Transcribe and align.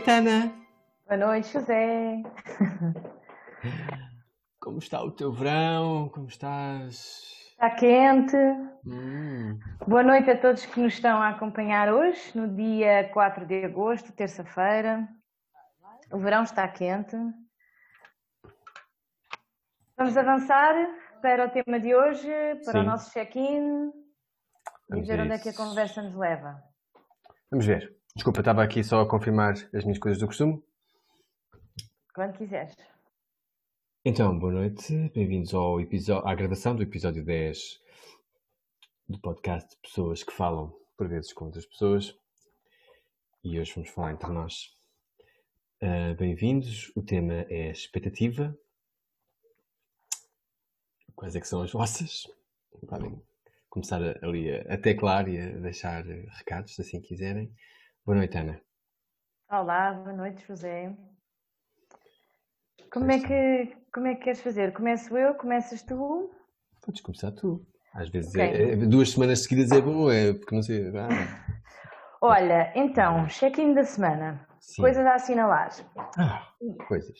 Boa 0.00 0.06
noite, 0.06 0.10
Ana. 0.10 0.52
Boa 1.06 1.16
noite, 1.18 1.52
José. 1.52 2.22
Como 4.58 4.78
está 4.78 5.02
o 5.02 5.10
teu 5.10 5.30
verão? 5.30 6.08
Como 6.08 6.26
estás? 6.26 7.50
Está 7.52 7.70
quente. 7.70 8.36
Hum, 8.86 9.58
Boa 9.86 10.02
noite 10.02 10.30
a 10.30 10.40
todos 10.40 10.64
que 10.64 10.80
nos 10.80 10.94
estão 10.94 11.20
a 11.20 11.28
acompanhar 11.28 11.92
hoje, 11.92 12.34
no 12.34 12.48
dia 12.48 13.10
4 13.12 13.44
de 13.44 13.62
agosto, 13.62 14.10
terça-feira. 14.12 15.06
O 16.10 16.18
verão 16.18 16.44
está 16.44 16.66
quente. 16.66 17.16
Vamos 19.98 20.16
avançar 20.16 20.74
para 21.20 21.44
o 21.44 21.50
tema 21.50 21.78
de 21.78 21.94
hoje, 21.94 22.26
para 22.64 22.78
o 22.78 22.82
Sim. 22.82 22.88
nosso 22.88 23.12
check-in 23.12 23.88
e 23.88 23.92
Vamos 24.88 25.06
ver 25.06 25.20
onde 25.20 25.32
é 25.34 25.38
que 25.38 25.50
a 25.50 25.54
conversa 25.54 26.00
nos 26.00 26.14
leva. 26.14 26.58
Vamos 27.50 27.66
ver. 27.66 27.99
Desculpa, 28.14 28.40
estava 28.40 28.62
aqui 28.62 28.82
só 28.82 29.00
a 29.00 29.08
confirmar 29.08 29.54
as 29.74 29.84
minhas 29.84 29.98
coisas 29.98 30.18
do 30.20 30.26
costume. 30.26 30.62
Quando 32.14 32.36
quiseres. 32.36 32.76
Então, 34.04 34.36
boa 34.38 34.52
noite. 34.52 35.10
Bem-vindos 35.14 35.54
ao 35.54 35.80
episódio, 35.80 36.26
à 36.28 36.34
gravação 36.34 36.74
do 36.74 36.82
episódio 36.82 37.24
10 37.24 37.80
do 39.08 39.18
podcast 39.20 39.68
de 39.70 39.76
pessoas 39.76 40.22
que 40.22 40.32
falam 40.32 40.72
por 40.96 41.08
vezes 41.08 41.32
com 41.32 41.46
outras 41.46 41.66
pessoas. 41.66 42.16
E 43.44 43.58
hoje 43.58 43.72
vamos 43.74 43.90
falar 43.90 44.12
entre 44.12 44.30
nós. 44.30 44.76
Ah, 45.82 46.14
Bem-vindos. 46.18 46.92
O 46.96 47.02
tema 47.02 47.46
é 47.48 47.70
expectativa. 47.70 48.56
Quais 51.14 51.36
é 51.36 51.40
que 51.40 51.48
são 51.48 51.62
as 51.62 51.72
vossas? 51.72 52.26
Podem 52.88 53.22
começar 53.68 54.02
a- 54.02 54.18
ali 54.26 54.50
a, 54.50 54.74
a 54.74 54.78
teclar 54.78 55.28
e 55.28 55.38
a 55.38 55.50
deixar 55.58 56.04
recados, 56.04 56.74
se 56.74 56.80
assim 56.82 57.00
quiserem. 57.00 57.52
Boa 58.04 58.16
noite, 58.16 58.36
Ana. 58.38 58.60
Olá, 59.50 59.92
boa 59.92 60.12
noite, 60.16 60.44
José. 60.46 60.94
Como 62.92 63.10
é 63.10 63.20
que, 63.20 63.76
como 63.92 64.06
é 64.08 64.14
que 64.14 64.24
queres 64.24 64.40
fazer? 64.40 64.72
Começo 64.72 65.16
eu? 65.16 65.34
Começas 65.34 65.82
tu? 65.82 66.30
Podes 66.84 67.00
começar 67.02 67.32
tu. 67.32 67.64
Às 67.94 68.08
vezes 68.08 68.30
Ok. 68.30 68.42
é- 68.42 68.72
é- 68.72 68.76
duas 68.76 69.10
semanas 69.10 69.42
seguidas 69.44 69.70
é 69.72 69.80
bom, 69.80 70.10
é 70.10 70.32
porque 70.32 70.54
não 70.54 70.62
sei. 70.62 70.88
ah, 70.96 71.08
Olha, 72.22 72.72
então, 72.76 73.26
check-in 73.28 73.74
da 73.74 73.84
semana. 73.84 74.46
sim. 74.60 74.82
Coisas 74.82 75.04
a 75.06 75.14
assinalar. 75.14 75.70
Ah, 76.18 76.52
coisas. 76.88 77.18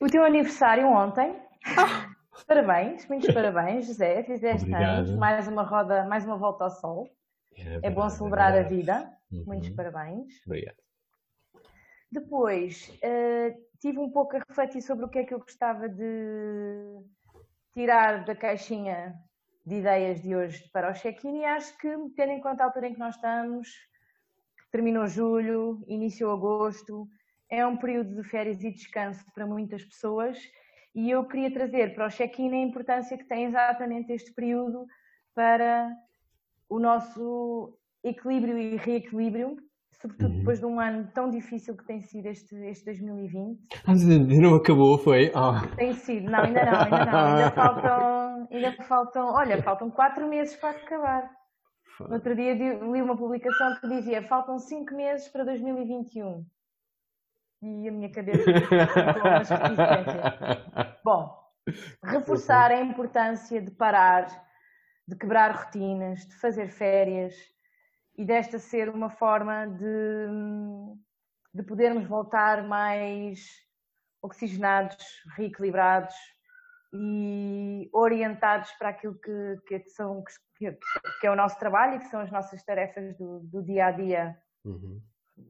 O 0.00 0.06
teu 0.08 0.24
aniversário 0.24 0.86
ontem. 0.86 1.40
Parabéns, 2.46 3.08
muitos 3.08 3.32
parabéns, 3.32 3.86
José. 3.86 4.22
Fizeste 4.24 4.72
anos, 4.74 5.16
mais 5.16 5.48
uma 5.48 5.62
roda, 5.62 6.04
mais 6.04 6.24
uma 6.24 6.36
volta 6.36 6.64
ao 6.64 6.70
sol. 6.70 7.08
É 7.56 7.90
bom 7.90 8.02
verdade, 8.02 8.12
celebrar 8.14 8.58
a 8.58 8.62
vida. 8.62 9.12
Uhum. 9.30 9.44
Muitos 9.46 9.70
parabéns. 9.70 10.34
Obrigado. 10.46 10.76
Depois, 12.10 12.96
eh, 13.02 13.56
tive 13.80 13.98
um 13.98 14.10
pouco 14.10 14.36
a 14.36 14.42
refletir 14.46 14.82
sobre 14.82 15.04
o 15.04 15.08
que 15.08 15.18
é 15.18 15.24
que 15.24 15.34
eu 15.34 15.40
gostava 15.40 15.88
de 15.88 17.02
tirar 17.74 18.24
da 18.24 18.34
caixinha 18.34 19.14
de 19.64 19.76
ideias 19.76 20.22
de 20.22 20.34
hoje 20.34 20.68
para 20.72 20.90
o 20.90 20.94
check-in 20.94 21.40
e 21.40 21.44
acho 21.44 21.76
que, 21.78 21.88
tendo 22.14 22.32
em 22.32 22.40
conta 22.40 22.62
a 22.62 22.66
altura 22.66 22.88
em 22.88 22.94
que 22.94 23.00
nós 23.00 23.16
estamos, 23.16 23.68
terminou 24.70 25.06
julho, 25.06 25.84
iniciou 25.88 26.32
agosto, 26.32 27.08
é 27.50 27.66
um 27.66 27.76
período 27.76 28.14
de 28.14 28.28
férias 28.28 28.62
e 28.62 28.70
descanso 28.70 29.24
para 29.34 29.46
muitas 29.46 29.84
pessoas 29.84 30.38
e 30.94 31.10
eu 31.10 31.26
queria 31.26 31.52
trazer 31.52 31.94
para 31.94 32.06
o 32.06 32.10
check-in 32.10 32.52
a 32.52 32.62
importância 32.62 33.18
que 33.18 33.24
tem 33.24 33.44
exatamente 33.44 34.12
este 34.12 34.32
período 34.32 34.86
para 35.34 35.92
o 36.68 36.78
nosso 36.78 37.78
equilíbrio 38.04 38.58
e 38.58 38.76
reequilíbrio, 38.76 39.56
sobretudo 40.00 40.30
Uhum. 40.32 40.38
depois 40.38 40.60
de 40.60 40.66
um 40.66 40.78
ano 40.80 41.10
tão 41.14 41.30
difícil 41.30 41.76
que 41.76 41.84
tem 41.86 42.00
sido 42.02 42.26
este, 42.26 42.54
este 42.66 42.84
2020. 42.84 43.58
Ah, 43.74 43.78
mas 43.88 44.08
ainda 44.08 44.34
não 44.34 44.54
acabou, 44.56 44.98
foi? 44.98 45.32
Ah. 45.34 45.62
Tem 45.76 45.92
sido, 45.94 46.30
não, 46.30 46.40
ainda 46.44 46.64
não, 46.64 46.80
ainda 46.80 47.04
não. 47.06 47.18
Ainda 47.36 47.50
faltam, 47.54 48.48
ainda 48.50 48.72
faltam, 48.84 49.26
olha, 49.34 49.62
faltam 49.62 49.90
quatro 49.90 50.28
meses 50.28 50.54
para 50.56 50.70
acabar. 50.70 51.30
No 52.00 52.14
outro 52.14 52.36
dia 52.36 52.54
di- 52.54 52.78
li 52.92 53.00
uma 53.00 53.16
publicação 53.16 53.74
que 53.80 53.88
dizia 53.88 54.22
faltam 54.28 54.58
cinco 54.58 54.94
meses 54.94 55.28
para 55.28 55.44
2021. 55.44 56.44
E 57.62 57.88
a 57.88 57.90
minha 57.92 58.10
cabeça 58.12 58.44
ficou. 58.52 58.76
Bom, 61.02 61.34
reforçar 62.04 62.70
a 62.70 62.82
importância 62.82 63.62
de 63.62 63.70
parar, 63.70 64.26
de 65.06 65.16
quebrar 65.16 65.54
rotinas, 65.54 66.26
de 66.26 66.34
fazer 66.36 66.68
férias 66.68 67.34
e 68.16 68.24
desta 68.24 68.58
ser 68.58 68.88
uma 68.88 69.10
forma 69.10 69.66
de, 69.66 70.28
de 71.54 71.62
podermos 71.62 72.06
voltar 72.06 72.62
mais 72.64 73.46
oxigenados, 74.22 74.96
reequilibrados 75.36 76.14
e 76.92 77.88
orientados 77.92 78.72
para 78.72 78.88
aquilo 78.88 79.18
que, 79.20 79.56
que, 79.66 79.88
são, 79.90 80.24
que, 80.56 80.72
que 81.20 81.26
é 81.26 81.30
o 81.30 81.36
nosso 81.36 81.58
trabalho 81.58 81.96
e 81.96 81.98
que 81.98 82.06
são 82.06 82.20
as 82.20 82.30
nossas 82.30 82.62
tarefas 82.64 83.16
do, 83.16 83.40
do 83.40 83.62
dia 83.62 83.86
a 83.86 83.90
dia 83.90 84.36
Uhum. 84.66 85.00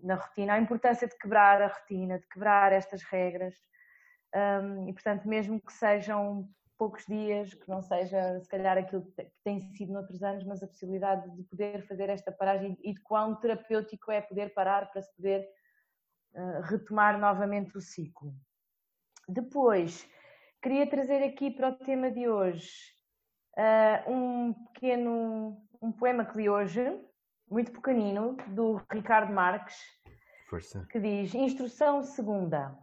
na 0.02 0.16
rotina, 0.16 0.52
a 0.52 0.60
importância 0.60 1.08
de 1.08 1.16
quebrar 1.16 1.62
a 1.62 1.68
rotina, 1.68 2.18
de 2.18 2.28
quebrar 2.28 2.70
estas 2.72 3.02
regras. 3.02 3.54
Um, 4.34 4.88
e, 4.88 4.92
portanto, 4.92 5.26
mesmo 5.26 5.58
que 5.58 5.72
sejam 5.72 6.46
poucos 6.78 7.04
dias, 7.06 7.54
que 7.54 7.68
não 7.68 7.80
seja 7.82 8.40
se 8.40 8.48
calhar 8.48 8.76
aquilo 8.78 9.04
que 9.04 9.12
te- 9.12 9.24
que 9.24 9.42
tem 9.44 9.60
sido 9.60 9.92
noutros 9.92 10.22
anos, 10.22 10.44
mas 10.44 10.62
a 10.62 10.66
possibilidade 10.66 11.30
de 11.34 11.42
poder 11.44 11.86
fazer 11.86 12.08
esta 12.10 12.30
paragem 12.30 12.76
e 12.82 12.92
de 12.92 13.00
quão 13.00 13.34
terapêutico 13.36 14.10
é 14.12 14.20
poder 14.20 14.52
parar 14.54 14.90
para 14.90 15.02
se 15.02 15.14
poder 15.16 15.48
uh, 16.34 16.60
retomar 16.62 17.18
novamente 17.18 17.76
o 17.76 17.80
ciclo. 17.80 18.34
Depois, 19.28 20.08
queria 20.62 20.88
trazer 20.88 21.22
aqui 21.22 21.50
para 21.50 21.70
o 21.70 21.76
tema 21.76 22.10
de 22.10 22.28
hoje 22.28 22.70
uh, 23.56 24.10
um 24.10 24.52
pequeno 24.72 25.62
um 25.82 25.92
poema 25.92 26.24
que 26.24 26.36
li 26.38 26.48
hoje, 26.48 27.00
muito 27.50 27.70
pequenino, 27.72 28.36
do 28.48 28.80
Ricardo 28.90 29.32
Marques, 29.32 29.76
Força. 30.48 30.86
que 30.90 30.98
diz: 30.98 31.34
Instrução 31.34 32.02
segunda. 32.02 32.76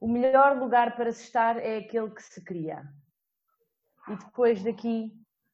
O 0.00 0.08
melhor 0.08 0.58
lugar 0.58 0.94
para 0.96 1.10
se 1.12 1.22
estar 1.24 1.56
é 1.56 1.78
aquele 1.78 2.10
que 2.10 2.22
se 2.22 2.42
cria. 2.44 2.84
E 4.08 4.16
depois 4.16 4.62
daqui 4.62 5.12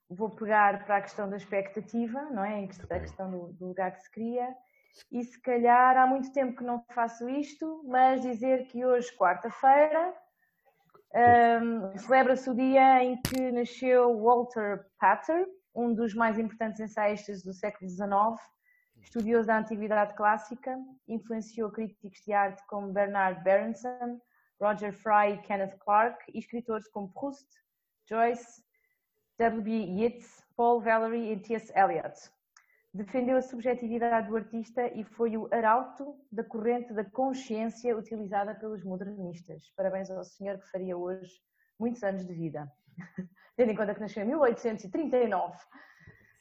vou 0.09 0.31
pegar 0.31 0.85
para 0.85 0.99
a 0.99 1.03
questão 1.03 1.29
da 1.29 1.37
expectativa, 1.37 2.21
não 2.31 2.45
é? 2.45 2.65
A 2.91 3.01
questão 3.01 3.31
do, 3.31 3.53
do 3.55 3.69
lugar 3.69 3.93
que 3.93 4.03
se 4.03 4.11
cria. 4.11 4.55
E 5.11 5.25
se 5.25 5.41
calhar 5.41 5.97
há 5.97 6.07
muito 6.07 6.33
tempo 6.33 6.57
que 6.57 6.65
não 6.65 6.85
faço 6.91 7.29
isto, 7.29 7.83
mas 7.87 8.21
dizer 8.21 8.67
que 8.67 8.85
hoje, 8.85 9.11
quarta-feira, 9.17 10.15
hum, 11.63 11.97
celebra-se 11.99 12.51
o 12.51 12.55
dia 12.55 13.03
em 13.03 13.21
que 13.23 13.51
nasceu 13.53 14.21
Walter 14.21 14.87
Pater, 14.99 15.47
um 15.75 15.95
dos 15.95 16.15
mais 16.15 16.39
importantes 16.39 16.81
ensaístas 16.81 17.43
do 17.43 17.55
século 17.55 17.89
XIX, 17.89 18.11
estudioso 19.01 19.47
da 19.47 19.59
Antiguidade 19.59 20.15
Clássica, 20.15 20.79
influenciou 21.09 21.71
críticos 21.71 22.21
de 22.27 22.33
arte 22.35 22.63
como 22.67 22.93
Bernard 22.93 23.43
Berenson, 23.43 24.21
Roger 24.61 24.93
Fry 24.93 25.35
e 25.35 25.39
Kenneth 25.39 25.79
Clark, 25.79 26.23
e 26.33 26.39
escritores 26.39 26.87
como 26.89 27.13
Proust, 27.13 27.49
Joyce, 28.09 28.63
W.B. 29.39 29.71
Yeats, 29.71 30.45
Paul 30.57 30.81
Valery 30.81 31.33
e 31.33 31.37
T.S. 31.41 31.73
Eliot. 31.77 32.15
Defendeu 32.95 33.39
a 33.39 33.43
subjetividade 33.43 34.29
do 34.29 34.37
artista 34.37 34.87
e 34.89 35.03
foi 35.03 35.37
o 35.37 35.49
arauto 35.51 36.15
da 36.31 36.45
corrente 36.45 36.93
da 36.93 37.05
consciência 37.05 37.97
utilizada 37.97 38.55
pelos 38.55 38.85
modernistas. 38.85 39.73
Parabéns 39.77 40.11
ao 40.11 40.23
senhor 40.25 40.59
que 40.59 40.71
faria 40.71 40.97
hoje 40.97 41.33
muitos 41.79 42.03
anos 42.03 42.27
de 42.27 42.35
vida. 42.35 42.71
Tendo 43.57 43.73
em 43.73 43.77
conta 43.77 43.95
que 43.95 44.01
nasceu 44.01 44.23
em 44.23 44.27
1839. 44.27 45.57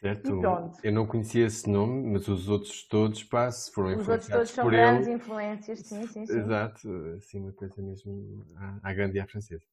Certo. 0.02 0.42
Eu 0.84 0.92
não 0.92 1.06
conhecia 1.06 1.46
esse 1.46 1.70
nome, 1.70 2.12
mas 2.12 2.28
os 2.28 2.50
outros 2.50 2.88
todos, 2.88 3.24
pá, 3.24 3.52
se 3.52 3.72
foram 3.72 3.90
Os 3.90 4.08
outros 4.10 4.26
influenciados 4.26 4.50
todos 4.50 4.52
são 4.52 4.66
por 4.66 4.72
grandes 4.72 5.08
ele. 5.08 5.16
influências, 5.16 5.80
sim, 5.80 6.08
sim, 6.08 6.26
sim. 6.26 6.38
Exato, 6.40 6.90
assim 7.18 7.40
uma 7.40 7.54
coisa 7.54 7.82
mesmo 7.84 8.44
à, 8.58 8.90
à 8.90 8.94
grande 8.94 9.18
e 9.18 9.22
à 9.22 9.28
francesa. 9.28 9.64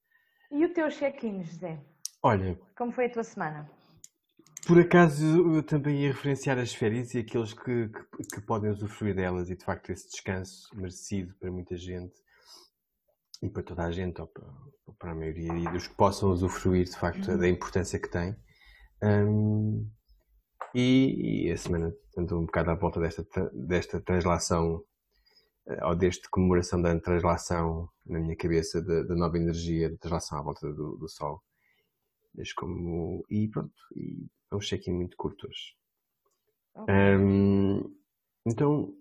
E 0.50 0.65
o 0.65 0.73
teu 0.73 0.89
check-in, 0.89 1.43
José? 1.43 1.79
Olha, 2.23 2.59
Como 2.77 2.93
foi 2.93 3.06
a 3.06 3.11
tua 3.12 3.25
semana? 3.25 3.71
por 4.67 4.79
acaso 4.79 5.25
eu 5.55 5.62
também 5.62 6.03
ia 6.03 6.12
referenciar 6.12 6.59
as 6.59 6.75
férias 6.75 7.15
e 7.15 7.19
aqueles 7.21 7.55
que, 7.55 7.89
que, 7.89 8.23
que 8.35 8.41
podem 8.43 8.71
usufruir 8.71 9.15
delas 9.15 9.49
e 9.49 9.56
de 9.56 9.65
facto 9.65 9.91
esse 9.91 10.11
descanso 10.11 10.69
merecido 10.75 11.35
para 11.41 11.50
muita 11.50 11.75
gente 11.77 12.15
e 13.43 13.49
para 13.49 13.62
toda 13.62 13.85
a 13.85 13.91
gente, 13.91 14.21
ou 14.21 14.27
para, 14.27 14.47
ou 14.87 14.95
para 14.99 15.12
a 15.12 15.15
maioria 15.15 15.55
e 15.55 15.73
dos 15.73 15.87
que 15.87 15.95
possam 15.95 16.31
usufruir 16.31 16.85
de 16.85 16.97
facto 16.99 17.39
da 17.39 17.49
importância 17.49 17.99
que 17.99 18.11
tem. 18.11 18.37
Hum, 19.03 19.89
e, 20.75 21.47
e 21.47 21.53
a 21.53 21.56
semana 21.56 21.95
andou 22.19 22.41
um 22.41 22.47
bocado 22.47 22.71
à 22.71 22.75
volta 22.75 23.00
desta, 23.00 23.25
desta 23.55 24.00
translação 24.00 24.83
ou 25.82 25.94
desta 25.94 26.29
comemoração 26.31 26.81
da 26.81 26.99
translação 26.99 27.88
na 28.06 28.19
minha 28.19 28.37
cabeça 28.37 28.82
da, 28.82 29.03
da 29.03 29.15
nova 29.15 29.37
energia, 29.37 29.91
da 29.91 29.97
translação 29.99 30.38
à 30.38 30.43
volta 30.43 30.73
do, 30.73 30.97
do 30.97 31.09
Sol. 31.09 31.43
Mas 32.35 32.53
como. 32.53 33.25
E 33.31 33.49
pronto, 33.49 33.75
e 33.94 34.26
é 34.50 34.56
um 34.56 34.61
check-in 34.61 34.93
muito 34.93 35.17
curto 35.17 35.47
hoje. 35.47 35.75
Ok. 36.75 36.94
Hum, 36.94 37.94
então, 38.47 38.94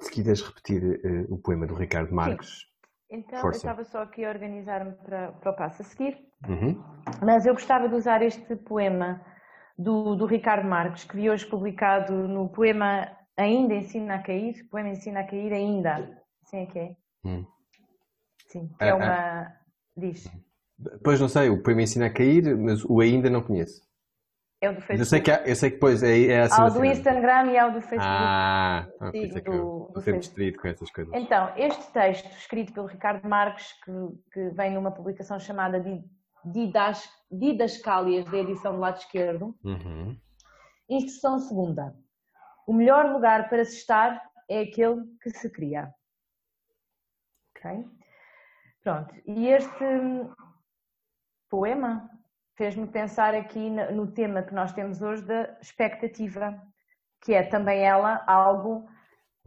Se 0.00 0.10
quiseres 0.10 0.42
repetir 0.42 0.82
uh, 0.82 1.34
o 1.34 1.38
poema 1.38 1.66
do 1.66 1.74
Ricardo 1.74 2.14
Marques. 2.14 2.60
Sim. 2.60 2.66
Então, 3.10 3.40
Força. 3.40 3.58
eu 3.58 3.70
estava 3.70 3.84
só 3.84 4.02
aqui 4.02 4.24
a 4.24 4.28
organizar-me 4.28 4.92
para, 4.92 5.32
para 5.32 5.50
o 5.52 5.56
passo 5.56 5.82
a 5.82 5.84
seguir, 5.84 6.18
uhum. 6.48 6.82
mas 7.24 7.46
eu 7.46 7.54
gostava 7.54 7.88
de 7.88 7.94
usar 7.94 8.20
este 8.20 8.56
poema 8.56 9.24
do, 9.78 10.16
do 10.16 10.26
Ricardo 10.26 10.68
Marques, 10.68 11.04
que 11.04 11.16
vi 11.16 11.30
hoje 11.30 11.46
publicado 11.46 12.12
no 12.26 12.48
poema 12.48 13.15
Ainda 13.36 13.74
Ensina 13.74 14.16
a 14.16 14.22
Cair, 14.22 14.66
poema 14.70 14.88
Ensina 14.90 15.20
a 15.20 15.24
Cair 15.24 15.52
Ainda, 15.52 16.22
assim 16.42 16.58
é 16.58 16.66
que 16.66 16.78
é? 16.78 16.96
Hum. 17.24 17.44
Sim, 18.48 18.68
que 18.78 18.84
é 18.84 18.90
ah, 18.90 18.96
uma... 18.96 19.06
Ah. 19.06 19.56
Diz. 19.96 20.30
Pois 21.02 21.20
não 21.20 21.28
sei, 21.28 21.48
o 21.48 21.62
poema 21.62 21.82
Ensina 21.82 22.06
a 22.06 22.10
Cair, 22.10 22.56
mas 22.56 22.84
o 22.84 23.00
Ainda 23.00 23.30
não 23.30 23.42
conheço. 23.42 23.86
É 24.60 24.70
o 24.70 24.74
do 24.74 24.80
Facebook. 24.80 25.00
Eu 25.00 25.04
sei 25.04 25.20
que, 25.20 25.30
há, 25.30 25.46
eu 25.46 25.56
sei 25.56 25.70
que 25.70 25.76
depois 25.76 26.02
é, 26.02 26.26
é 26.26 26.40
assim. 26.42 26.60
Há 26.60 26.66
o 26.66 26.70
do 26.70 26.84
Instagram 26.84 27.52
e 27.52 27.58
há 27.58 27.66
o 27.66 27.72
do 27.72 27.80
Facebook. 27.80 28.06
Ah, 28.08 28.88
ah 29.00 29.10
Sim, 29.10 29.24
é 29.24 29.40
que 29.40 29.50
eu 29.50 29.92
sempre 29.96 30.20
distraído 30.20 30.58
com 30.58 30.68
essas 30.68 30.90
coisas. 30.90 31.14
Então, 31.14 31.52
este 31.56 31.92
texto, 31.92 32.26
escrito 32.38 32.72
pelo 32.72 32.86
Ricardo 32.86 33.28
Marques, 33.28 33.72
que, 33.84 33.92
que 34.32 34.50
vem 34.50 34.72
numa 34.72 34.90
publicação 34.90 35.38
chamada 35.38 35.82
Didas, 36.44 37.06
Didascálias, 37.30 38.24
da 38.30 38.38
edição 38.38 38.74
do 38.74 38.80
lado 38.80 38.98
esquerdo, 38.98 39.54
uhum. 39.62 40.16
instrução 40.88 41.38
segunda. 41.38 41.94
O 42.66 42.72
melhor 42.72 43.12
lugar 43.12 43.48
para 43.48 43.64
se 43.64 43.76
estar 43.76 44.20
é 44.48 44.60
aquele 44.60 45.04
que 45.22 45.30
se 45.30 45.48
cria. 45.48 45.94
Ok? 47.56 47.86
Pronto. 48.82 49.14
E 49.24 49.48
este 49.48 49.84
poema 51.48 52.10
fez-me 52.56 52.86
pensar 52.86 53.34
aqui 53.34 53.70
no 53.70 54.12
tema 54.12 54.42
que 54.42 54.54
nós 54.54 54.72
temos 54.72 55.00
hoje 55.00 55.22
da 55.22 55.56
expectativa, 55.60 56.60
que 57.22 57.34
é 57.34 57.42
também 57.44 57.84
ela 57.84 58.24
algo 58.26 58.88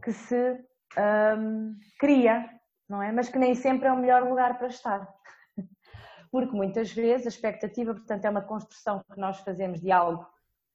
que 0.02 0.12
se 0.12 0.58
um, 1.38 1.78
cria, 1.98 2.48
não 2.88 3.02
é? 3.02 3.12
Mas 3.12 3.28
que 3.28 3.38
nem 3.38 3.54
sempre 3.54 3.88
é 3.88 3.92
o 3.92 3.96
melhor 3.96 4.22
lugar 4.22 4.56
para 4.56 4.68
estar. 4.68 5.06
Porque 6.30 6.56
muitas 6.56 6.92
vezes 6.92 7.26
a 7.26 7.30
expectativa, 7.30 7.92
portanto, 7.92 8.24
é 8.24 8.30
uma 8.30 8.42
construção 8.42 9.04
que 9.12 9.20
nós 9.20 9.40
fazemos 9.40 9.80
de 9.80 9.90
algo 9.90 10.26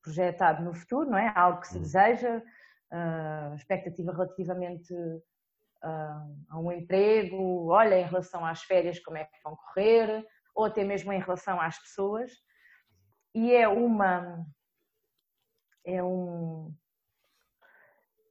projetado 0.06 0.63
no 0.63 0.74
futuro, 0.74 1.10
não 1.10 1.18
é? 1.18 1.34
Algo 1.36 1.62
que 1.62 1.68
se 1.68 1.80
hum. 1.80 1.81
deseja, 1.81 2.38
uh, 2.38 3.56
expectativa 3.56 4.12
relativamente 4.12 4.94
uh, 4.94 6.46
a 6.50 6.60
um 6.60 6.72
emprego, 6.72 7.68
olha, 7.69 8.00
em 8.00 8.06
relação 8.06 8.46
às 8.46 8.62
férias, 8.62 9.00
como 9.00 9.18
é 9.18 9.25
que 9.25 9.42
vão 9.44 9.56
correr, 9.56 10.24
ou 10.54 10.66
até 10.66 10.84
mesmo 10.84 11.12
em 11.12 11.19
relação 11.19 11.60
às 11.60 11.78
pessoas. 11.80 12.31
E 13.34 13.52
é 13.52 13.68
uma. 13.68 14.46
É 15.84 16.02
um. 16.04 16.72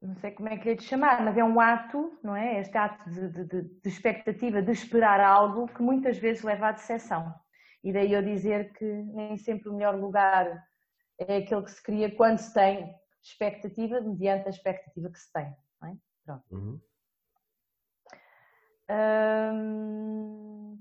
Não 0.00 0.14
sei 0.16 0.30
como 0.30 0.48
é 0.48 0.56
que 0.56 0.74
lhe 0.74 0.80
chamar, 0.80 1.22
mas 1.24 1.36
é 1.36 1.42
um 1.42 1.58
ato, 1.58 2.16
não 2.22 2.36
é? 2.36 2.60
Este 2.60 2.76
ato 2.76 3.08
de, 3.10 3.28
de, 3.30 3.62
de 3.62 3.88
expectativa, 3.88 4.62
de 4.62 4.70
esperar 4.70 5.18
algo 5.18 5.66
que 5.66 5.82
muitas 5.82 6.18
vezes 6.18 6.42
leva 6.42 6.68
à 6.68 6.72
decepção. 6.72 7.34
E 7.82 7.92
daí 7.92 8.12
eu 8.12 8.22
dizer 8.22 8.72
que 8.74 8.84
nem 8.84 9.36
sempre 9.36 9.68
o 9.68 9.74
melhor 9.74 9.94
lugar 9.94 10.62
é 11.18 11.38
aquele 11.38 11.62
que 11.62 11.70
se 11.70 11.82
cria 11.82 12.14
quando 12.14 12.38
se 12.38 12.52
tem 12.52 12.94
expectativa, 13.22 14.00
mediante 14.00 14.46
a 14.46 14.50
expectativa 14.50 15.10
que 15.10 15.18
se 15.18 15.32
tem. 15.32 15.54
É? 15.84 15.96
Pronto. 16.24 16.44
Uhum. 16.50 16.80
Hum, 18.90 20.80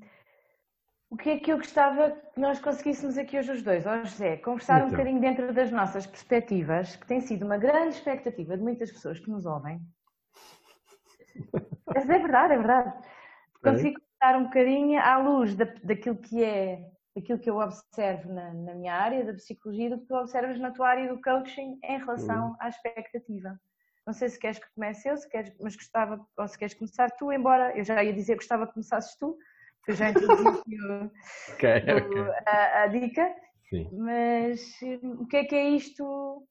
o 1.09 1.15
que 1.15 1.29
é 1.29 1.39
que 1.39 1.51
eu 1.51 1.57
gostava 1.57 2.11
que 2.11 2.39
nós 2.39 2.59
conseguíssemos 2.59 3.17
aqui 3.17 3.37
hoje 3.37 3.51
os 3.51 3.61
dois, 3.61 3.85
ó 3.85 4.03
José, 4.03 4.37
conversar 4.37 4.77
então. 4.77 4.87
um 4.87 4.91
bocadinho 4.91 5.21
dentro 5.21 5.53
das 5.53 5.71
nossas 5.71 6.05
perspectivas, 6.05 6.95
que 6.95 7.05
tem 7.05 7.21
sido 7.21 7.45
uma 7.45 7.57
grande 7.57 7.95
expectativa 7.95 8.57
de 8.57 8.63
muitas 8.63 8.91
pessoas 8.91 9.19
que 9.19 9.29
nos 9.29 9.45
ouvem. 9.45 9.79
Mas 11.85 12.09
é 12.09 12.19
verdade, 12.19 12.53
é 12.53 12.57
verdade. 12.57 13.07
Consigo 13.61 13.99
conversar 13.99 14.39
um 14.39 14.45
bocadinho 14.45 14.99
à 14.99 15.17
luz 15.17 15.55
da, 15.55 15.65
daquilo 15.83 16.17
que 16.17 16.43
é, 16.43 16.91
daquilo 17.15 17.39
que 17.39 17.49
eu 17.49 17.57
observo 17.57 18.31
na, 18.33 18.53
na, 18.53 18.73
minha 18.73 18.93
área 18.93 19.23
da 19.23 19.33
psicologia, 19.33 19.89
do 19.89 19.99
que 19.99 20.07
tu 20.07 20.15
observas 20.15 20.59
na 20.59 20.71
tua 20.71 20.89
área 20.89 21.13
do 21.13 21.21
coaching 21.21 21.79
em 21.83 21.97
relação 21.99 22.49
uhum. 22.49 22.55
à 22.59 22.69
expectativa. 22.69 23.59
Não 24.05 24.13
sei 24.13 24.29
se 24.29 24.39
queres 24.39 24.59
que 24.59 24.73
comece 24.73 25.07
eu, 25.07 25.17
se 25.17 25.29
queres, 25.29 25.55
mas 25.61 25.75
gostava, 25.75 26.19
ou 26.37 26.47
se 26.47 26.57
queres 26.57 26.73
começar 26.73 27.09
tu, 27.11 27.31
embora 27.31 27.77
eu 27.77 27.83
já 27.83 28.03
ia 28.03 28.11
dizer 28.11 28.33
que 28.33 28.39
gostava 28.39 28.67
que 28.67 28.73
começasses 28.73 29.15
tu, 29.17 29.37
eu 29.87 29.95
já 29.95 30.09
introduzi 30.09 30.59
okay, 31.53 31.77
okay. 31.79 32.21
A, 32.47 32.83
a, 32.83 32.87
dica, 32.87 33.35
Sim. 33.69 33.89
mas 33.93 34.61
hum, 34.81 35.21
o 35.21 35.27
que 35.27 35.37
é 35.37 35.43
que 35.45 35.55
é 35.55 35.69
isto 35.69 36.45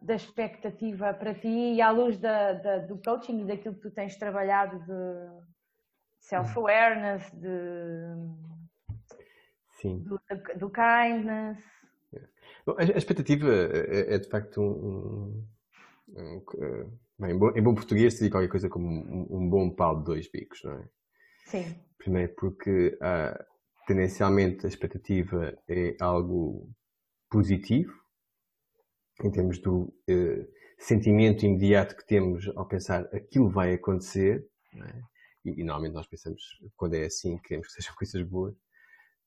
da 0.00 0.14
expectativa 0.14 1.14
para 1.14 1.34
ti 1.34 1.48
e 1.48 1.80
à 1.80 1.90
luz 1.90 2.18
da, 2.18 2.52
da, 2.54 2.78
do 2.78 3.00
coaching 3.00 3.40
e 3.40 3.44
daquilo 3.46 3.74
que 3.76 3.82
tu 3.82 3.90
tens 3.90 4.16
trabalhado 4.16 4.78
de 4.80 5.44
self-awareness, 6.20 7.30
de, 7.32 7.48
Sim. 9.84 9.98
Do, 9.98 10.18
do 10.56 10.70
kindness? 10.70 11.58
Bom, 12.64 12.74
a, 12.78 12.84
expectativa 12.84 13.46
é, 13.52 14.14
é, 14.14 14.18
de 14.18 14.28
facto 14.30 14.62
um, 14.62 15.46
um, 16.08 16.42
um 16.56 16.90
bem, 17.18 17.32
em, 17.32 17.38
bom, 17.38 17.50
em 17.54 17.62
bom 17.62 17.74
português 17.74 18.14
se 18.14 18.20
diz 18.20 18.30
qualquer 18.30 18.48
coisa 18.48 18.70
como 18.70 18.88
um, 18.88 19.26
um 19.30 19.50
bom 19.50 19.68
pau 19.68 19.98
de 19.98 20.04
dois 20.04 20.30
bicos, 20.30 20.62
não 20.64 20.72
é? 20.72 20.88
Sim. 21.44 21.78
Primeiro 21.98 22.34
porque 22.34 22.96
ah, 23.02 23.44
tendencialmente 23.86 24.64
a 24.64 24.68
expectativa 24.70 25.54
é 25.68 25.94
algo 26.00 26.70
positivo, 27.30 27.92
em 29.22 29.30
termos 29.30 29.58
do 29.58 29.94
uh, 30.08 30.48
sentimento 30.78 31.44
imediato 31.44 31.94
que 31.96 32.06
temos 32.06 32.48
ao 32.56 32.66
pensar 32.66 33.04
aquilo 33.14 33.50
vai 33.50 33.74
acontecer, 33.74 34.48
é? 34.74 35.02
e, 35.44 35.60
e, 35.60 35.64
normalmente 35.64 35.94
nós 35.94 36.06
pensamos, 36.06 36.42
quando 36.76 36.94
é 36.94 37.04
assim, 37.04 37.38
queremos 37.38 37.68
que 37.68 37.74
sejam 37.74 37.94
coisas 37.98 38.22
boas, 38.22 38.56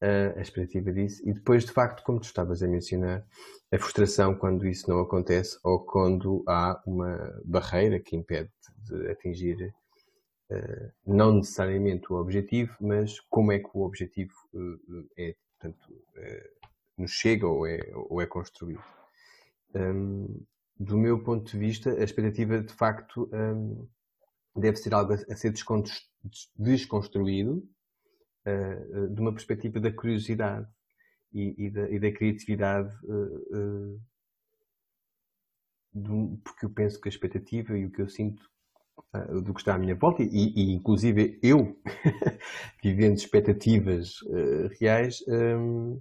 a 0.02 0.42
expectativa 0.42 0.92
disso, 0.94 1.22
e 1.28 1.34
depois, 1.34 1.66
de 1.66 1.72
facto, 1.72 2.04
como 2.04 2.20
tu 2.20 2.26
estavas 2.26 2.62
a 2.62 2.68
mencionar, 2.68 3.26
a 3.72 3.78
frustração 3.78 4.36
quando 4.36 4.68
isso 4.68 4.90
não 4.90 5.00
acontece 5.00 5.58
ou 5.64 5.80
quando 5.80 6.44
há 6.48 6.82
uma 6.86 7.42
barreira 7.44 8.00
que 8.00 8.16
impede 8.16 8.50
de 8.86 9.10
atingir 9.10 9.74
uh, 10.52 10.92
não 11.06 11.33
necessariamente 11.33 12.12
o 12.12 12.16
objetivo, 12.16 12.76
mas 12.80 13.19
como 13.30 13.52
é 13.52 13.60
que 13.60 13.69
o 13.74 13.81
objetivo 13.81 14.33
uh, 14.54 15.07
é, 15.18 15.36
portanto, 15.60 15.92
uh, 15.92 16.68
nos 16.98 17.12
chega 17.12 17.48
ou 17.48 17.68
é, 17.68 17.80
ou 17.94 18.21
é 18.21 18.26
construído. 18.26 18.83
Um, 19.76 20.44
do 20.80 20.98
meu 20.98 21.24
ponto 21.24 21.52
de 21.52 21.57
vista, 21.57 21.92
a 21.92 22.04
expectativa 22.04 22.62
de 22.62 22.74
facto 22.74 23.30
um, 23.33 23.88
deve 24.56 24.78
ser 24.78 24.94
algo 24.94 25.14
a 25.14 25.36
ser 25.36 25.54
desconstruído 26.56 27.68
de 29.13 29.21
uma 29.21 29.31
perspectiva 29.31 29.80
da 29.80 29.92
curiosidade 29.92 30.68
e, 31.33 31.66
e, 31.66 31.69
da, 31.69 31.89
e 31.89 31.99
da, 31.99 32.11
criatividade 32.11 32.95
do, 35.94 36.39
porque 36.44 36.66
eu 36.66 36.69
penso 36.69 36.99
que 36.99 37.07
a 37.07 37.11
expectativa 37.11 37.77
e 37.77 37.85
o 37.85 37.92
que 37.92 38.01
eu 38.01 38.09
sinto 38.09 38.42
uh, 39.13 39.42
do 39.42 39.54
que 39.54 39.61
está 39.61 39.75
à 39.75 39.77
minha 39.77 39.95
volta 39.95 40.23
e, 40.23 40.27
e 40.27 40.71
inclusive 40.71 41.39
eu 41.42 41.80
vivendo 42.83 43.18
expectativas 43.18 44.21
uh, 44.23 44.68
reais 44.80 45.23
um, 45.27 45.99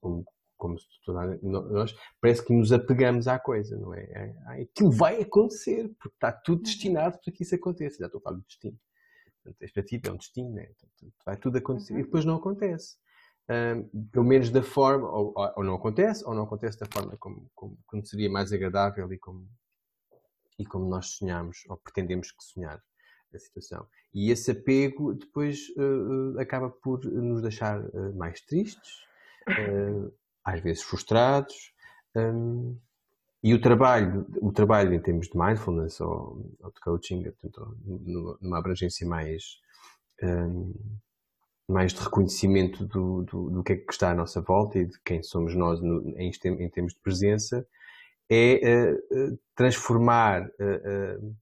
como, 0.00 0.24
como 0.56 0.76
toda, 1.04 1.38
nós 1.42 1.94
parece 2.20 2.44
que 2.44 2.52
nos 2.52 2.72
apegamos 2.72 3.26
à 3.26 3.38
coisa, 3.38 3.76
não 3.76 3.94
é? 3.94 4.36
Aquilo 4.62 4.92
vai 4.92 5.20
acontecer 5.20 5.88
porque 6.00 6.16
está 6.16 6.32
tudo 6.32 6.62
destinado 6.62 7.18
para 7.18 7.32
que 7.32 7.42
isso 7.42 7.54
aconteça. 7.54 7.98
Já 7.98 8.06
estou 8.06 8.20
a 8.20 8.22
falar 8.22 8.36
do 8.36 8.44
destino. 8.44 8.78
Portanto, 9.48 9.62
a 9.62 9.64
expectativa 9.64 10.08
é 10.08 10.12
um 10.12 10.16
destino, 10.16 10.50
né? 10.50 10.66
Portanto, 10.66 11.14
vai 11.24 11.36
tudo 11.36 11.58
acontecer 11.58 11.94
uhum. 11.94 12.00
e 12.00 12.02
depois 12.02 12.24
não 12.24 12.36
acontece. 12.36 12.96
Um, 13.50 14.06
pelo 14.10 14.26
menos 14.26 14.50
da 14.50 14.62
forma, 14.62 15.08
ou, 15.08 15.32
ou, 15.56 15.64
não 15.64 15.74
acontece, 15.74 16.22
ou 16.26 16.34
não 16.34 16.42
acontece 16.42 16.78
da 16.78 16.86
forma 16.86 17.16
como, 17.16 17.50
como, 17.54 17.78
como 17.86 18.04
seria 18.04 18.28
mais 18.28 18.52
agradável 18.52 19.10
e 19.10 19.18
como, 19.18 19.48
e 20.58 20.66
como 20.66 20.86
nós 20.86 21.06
sonhamos 21.12 21.64
ou 21.68 21.78
pretendemos 21.78 22.30
que 22.30 22.44
sonhar 22.44 22.82
a 23.34 23.38
situação. 23.38 23.86
E 24.12 24.30
esse 24.30 24.50
apego 24.50 25.14
depois 25.14 25.68
uh, 25.76 26.38
acaba 26.38 26.68
por 26.68 27.04
nos 27.04 27.40
deixar 27.40 27.80
uh, 27.80 28.16
mais 28.16 28.40
tristes, 28.42 28.90
uh, 29.48 30.12
às 30.44 30.60
vezes 30.60 30.82
frustrados. 30.82 31.72
Um, 32.14 32.78
e 33.42 33.54
o 33.54 33.60
trabalho, 33.60 34.26
o 34.40 34.52
trabalho 34.52 34.94
em 34.94 35.00
termos 35.00 35.28
de 35.28 35.38
mindfulness 35.38 36.00
ou, 36.00 36.56
ou 36.60 36.72
de 36.72 36.80
coaching, 36.80 37.22
portanto, 37.22 37.76
numa 38.40 38.58
abrangência 38.58 39.06
mais, 39.06 39.60
um, 40.22 40.74
mais 41.68 41.92
de 41.92 42.00
reconhecimento 42.00 42.84
do, 42.84 43.22
do, 43.22 43.50
do, 43.50 43.62
que 43.62 43.74
é 43.74 43.76
que 43.76 43.92
está 43.92 44.10
à 44.10 44.14
nossa 44.14 44.40
volta 44.40 44.78
e 44.78 44.86
de 44.86 44.98
quem 45.04 45.22
somos 45.22 45.54
nós 45.54 45.80
no, 45.80 46.18
em, 46.18 46.30
em 46.30 46.68
termos 46.68 46.94
de 46.94 47.00
presença, 47.00 47.64
é 48.28 48.92
uh, 48.92 49.38
transformar 49.54 50.44
uh, 50.46 51.36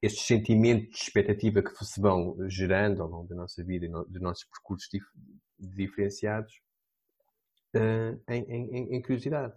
estes 0.00 0.26
sentimentos 0.26 0.90
de 0.90 1.04
expectativa 1.04 1.60
que 1.60 1.84
se 1.84 2.00
vão 2.00 2.36
gerando 2.48 3.02
ao 3.02 3.08
longo 3.08 3.28
da 3.28 3.34
nossa 3.34 3.64
vida 3.64 3.84
e 3.86 3.88
no, 3.88 4.04
dos 4.04 4.22
nossos 4.22 4.44
percursos 4.44 4.88
dif 4.90 5.04
diferenciados 5.58 6.60
em, 8.28 8.44
em, 8.48 8.94
em, 8.96 9.02
curiosidade. 9.02 9.54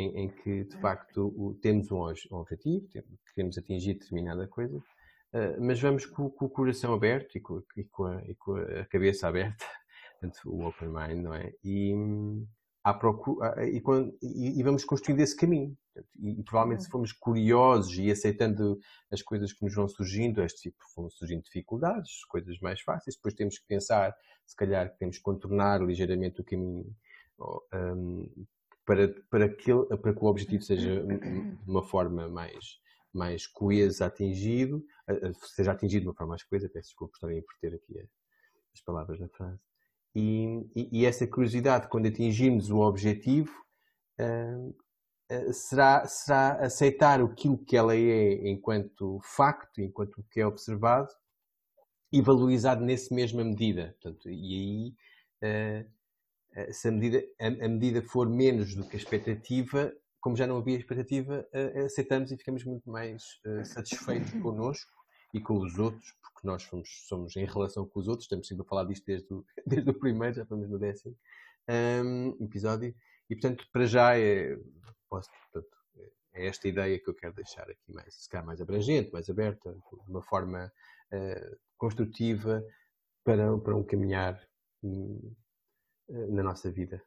Em, 0.00 0.24
em 0.24 0.28
que, 0.28 0.64
de 0.64 0.76
facto, 0.80 1.32
o, 1.36 1.54
temos 1.54 1.90
um, 1.90 2.04
um 2.32 2.36
objetivo, 2.36 2.86
queremos 3.34 3.58
atingir 3.58 3.94
determinada 3.94 4.46
coisa, 4.48 4.76
uh, 4.76 5.60
mas 5.60 5.80
vamos 5.80 6.06
com, 6.06 6.30
com, 6.30 6.46
o 6.46 6.50
coração 6.50 6.94
aberto 6.94 7.36
e 7.36 7.40
com, 7.40 7.62
e 7.76 7.84
com, 7.84 8.04
a, 8.06 8.22
e 8.24 8.34
com 8.34 8.56
a 8.56 8.84
cabeça 8.86 9.28
aberta, 9.28 9.64
portanto, 10.20 10.40
o 10.46 10.66
open 10.66 10.88
mind, 10.88 11.22
não 11.22 11.34
é? 11.34 11.52
E, 11.62 11.94
à 12.82 12.94
procura, 12.94 13.54
e, 13.62 14.58
e, 14.58 14.62
vamos 14.62 14.84
construindo 14.84 15.20
esse 15.20 15.36
caminho. 15.36 15.76
E, 16.18 16.40
e, 16.40 16.42
provavelmente, 16.42 16.82
se 16.82 16.88
uhum. 16.88 16.92
formos 16.92 17.12
curiosos 17.12 17.98
e 17.98 18.10
aceitando 18.10 18.78
as 19.12 19.20
coisas 19.20 19.52
que 19.52 19.62
nos 19.62 19.74
vão 19.74 19.86
surgindo, 19.86 20.42
este 20.42 20.70
tipo 20.70 20.78
vão 20.96 21.10
surgindo 21.10 21.42
dificuldades, 21.42 22.24
coisas 22.26 22.58
mais 22.60 22.80
fáceis, 22.80 23.16
depois 23.16 23.34
temos 23.34 23.58
que 23.58 23.66
pensar, 23.66 24.14
se 24.46 24.56
calhar, 24.56 24.90
que 24.90 24.98
temos 24.98 25.18
que 25.18 25.22
contornar 25.22 25.82
ligeiramente 25.82 26.40
o 26.40 26.44
caminho 26.44 26.86
um, 27.72 28.46
para, 28.90 29.08
para, 29.30 29.48
que, 29.48 29.72
para 30.02 30.12
que 30.12 30.24
o 30.24 30.26
objetivo 30.26 30.64
seja 30.64 31.00
de 31.00 31.56
uma 31.64 31.80
forma 31.80 32.28
mais, 32.28 32.80
mais 33.14 33.46
coesa 33.46 34.06
atingido, 34.06 34.84
seja 35.54 35.70
atingido 35.70 36.02
de 36.02 36.08
uma 36.08 36.14
forma 36.14 36.30
mais 36.30 36.42
coesa, 36.42 36.68
peço 36.68 36.88
desculpa 36.88 37.12
por 37.12 37.16
estar 37.16 37.28
a 37.28 37.38
inverter 37.38 37.74
aqui 37.74 38.08
as 38.74 38.80
palavras 38.80 39.20
na 39.20 39.28
frase. 39.28 39.60
E, 40.12 40.68
e, 40.74 40.88
e 40.90 41.06
essa 41.06 41.24
curiosidade, 41.24 41.88
quando 41.88 42.06
atingirmos 42.06 42.68
o 42.68 42.78
objetivo, 42.78 43.52
uh, 44.20 44.70
uh, 44.70 45.52
será, 45.52 46.04
será 46.08 46.52
aceitar 46.54 47.20
aquilo 47.20 47.64
que 47.64 47.76
ela 47.76 47.94
é 47.94 48.48
enquanto 48.48 49.20
facto, 49.22 49.80
enquanto 49.80 50.18
o 50.18 50.24
que 50.24 50.40
é 50.40 50.46
observado, 50.46 51.12
e 52.12 52.20
valorizado 52.20 52.84
nesse 52.84 53.14
mesma 53.14 53.44
medida. 53.44 53.96
Portanto, 54.02 54.28
e 54.28 54.96
aí, 55.42 55.84
uh, 55.84 55.90
se 56.72 56.88
a 56.88 56.90
medida, 56.90 57.22
a, 57.40 57.46
a, 57.46 57.68
medida 57.68 58.02
for 58.02 58.28
menos 58.28 58.74
do 58.74 58.84
que 58.84 58.96
a 58.96 58.98
expectativa, 58.98 59.92
como 60.20 60.36
já 60.36 60.46
não 60.46 60.58
havia 60.58 60.76
expectativa, 60.76 61.46
aceitamos 61.84 62.30
e 62.30 62.36
ficamos 62.36 62.64
muito 62.64 62.90
mais 62.90 63.22
satisfeitos 63.64 64.32
connosco 64.42 64.92
e 65.32 65.40
com 65.40 65.58
os 65.58 65.78
outros, 65.78 66.12
porque 66.20 66.46
nós 66.46 66.62
somos, 66.62 66.88
somos 67.08 67.36
em 67.36 67.44
relação 67.44 67.86
com 67.86 68.00
os 68.00 68.08
outros, 68.08 68.24
estamos 68.24 68.46
sempre 68.46 68.64
a 68.64 68.68
falar 68.68 68.84
disto 68.84 69.04
desde 69.06 69.32
o, 69.32 69.44
desde 69.66 69.90
o 69.90 69.98
primeiro, 69.98 70.34
já 70.34 70.42
estamos 70.42 70.68
no 70.68 70.78
décimo 70.78 71.16
um, 72.04 72.44
episódio, 72.44 72.94
e 73.28 73.34
portanto, 73.36 73.64
para 73.72 73.86
já 73.86 74.18
é, 74.18 74.56
posso, 75.08 75.30
portanto, 75.52 75.76
é 76.32 76.46
esta 76.46 76.68
ideia 76.68 76.98
que 76.98 77.08
eu 77.08 77.14
quero 77.14 77.34
deixar 77.34 77.68
aqui 77.68 77.92
mais, 77.92 78.14
se 78.14 78.28
calhar 78.28 78.46
mais 78.46 78.60
abrangente, 78.60 79.12
mais 79.12 79.28
aberta, 79.28 79.72
de 79.72 80.10
uma 80.10 80.22
forma 80.22 80.72
uh, 81.12 81.56
construtiva 81.76 82.64
para, 83.24 83.58
para 83.58 83.76
um 83.76 83.84
caminhar 83.84 84.40
um, 84.82 85.34
na 86.10 86.42
nossa 86.42 86.70
vida. 86.70 87.02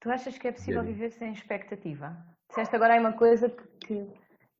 Tu 0.00 0.10
achas 0.10 0.38
que 0.38 0.48
é 0.48 0.52
possível 0.52 0.82
viver 0.84 1.10
sem 1.10 1.32
expectativa? 1.32 2.16
Disseste 2.48 2.74
agora 2.76 2.94
aí 2.94 3.00
uma 3.00 3.12
coisa 3.12 3.50
que, 3.50 3.94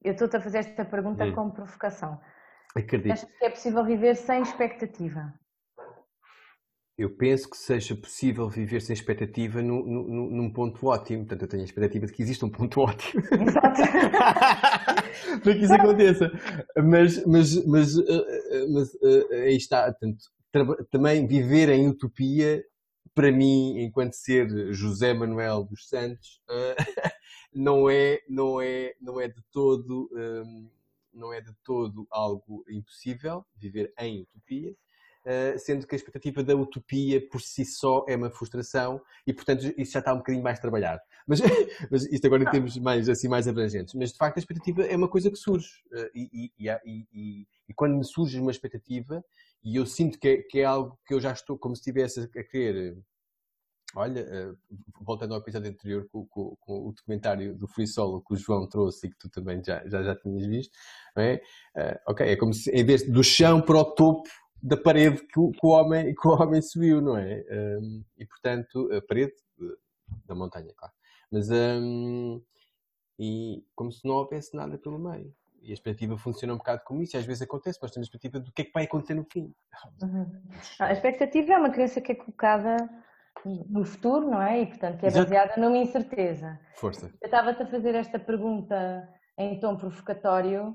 eu 0.02 0.12
estou-te 0.12 0.36
a 0.36 0.40
fazer 0.40 0.58
esta 0.58 0.84
pergunta 0.84 1.24
hum. 1.24 1.32
com 1.32 1.50
provocação. 1.50 2.20
Acredito. 2.76 3.12
Achas 3.12 3.30
que 3.30 3.44
é 3.44 3.50
possível 3.50 3.84
viver 3.84 4.14
sem 4.16 4.42
expectativa? 4.42 5.32
Eu 6.98 7.16
penso 7.16 7.48
que 7.48 7.56
seja 7.56 7.94
possível 7.94 8.48
viver 8.48 8.80
sem 8.80 8.92
expectativa 8.92 9.62
num, 9.62 10.52
ponto 10.52 10.84
ótimo. 10.88 11.20
Portanto, 11.20 11.42
eu 11.42 11.48
tenho 11.48 11.62
a 11.62 11.64
expectativa 11.64 12.06
de 12.06 12.12
que 12.12 12.22
existe 12.22 12.44
um 12.44 12.50
ponto 12.50 12.80
ótimo. 12.80 13.22
Exato. 13.40 13.80
para 15.42 15.54
que 15.54 15.60
isso 15.60 15.74
aconteça. 15.74 16.30
Mas, 16.76 17.24
mas, 17.24 17.64
mas, 17.66 17.98
eh, 17.98 18.02
eh, 18.50 18.66
mas 18.72 18.88
eh, 19.00 19.44
aí 19.44 19.56
está. 19.56 19.84
Portanto, 19.92 20.18
também 20.90 21.24
viver 21.26 21.68
em 21.68 21.88
utopia, 21.88 22.64
para 23.18 23.32
mim, 23.32 23.80
enquanto 23.80 24.12
ser 24.12 24.72
José 24.72 25.12
Manuel 25.12 25.64
dos 25.64 25.88
Santos, 25.88 26.40
não 27.52 27.90
é, 27.90 28.20
não 28.28 28.60
é, 28.60 28.94
não 29.00 29.20
é 29.20 29.26
de 29.26 29.42
todo 29.50 30.08
não 31.12 31.32
é 31.32 31.40
de 31.40 31.52
todo 31.64 32.06
algo 32.12 32.64
impossível, 32.68 33.44
viver 33.56 33.92
em 33.98 34.22
utopia, 34.22 34.72
Uh, 35.26 35.58
sendo 35.58 35.86
que 35.86 35.94
a 35.94 35.98
expectativa 35.98 36.42
da 36.42 36.54
utopia 36.54 37.20
por 37.28 37.42
si 37.42 37.62
só 37.62 38.02
é 38.08 38.16
uma 38.16 38.30
frustração 38.30 38.98
e, 39.26 39.32
portanto, 39.34 39.74
isso 39.76 39.92
já 39.92 39.98
está 39.98 40.14
um 40.14 40.18
bocadinho 40.18 40.42
mais 40.42 40.58
trabalhado. 40.58 41.02
Mas, 41.26 41.40
mas 41.90 42.06
isto 42.06 42.26
agora 42.26 42.44
em 42.44 42.50
termos 42.50 42.78
mais, 42.78 43.10
assim, 43.10 43.28
mais 43.28 43.46
abrangentes. 43.46 43.92
Mas, 43.92 44.12
de 44.12 44.16
facto, 44.16 44.38
a 44.38 44.40
expectativa 44.40 44.84
é 44.84 44.96
uma 44.96 45.08
coisa 45.08 45.30
que 45.30 45.36
surge. 45.36 45.82
Uh, 45.92 46.08
e, 46.14 46.50
e, 46.56 46.70
e, 47.12 47.46
e, 47.68 47.74
quando 47.74 47.98
me 47.98 48.04
surge 48.06 48.40
uma 48.40 48.50
expectativa, 48.50 49.22
e 49.62 49.76
eu 49.76 49.86
sinto 49.86 50.18
que 50.18 50.28
é, 50.28 50.42
que 50.42 50.60
é, 50.60 50.64
algo 50.64 50.98
que 51.06 51.14
eu 51.14 51.20
já 51.20 51.32
estou 51.32 51.58
como 51.58 51.74
se 51.74 51.80
estivesse 51.80 52.20
a 52.20 52.44
querer 52.44 52.96
Olha, 53.94 54.20
eh, 54.20 54.52
voltando 55.00 55.32
ao 55.32 55.40
episódio 55.40 55.70
anterior 55.70 56.06
com, 56.12 56.26
com, 56.26 56.54
com, 56.60 56.88
o 56.88 56.92
documentário 56.92 57.56
do 57.56 57.66
Free 57.66 57.86
Solo 57.86 58.22
que 58.22 58.34
o 58.34 58.36
João 58.36 58.68
trouxe 58.68 59.06
e 59.06 59.10
que 59.10 59.16
tu 59.18 59.30
também 59.30 59.62
já, 59.64 59.82
já, 59.88 60.02
já 60.02 60.14
tinhas 60.14 60.46
visto, 60.46 60.76
é? 61.16 61.36
Uh, 61.74 61.98
ok, 62.08 62.28
é 62.28 62.36
como 62.36 62.52
se 62.52 62.70
em 62.70 62.84
vez 62.84 63.10
do 63.10 63.24
chão 63.24 63.62
para 63.62 63.78
o 63.78 63.84
topo 63.94 64.28
da 64.62 64.76
parede 64.76 65.26
que 65.26 65.40
o, 65.40 65.50
que 65.52 65.66
o 65.66 65.70
homem, 65.70 66.14
que 66.14 66.28
o 66.28 66.32
homem 66.32 66.60
subiu, 66.60 67.00
não 67.00 67.16
é? 67.16 67.42
Um, 67.50 68.04
e 68.18 68.26
portanto, 68.26 68.90
a 68.92 69.00
parede 69.00 69.32
da 70.26 70.34
montanha, 70.34 70.72
claro. 70.76 70.92
Mas, 71.30 71.48
um, 71.50 72.42
e 73.18 73.64
como 73.74 73.90
se 73.90 74.06
não 74.06 74.16
houvesse 74.16 74.54
nada 74.54 74.76
pelo 74.78 74.98
meio. 74.98 75.34
E 75.60 75.70
a 75.70 75.74
expectativa 75.74 76.16
funciona 76.16 76.54
um 76.54 76.58
bocado 76.58 76.82
como 76.84 77.02
isso, 77.02 77.16
e 77.16 77.18
às 77.18 77.26
vezes 77.26 77.42
acontece, 77.42 77.78
nós 77.82 77.90
temos 77.90 78.06
a 78.06 78.08
expectativa 78.08 78.40
do 78.40 78.52
que 78.52 78.62
é 78.62 78.64
que 78.64 78.72
vai 78.72 78.84
acontecer 78.84 79.14
no 79.14 79.24
fim. 79.24 79.52
Uhum. 80.02 80.42
A 80.78 80.92
expectativa 80.92 81.52
é 81.52 81.58
uma 81.58 81.70
crença 81.70 82.00
que 82.00 82.12
é 82.12 82.14
colocada 82.14 82.76
no 83.44 83.84
futuro, 83.84 84.30
não 84.30 84.42
é? 84.42 84.62
E, 84.62 84.66
portanto, 84.66 84.98
que 84.98 85.06
é 85.06 85.10
baseada 85.10 85.46
Exato. 85.46 85.60
numa 85.60 85.78
incerteza. 85.78 86.58
Força. 86.76 87.06
Eu 87.20 87.26
estava-te 87.26 87.62
a 87.62 87.66
fazer 87.66 87.94
esta 87.94 88.18
pergunta 88.18 89.08
em 89.36 89.58
tom 89.60 89.76
provocatório, 89.76 90.70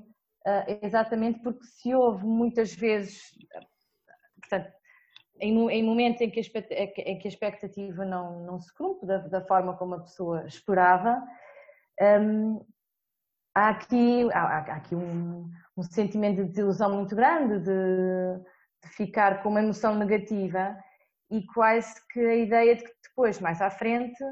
uh, 0.46 0.78
exatamente 0.82 1.40
porque 1.40 1.64
se 1.64 1.94
houve 1.94 2.24
muitas 2.24 2.74
vezes, 2.74 3.32
portanto, 4.40 4.72
em, 5.40 5.70
em 5.70 5.82
momentos 5.82 6.20
em 6.20 6.30
que, 6.30 6.40
a, 6.40 7.10
em 7.10 7.18
que 7.18 7.28
a 7.28 7.30
expectativa 7.30 8.04
não, 8.04 8.44
não 8.44 8.60
se 8.60 8.72
cumpre 8.74 9.06
da, 9.06 9.18
da 9.18 9.40
forma 9.42 9.76
como 9.76 9.94
a 9.94 10.00
pessoa 10.00 10.46
esperava, 10.46 11.22
um, 12.20 12.64
há 13.54 13.68
aqui, 13.68 14.28
há, 14.32 14.58
há 14.58 14.76
aqui 14.76 14.94
um, 14.94 15.48
um, 15.76 15.82
sentimento 15.82 16.42
de 16.42 16.48
desilusão 16.48 16.94
muito 16.94 17.14
grande, 17.14 17.60
de, 17.60 18.42
de 18.82 18.88
ficar 18.88 19.42
com 19.42 19.50
uma 19.50 19.62
emoção 19.62 19.94
negativa 19.94 20.76
e 21.30 21.46
quase 21.46 21.94
que 22.10 22.20
a 22.20 22.34
ideia 22.34 22.74
de 22.74 22.82
que 22.82 22.92
depois, 23.08 23.40
mais 23.40 23.62
à 23.62 23.70
frente, 23.70 24.22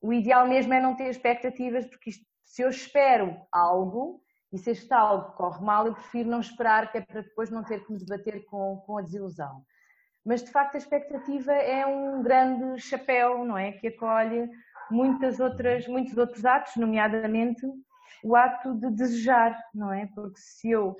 o 0.00 0.12
ideal 0.12 0.48
mesmo 0.48 0.72
é 0.72 0.80
não 0.80 0.96
ter 0.96 1.08
expectativas, 1.08 1.86
porque 1.86 2.10
isto, 2.10 2.24
se 2.44 2.62
eu 2.62 2.70
espero 2.70 3.36
algo 3.52 4.22
e 4.52 4.58
se 4.58 4.70
este 4.70 4.92
algo 4.92 5.32
corre 5.32 5.64
mal, 5.64 5.86
eu 5.86 5.94
prefiro 5.94 6.30
não 6.30 6.40
esperar, 6.40 6.90
que 6.90 6.98
é 6.98 7.00
para 7.00 7.22
depois 7.22 7.50
não 7.50 7.62
ter 7.64 7.84
que 7.84 7.92
me 7.92 7.98
debater 7.98 8.44
com, 8.46 8.82
com 8.86 8.98
a 8.98 9.02
desilusão. 9.02 9.62
Mas 10.24 10.42
de 10.42 10.50
facto 10.50 10.74
a 10.74 10.78
expectativa 10.78 11.52
é 11.52 11.86
um 11.86 12.22
grande 12.22 12.80
chapéu, 12.80 13.44
não 13.44 13.56
é? 13.56 13.72
Que 13.72 13.88
acolhe 13.88 14.48
muitas 14.90 15.40
outras, 15.40 15.86
muitos 15.86 16.16
outros 16.16 16.44
atos, 16.44 16.76
nomeadamente 16.76 17.66
o 18.22 18.36
ato 18.36 18.74
de 18.74 18.90
desejar, 18.90 19.56
não 19.74 19.92
é? 19.92 20.06
Porque 20.14 20.38
se 20.38 20.70
eu 20.70 20.96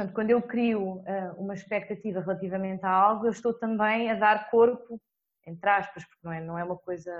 Portanto, 0.00 0.14
quando 0.14 0.30
eu 0.30 0.40
crio 0.40 0.80
uh, 0.80 1.34
uma 1.36 1.52
expectativa 1.52 2.20
relativamente 2.20 2.84
a 2.86 2.90
algo, 2.90 3.26
eu 3.26 3.30
estou 3.30 3.52
também 3.52 4.10
a 4.10 4.14
dar 4.14 4.50
corpo, 4.50 4.98
entre 5.46 5.68
aspas, 5.68 6.04
porque 6.04 6.20
não 6.22 6.32
é, 6.32 6.40
não 6.40 6.58
é 6.58 6.64
uma 6.64 6.76
coisa 6.76 7.12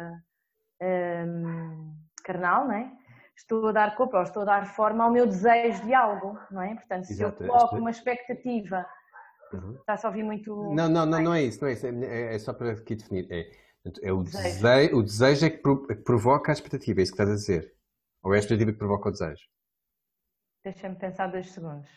um, 0.80 0.86
ehm, 0.86 1.92
carnal, 2.24 2.66
não 2.66 2.74
é? 2.74 2.90
Estou 3.36 3.68
a 3.68 3.72
dar 3.72 3.94
corpo, 3.96 4.16
ou 4.16 4.22
estou 4.22 4.42
a 4.42 4.46
dar 4.46 4.66
forma 4.66 5.04
ao 5.04 5.10
meu 5.10 5.26
desejo 5.26 5.82
de 5.84 5.92
algo, 5.92 6.38
não 6.50 6.62
é? 6.62 6.74
Portanto, 6.74 7.04
se 7.04 7.14
Exato. 7.14 7.42
eu 7.42 7.48
coloco 7.48 7.76
uma 7.76 7.90
expectativa, 7.90 8.86
uhum. 9.52 9.74
está-se 9.74 10.06
a 10.06 10.08
ouvir 10.08 10.22
muito. 10.22 10.54
Não, 10.72 10.88
não, 10.88 11.04
não, 11.04 11.20
não 11.20 11.34
é 11.34 11.42
isso, 11.42 11.60
não 11.60 11.68
é 11.68 11.72
isso, 11.72 11.86
é, 11.86 12.34
é 12.34 12.38
só 12.38 12.54
para 12.54 12.72
aqui 12.72 12.94
definir. 12.94 13.26
É, 13.30 13.50
é 14.02 14.12
o, 14.12 14.22
desejo. 14.22 14.42
desejo. 14.42 14.96
o 14.96 15.02
desejo 15.02 15.46
é 15.46 15.50
que 15.50 15.94
provoca 15.96 16.52
a 16.52 16.54
expectativa, 16.54 17.00
é 17.00 17.02
isso 17.02 17.12
que 17.12 17.22
estás 17.22 17.30
a 17.30 17.34
dizer? 17.34 17.74
Ou 18.22 18.34
é 18.34 18.36
a 18.36 18.40
expectativa 18.40 18.72
que 18.72 18.78
provoca 18.78 19.08
o 19.08 19.12
desejo? 19.12 19.48
Deixa-me 20.62 20.96
pensar 20.96 21.28
dois 21.28 21.50
segundos. 21.50 21.88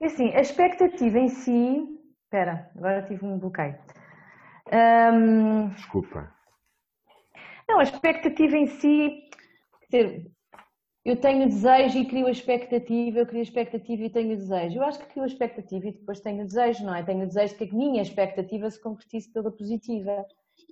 E 0.00 0.06
assim, 0.06 0.34
a 0.34 0.40
expectativa 0.40 1.18
em 1.18 1.28
si. 1.28 2.00
Espera, 2.24 2.70
agora 2.76 3.02
tive 3.02 3.24
um 3.24 3.38
bloqueio. 3.38 3.78
Um... 4.72 5.68
Desculpa. 5.68 6.32
Não, 7.68 7.78
a 7.80 7.82
expectativa 7.82 8.56
em 8.56 8.66
si. 8.66 9.28
Dizer, 9.90 10.30
eu 11.04 11.20
tenho 11.20 11.46
desejo 11.46 11.98
e 11.98 12.06
crio 12.06 12.26
a 12.26 12.30
expectativa, 12.30 13.18
eu 13.18 13.26
crio 13.26 13.40
a 13.40 13.42
expectativa 13.42 14.02
e 14.02 14.10
tenho 14.10 14.36
desejo. 14.36 14.78
Eu 14.78 14.84
acho 14.84 14.98
que 15.00 15.06
crio 15.06 15.24
a 15.24 15.26
expectativa 15.26 15.86
e 15.86 15.92
depois 15.92 16.20
tenho 16.20 16.42
o 16.42 16.46
desejo, 16.46 16.84
não 16.84 16.94
é? 16.94 17.02
Tenho 17.02 17.24
o 17.24 17.26
desejo 17.26 17.52
de 17.52 17.58
que 17.58 17.74
a 17.74 17.76
minha 17.76 18.02
expectativa 18.02 18.70
se 18.70 18.80
concretize 18.80 19.30
pela 19.32 19.50
positiva 19.50 20.24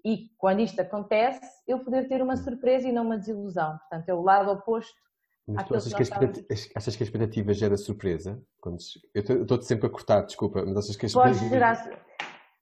e 0.04 0.28
quando 0.38 0.60
isto 0.60 0.80
acontece, 0.80 1.40
eu 1.66 1.78
poder 1.78 2.08
ter 2.08 2.22
uma 2.22 2.36
surpresa 2.36 2.88
e 2.88 2.92
não 2.92 3.04
uma 3.04 3.18
desilusão. 3.18 3.78
Portanto, 3.78 4.08
é 4.08 4.14
o 4.14 4.22
lado 4.22 4.50
oposto 4.50 5.00
mas 5.46 5.66
tu 5.66 5.74
achas 5.74 5.92
que, 5.92 6.02
estávamos... 6.02 6.44
achas 6.76 6.96
que 6.96 7.02
a 7.02 7.06
expectativa 7.06 7.52
gera 7.52 7.76
surpresa? 7.76 8.40
Quando... 8.60 8.78
Eu 9.12 9.42
estou-te 9.42 9.64
sempre 9.64 9.86
a 9.86 9.90
cortar, 9.90 10.22
desculpa, 10.22 10.64
mas 10.64 10.76
achas 10.76 10.96
que 10.96 11.06
a 11.06 11.08
expectativa... 11.08 11.40
Pode 11.40 11.50
gerar... 11.50 12.02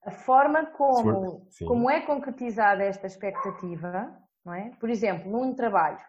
A 0.03 0.11
forma 0.11 0.65
como, 0.65 1.47
como 1.67 1.91
é 1.91 2.01
concretizada 2.01 2.83
esta 2.83 3.07
expectativa 3.07 4.19
não 4.45 4.55
é? 4.55 4.71
Por 4.81 4.91
exemplo, 4.91 5.31
num 5.31 5.55
trabalho, 5.55 6.01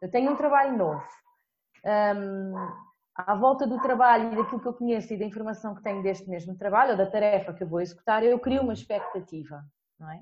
eu 0.00 0.10
tenho 0.10 0.32
um 0.32 0.36
trabalho 0.36 0.76
novo. 0.76 1.04
Um, 1.84 2.54
à 3.14 3.34
volta 3.34 3.66
do 3.66 3.80
trabalho 3.80 4.32
e 4.32 4.36
daquilo 4.36 4.60
que 4.60 4.68
eu 4.68 4.74
conheço 4.74 5.12
e 5.12 5.18
da 5.18 5.24
informação 5.24 5.74
que 5.74 5.82
tenho 5.82 6.02
deste 6.02 6.28
mesmo 6.30 6.56
trabalho 6.56 6.92
ou 6.92 6.96
da 6.96 7.10
tarefa 7.10 7.52
que 7.52 7.62
eu 7.62 7.68
vou 7.68 7.80
executar, 7.80 8.22
eu 8.22 8.38
crio 8.38 8.62
uma 8.62 8.72
expectativa, 8.72 9.62
não 9.98 10.10
é? 10.10 10.20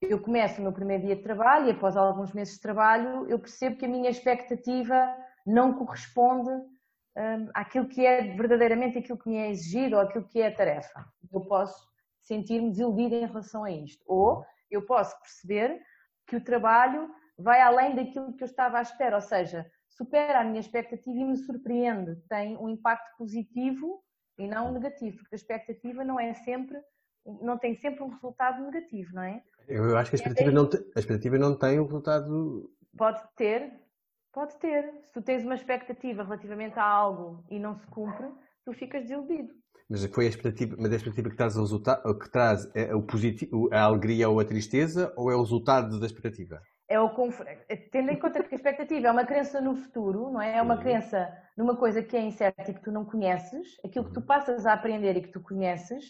Eu 0.00 0.20
começo 0.22 0.60
o 0.60 0.62
meu 0.62 0.72
primeiro 0.72 1.06
dia 1.06 1.16
de 1.16 1.22
trabalho 1.22 1.66
e 1.66 1.70
após 1.72 1.96
alguns 1.96 2.32
meses 2.32 2.54
de 2.54 2.60
trabalho 2.60 3.28
eu 3.28 3.38
percebo 3.38 3.76
que 3.76 3.84
a 3.84 3.88
minha 3.88 4.08
expectativa 4.08 5.12
não 5.44 5.74
corresponde 5.74 6.50
um, 6.50 7.50
àquilo 7.52 7.88
que 7.88 8.06
é 8.06 8.34
verdadeiramente 8.36 8.98
aquilo 8.98 9.18
que 9.18 9.28
me 9.28 9.36
é 9.36 9.50
exigido 9.50 9.96
ou 9.96 10.02
aquilo 10.02 10.24
que 10.28 10.40
é 10.40 10.46
a 10.46 10.54
tarefa. 10.54 11.04
Eu 11.32 11.40
posso 11.40 11.88
sentir-me 12.22 12.70
desiludida 12.70 13.16
em 13.16 13.26
relação 13.26 13.64
a 13.64 13.72
isto. 13.72 14.00
Ou 14.06 14.44
eu 14.70 14.86
posso 14.86 15.18
perceber 15.18 15.82
que 16.28 16.36
o 16.36 16.44
trabalho 16.44 17.10
vai 17.36 17.60
além 17.60 17.96
daquilo 17.96 18.32
que 18.36 18.44
eu 18.44 18.46
estava 18.46 18.78
à 18.78 18.82
espera, 18.82 19.16
ou 19.16 19.22
seja, 19.22 19.68
supera 19.88 20.40
a 20.40 20.44
minha 20.44 20.60
expectativa 20.60 21.18
e 21.18 21.24
me 21.24 21.36
surpreende, 21.36 22.14
tem 22.28 22.56
um 22.56 22.68
impacto 22.68 23.16
positivo 23.16 24.00
e 24.38 24.46
não 24.46 24.70
negativo, 24.70 25.16
porque 25.18 25.34
a 25.34 25.36
expectativa 25.36 26.04
não 26.04 26.20
é 26.20 26.34
sempre, 26.34 26.80
não 27.40 27.58
tem 27.58 27.74
sempre 27.74 28.04
um 28.04 28.08
resultado 28.08 28.62
negativo, 28.62 29.14
não 29.14 29.22
é? 29.22 29.42
Eu 29.68 29.96
acho 29.98 30.10
que 30.10 30.16
a 30.16 30.18
expectativa, 30.18 30.50
não, 30.50 30.68
te, 30.68 30.76
a 30.96 30.98
expectativa 30.98 31.38
não 31.38 31.56
tem 31.56 31.78
um 31.78 31.84
resultado. 31.84 32.70
Pode 32.96 33.20
ter, 33.36 33.70
pode 34.32 34.56
ter. 34.58 34.84
Se 35.04 35.12
tu 35.12 35.22
tens 35.22 35.44
uma 35.44 35.54
expectativa 35.54 36.22
relativamente 36.22 36.78
a 36.78 36.84
algo 36.84 37.44
e 37.50 37.58
não 37.58 37.76
se 37.76 37.86
cumpre, 37.88 38.26
tu 38.64 38.72
ficas 38.72 39.02
desiludido. 39.02 39.52
Mas 39.88 40.04
foi 40.06 40.26
a 40.26 40.28
expectativa, 40.28 40.76
mas 40.78 40.92
a 40.92 40.96
expectativa 40.96 41.30
que 41.30 41.36
traz, 41.36 41.56
o 41.56 41.60
resultado, 41.60 42.18
que 42.18 42.30
traz 42.30 42.70
é 42.74 42.94
o 42.94 43.02
positivo, 43.02 43.68
a 43.72 43.82
alegria 43.82 44.28
ou 44.28 44.38
a 44.38 44.44
tristeza, 44.44 45.12
ou 45.16 45.30
é 45.30 45.34
o 45.34 45.40
resultado 45.40 45.98
da 45.98 46.06
expectativa? 46.06 46.60
É 46.90 46.98
o 46.98 47.10
tendo 47.90 48.10
em 48.10 48.18
conta 48.18 48.42
que 48.42 48.54
a 48.54 48.56
expectativa 48.56 49.08
é 49.08 49.10
uma 49.10 49.26
crença 49.26 49.60
no 49.60 49.76
futuro, 49.76 50.30
não 50.30 50.40
é? 50.40 50.56
É 50.56 50.62
uma 50.62 50.76
uhum. 50.76 50.80
crença 50.80 51.30
numa 51.56 51.76
coisa 51.76 52.02
que 52.02 52.16
é 52.16 52.22
incerta 52.22 52.70
e 52.70 52.74
que 52.74 52.82
tu 52.82 52.90
não 52.90 53.04
conheces, 53.04 53.76
aquilo 53.84 54.06
que 54.06 54.12
tu 54.14 54.20
uhum. 54.20 54.26
passas 54.26 54.64
a 54.64 54.72
aprender 54.72 55.16
e 55.16 55.22
que 55.22 55.32
tu 55.32 55.40
conheces, 55.40 56.04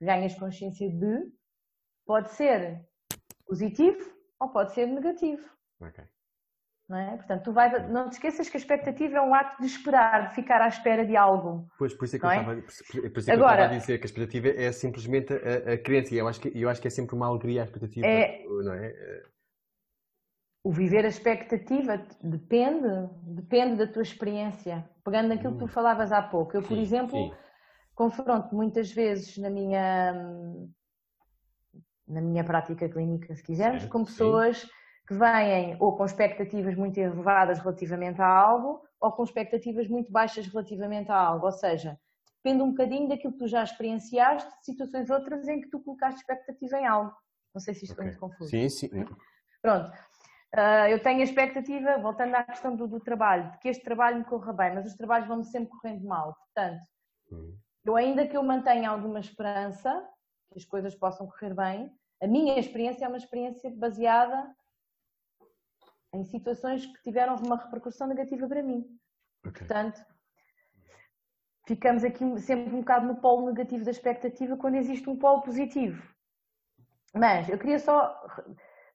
ganhas 0.00 0.34
consciência 0.34 0.90
de, 0.90 1.32
pode 2.06 2.30
ser 2.30 2.82
positivo 3.48 3.98
ou 4.38 4.50
pode 4.50 4.72
ser 4.72 4.86
negativo. 4.86 5.48
Okay. 5.80 6.04
Não 6.88 6.96
é? 6.96 7.16
Portanto, 7.16 7.44
tu 7.44 7.52
vais, 7.52 7.90
não 7.90 8.08
te 8.08 8.12
esqueças 8.14 8.48
que 8.48 8.56
a 8.56 8.60
expectativa 8.60 9.18
é 9.18 9.20
um 9.20 9.34
ato 9.34 9.60
de 9.60 9.66
esperar, 9.66 10.28
de 10.28 10.34
ficar 10.34 10.62
à 10.62 10.68
espera 10.68 11.04
de 11.04 11.16
algo. 11.16 11.68
Pois, 11.78 11.92
por 11.92 12.06
isso 12.06 12.16
é 12.16 12.18
que, 12.18 12.24
eu, 12.24 12.30
é? 12.30 12.36
estava, 12.38 12.62
por 12.62 12.70
isso 12.70 12.82
é 13.02 13.10
que 13.10 13.30
Agora, 13.30 13.50
eu 13.50 13.64
estava 13.64 13.74
a 13.74 13.78
dizer 13.78 13.98
que 13.98 14.04
a 14.04 14.06
expectativa 14.06 14.48
é 14.48 14.72
simplesmente 14.72 15.34
a, 15.34 15.74
a 15.74 15.78
crença. 15.78 16.14
E 16.14 16.18
eu 16.18 16.26
acho, 16.26 16.40
que, 16.40 16.50
eu 16.54 16.68
acho 16.68 16.80
que 16.80 16.88
é 16.88 16.90
sempre 16.90 17.14
uma 17.14 17.26
alegria 17.26 17.60
a 17.60 17.64
expectativa. 17.64 18.06
É, 18.06 18.42
não 18.42 18.72
é? 18.72 19.22
O 20.64 20.72
viver 20.72 21.04
a 21.04 21.08
expectativa 21.08 22.02
depende, 22.22 22.88
depende 23.22 23.76
da 23.76 23.92
tua 23.92 24.02
experiência. 24.02 24.88
Pegando 25.04 25.28
naquilo 25.28 25.50
hum. 25.50 25.52
que 25.54 25.58
tu 25.58 25.64
hum. 25.66 25.68
falavas 25.68 26.10
há 26.10 26.22
pouco. 26.22 26.56
Eu, 26.56 26.62
por 26.62 26.74
sim, 26.74 26.80
exemplo, 26.80 27.18
sim. 27.18 27.34
confronto 27.94 28.54
muitas 28.54 28.90
vezes 28.90 29.36
na 29.36 29.50
minha, 29.50 30.14
na 32.08 32.20
minha 32.20 32.42
prática 32.42 32.88
clínica, 32.88 33.34
se 33.34 33.42
quisermos, 33.42 33.82
certo, 33.82 33.92
com 33.92 34.04
pessoas. 34.04 34.58
Sim 34.58 34.68
que 35.08 35.14
vêm 35.14 35.74
ou 35.80 35.96
com 35.96 36.04
expectativas 36.04 36.74
muito 36.74 36.98
elevadas 36.98 37.58
relativamente 37.58 38.20
a 38.20 38.26
algo 38.26 38.82
ou 39.00 39.10
com 39.10 39.24
expectativas 39.24 39.88
muito 39.88 40.12
baixas 40.12 40.46
relativamente 40.46 41.10
a 41.10 41.16
algo. 41.16 41.46
Ou 41.46 41.52
seja, 41.52 41.98
depende 42.44 42.62
um 42.62 42.70
bocadinho 42.70 43.08
daquilo 43.08 43.32
que 43.32 43.38
tu 43.38 43.48
já 43.48 43.64
experienciaste, 43.64 44.50
de 44.58 44.64
situações 44.66 45.08
outras 45.08 45.48
em 45.48 45.62
que 45.62 45.70
tu 45.70 45.80
colocaste 45.80 46.20
expectativa 46.20 46.78
em 46.78 46.86
algo. 46.86 47.12
Não 47.54 47.60
sei 47.60 47.72
se 47.72 47.84
isto 47.86 47.94
okay. 47.94 48.04
é 48.04 48.06
muito 48.08 48.20
confuso. 48.20 48.50
Sim, 48.50 48.68
sim. 48.68 48.88
Pronto. 49.62 49.90
Uh, 50.54 50.88
eu 50.90 51.02
tenho 51.02 51.20
a 51.20 51.24
expectativa, 51.24 51.98
voltando 51.98 52.34
à 52.34 52.44
questão 52.44 52.76
do, 52.76 52.86
do, 52.86 53.00
trabalho, 53.00 53.50
de 53.52 53.58
que 53.58 53.68
este 53.68 53.82
trabalho 53.82 54.18
me 54.18 54.24
corra 54.24 54.52
bem, 54.52 54.74
mas 54.74 54.86
os 54.86 54.94
trabalhos 54.94 55.26
vão-me 55.26 55.44
sempre 55.44 55.70
correndo 55.70 56.06
mal. 56.06 56.34
Portanto, 56.34 56.82
uhum. 57.30 57.56
eu 57.84 57.96
ainda 57.96 58.26
que 58.26 58.36
eu 58.36 58.42
mantenha 58.42 58.90
alguma 58.90 59.20
esperança 59.20 60.06
que 60.52 60.58
as 60.58 60.64
coisas 60.64 60.94
possam 60.94 61.26
correr 61.26 61.54
bem, 61.54 61.90
a 62.20 62.26
minha 62.26 62.58
experiência 62.58 63.04
é 63.04 63.08
uma 63.08 63.16
experiência 63.16 63.70
baseada 63.70 64.54
em 66.12 66.24
situações 66.24 66.86
que 66.86 67.02
tiveram 67.02 67.36
uma 67.36 67.56
repercussão 67.56 68.06
negativa 68.06 68.48
para 68.48 68.62
mim. 68.62 68.84
Okay. 69.46 69.66
Portanto, 69.66 70.00
ficamos 71.66 72.02
aqui 72.02 72.24
sempre 72.40 72.74
um 72.74 72.80
bocado 72.80 73.06
no 73.06 73.20
polo 73.20 73.46
negativo 73.46 73.84
da 73.84 73.90
expectativa 73.90 74.56
quando 74.56 74.76
existe 74.76 75.08
um 75.08 75.16
polo 75.16 75.42
positivo. 75.42 76.02
Mas 77.14 77.48
eu 77.48 77.58
queria 77.58 77.78
só 77.78 78.18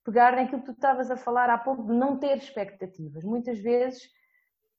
pegar 0.03 0.35
naquilo 0.35 0.61
que 0.61 0.65
tu 0.65 0.71
estavas 0.71 1.09
a 1.09 1.17
falar 1.17 1.49
há 1.49 1.57
pouco 1.57 1.83
de 1.83 1.93
não 1.93 2.17
ter 2.17 2.37
expectativas. 2.37 3.23
Muitas 3.23 3.59
vezes 3.59 4.03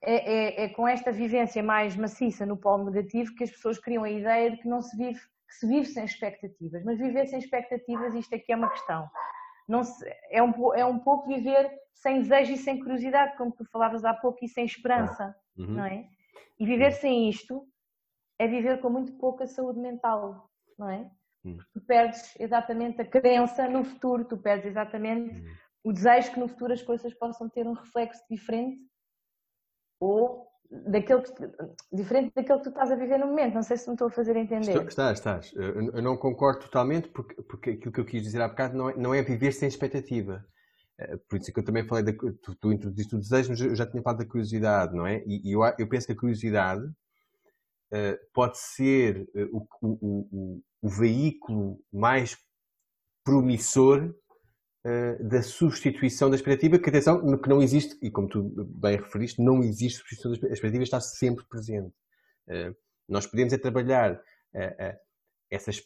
é, 0.02 0.14
é, 0.14 0.64
é, 0.64 0.68
com 0.68 0.86
esta 0.86 1.10
vivência 1.10 1.62
mais 1.62 1.96
maciça 1.96 2.44
no 2.44 2.56
polo 2.56 2.90
negativo 2.90 3.34
que 3.34 3.44
as 3.44 3.50
pessoas 3.50 3.78
criam 3.78 4.04
a 4.04 4.10
ideia 4.10 4.50
de 4.50 4.58
que 4.58 4.68
não 4.68 4.82
se 4.82 4.94
vive, 4.96 5.20
que 5.54 5.60
se 5.60 5.66
vive 5.66 5.86
sem 5.86 6.04
expectativas. 6.04 6.84
Mas 6.84 6.98
viver 6.98 7.26
sem 7.26 7.38
expectativas, 7.38 8.14
isto 8.14 8.34
aqui 8.34 8.52
é 8.52 8.56
uma 8.56 8.70
questão. 8.70 9.08
Não 9.68 9.84
se, 9.84 10.04
é, 10.30 10.42
um, 10.42 10.74
é 10.74 10.84
um 10.84 10.98
pouco 10.98 11.28
viver 11.28 11.70
sem 11.94 12.20
desejo 12.20 12.52
e 12.52 12.58
sem 12.58 12.80
curiosidade, 12.80 13.36
como 13.36 13.52
tu 13.52 13.64
falavas 13.66 14.04
há 14.04 14.12
pouco, 14.12 14.44
e 14.44 14.48
sem 14.48 14.64
esperança, 14.64 15.34
uhum. 15.56 15.66
não 15.66 15.84
é? 15.84 16.06
E 16.58 16.66
viver 16.66 16.92
sem 16.92 17.28
isto 17.28 17.66
é 18.38 18.46
viver 18.46 18.80
com 18.80 18.90
muito 18.90 19.12
pouca 19.14 19.46
saúde 19.46 19.78
mental, 19.78 20.50
não 20.78 20.90
é? 20.90 21.10
Uhum. 21.44 21.58
Tu 21.72 21.80
perdes 21.80 22.38
exatamente 22.38 23.00
a 23.00 23.06
crença 23.06 23.68
no 23.68 23.84
futuro, 23.84 24.24
tu 24.24 24.36
perdes 24.36 24.66
exatamente 24.66 25.40
uhum. 25.40 25.54
o 25.84 25.92
desejo 25.92 26.32
que 26.32 26.40
no 26.40 26.48
futuro 26.48 26.72
as 26.72 26.82
coisas 26.82 27.14
possam 27.14 27.48
ter 27.48 27.66
um 27.66 27.74
reflexo 27.74 28.22
diferente 28.28 28.80
ou 30.00 30.48
que, 30.70 31.96
diferente 31.96 32.32
daquele 32.34 32.58
que 32.58 32.64
tu 32.64 32.70
estás 32.70 32.90
a 32.90 32.96
viver 32.96 33.18
no 33.18 33.26
momento. 33.26 33.54
Não 33.54 33.62
sei 33.62 33.76
se 33.76 33.86
me 33.88 33.94
estou 33.94 34.08
a 34.08 34.10
fazer 34.10 34.36
entender. 34.36 34.86
Estás, 34.86 35.18
estás. 35.18 35.52
Eu 35.54 36.02
não 36.02 36.16
concordo 36.16 36.60
totalmente 36.60 37.08
porque, 37.08 37.40
porque 37.42 37.70
aquilo 37.70 37.92
que 37.92 38.00
eu 38.00 38.04
quis 38.04 38.22
dizer 38.22 38.40
há 38.40 38.48
bocado 38.48 38.76
não 38.76 38.90
é, 38.90 38.96
não 38.96 39.14
é 39.14 39.22
viver 39.22 39.52
sem 39.52 39.68
expectativa. 39.68 40.44
Eh, 40.98 41.16
por 41.28 41.38
isso 41.38 41.50
é 41.50 41.52
que 41.52 41.60
eu 41.60 41.64
também 41.64 41.86
falei, 41.86 42.04
da, 42.04 42.12
tu, 42.12 42.54
tu 42.54 42.72
introduziste 42.72 43.14
o 43.14 43.18
desejo, 43.18 43.50
mas 43.50 43.60
eu 43.60 43.74
já 43.74 43.86
tinha 43.86 44.02
falado 44.02 44.18
da 44.18 44.26
curiosidade, 44.26 44.94
não 44.94 45.06
é? 45.06 45.22
E, 45.26 45.52
eu, 45.52 45.60
eu, 45.78 45.88
penso 45.88 46.06
que 46.06 46.12
a 46.12 46.16
curiosidade 46.16 46.84
uh, 46.84 48.18
pode 48.32 48.58
ser 48.58 49.28
uh, 49.34 49.56
o, 49.56 49.66
o, 49.82 50.28
o, 50.32 50.62
o, 50.82 50.88
veículo 50.88 51.80
mais 51.92 52.36
promissor 53.24 54.14
da 55.20 55.42
substituição 55.42 56.28
da 56.28 56.36
expectativa, 56.36 56.78
que 56.78 56.90
atenção, 56.90 57.38
que 57.38 57.48
não 57.48 57.62
existe, 57.62 57.96
e 58.02 58.10
como 58.10 58.28
tu 58.28 58.42
bem 58.66 58.96
referiste, 58.96 59.42
não 59.42 59.62
existe 59.62 59.98
substituição 59.98 60.32
da 60.32 60.52
expectativa, 60.52 60.82
está 60.82 61.00
sempre 61.00 61.44
presente. 61.48 61.92
nós 63.08 63.26
podemos 63.26 63.52
é 63.52 63.58
trabalhar 63.58 64.20
essas 65.50 65.82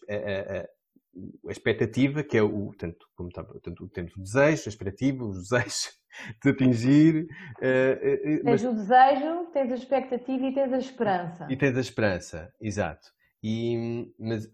a 1.47 1.51
expectativa, 1.51 2.23
que 2.23 2.37
é 2.37 2.43
o, 2.43 2.73
tanto, 2.79 3.07
como 3.17 3.29
está, 3.29 3.45
tanto, 3.63 3.89
temos 3.89 4.15
o 4.17 4.23
desejo, 4.23 4.63
a 4.67 4.69
expectativa, 4.69 5.25
o 5.25 5.33
desejo 5.33 5.91
de 6.43 6.51
atingir. 6.51 7.29
Uh, 7.61 8.41
uh, 8.41 8.45
tens 8.45 8.45
mas... 8.45 8.65
o 8.65 8.73
desejo, 8.73 9.47
tens 9.53 9.73
a 9.73 9.75
expectativa 9.75 10.47
e 10.47 10.55
tens 10.55 10.73
a 10.73 10.79
esperança. 10.79 11.47
E 11.51 11.57
tens 11.57 11.77
a 11.77 11.81
esperança, 11.81 12.55
exato. 12.61 13.09
E, 13.43 14.13
mas, 14.19 14.53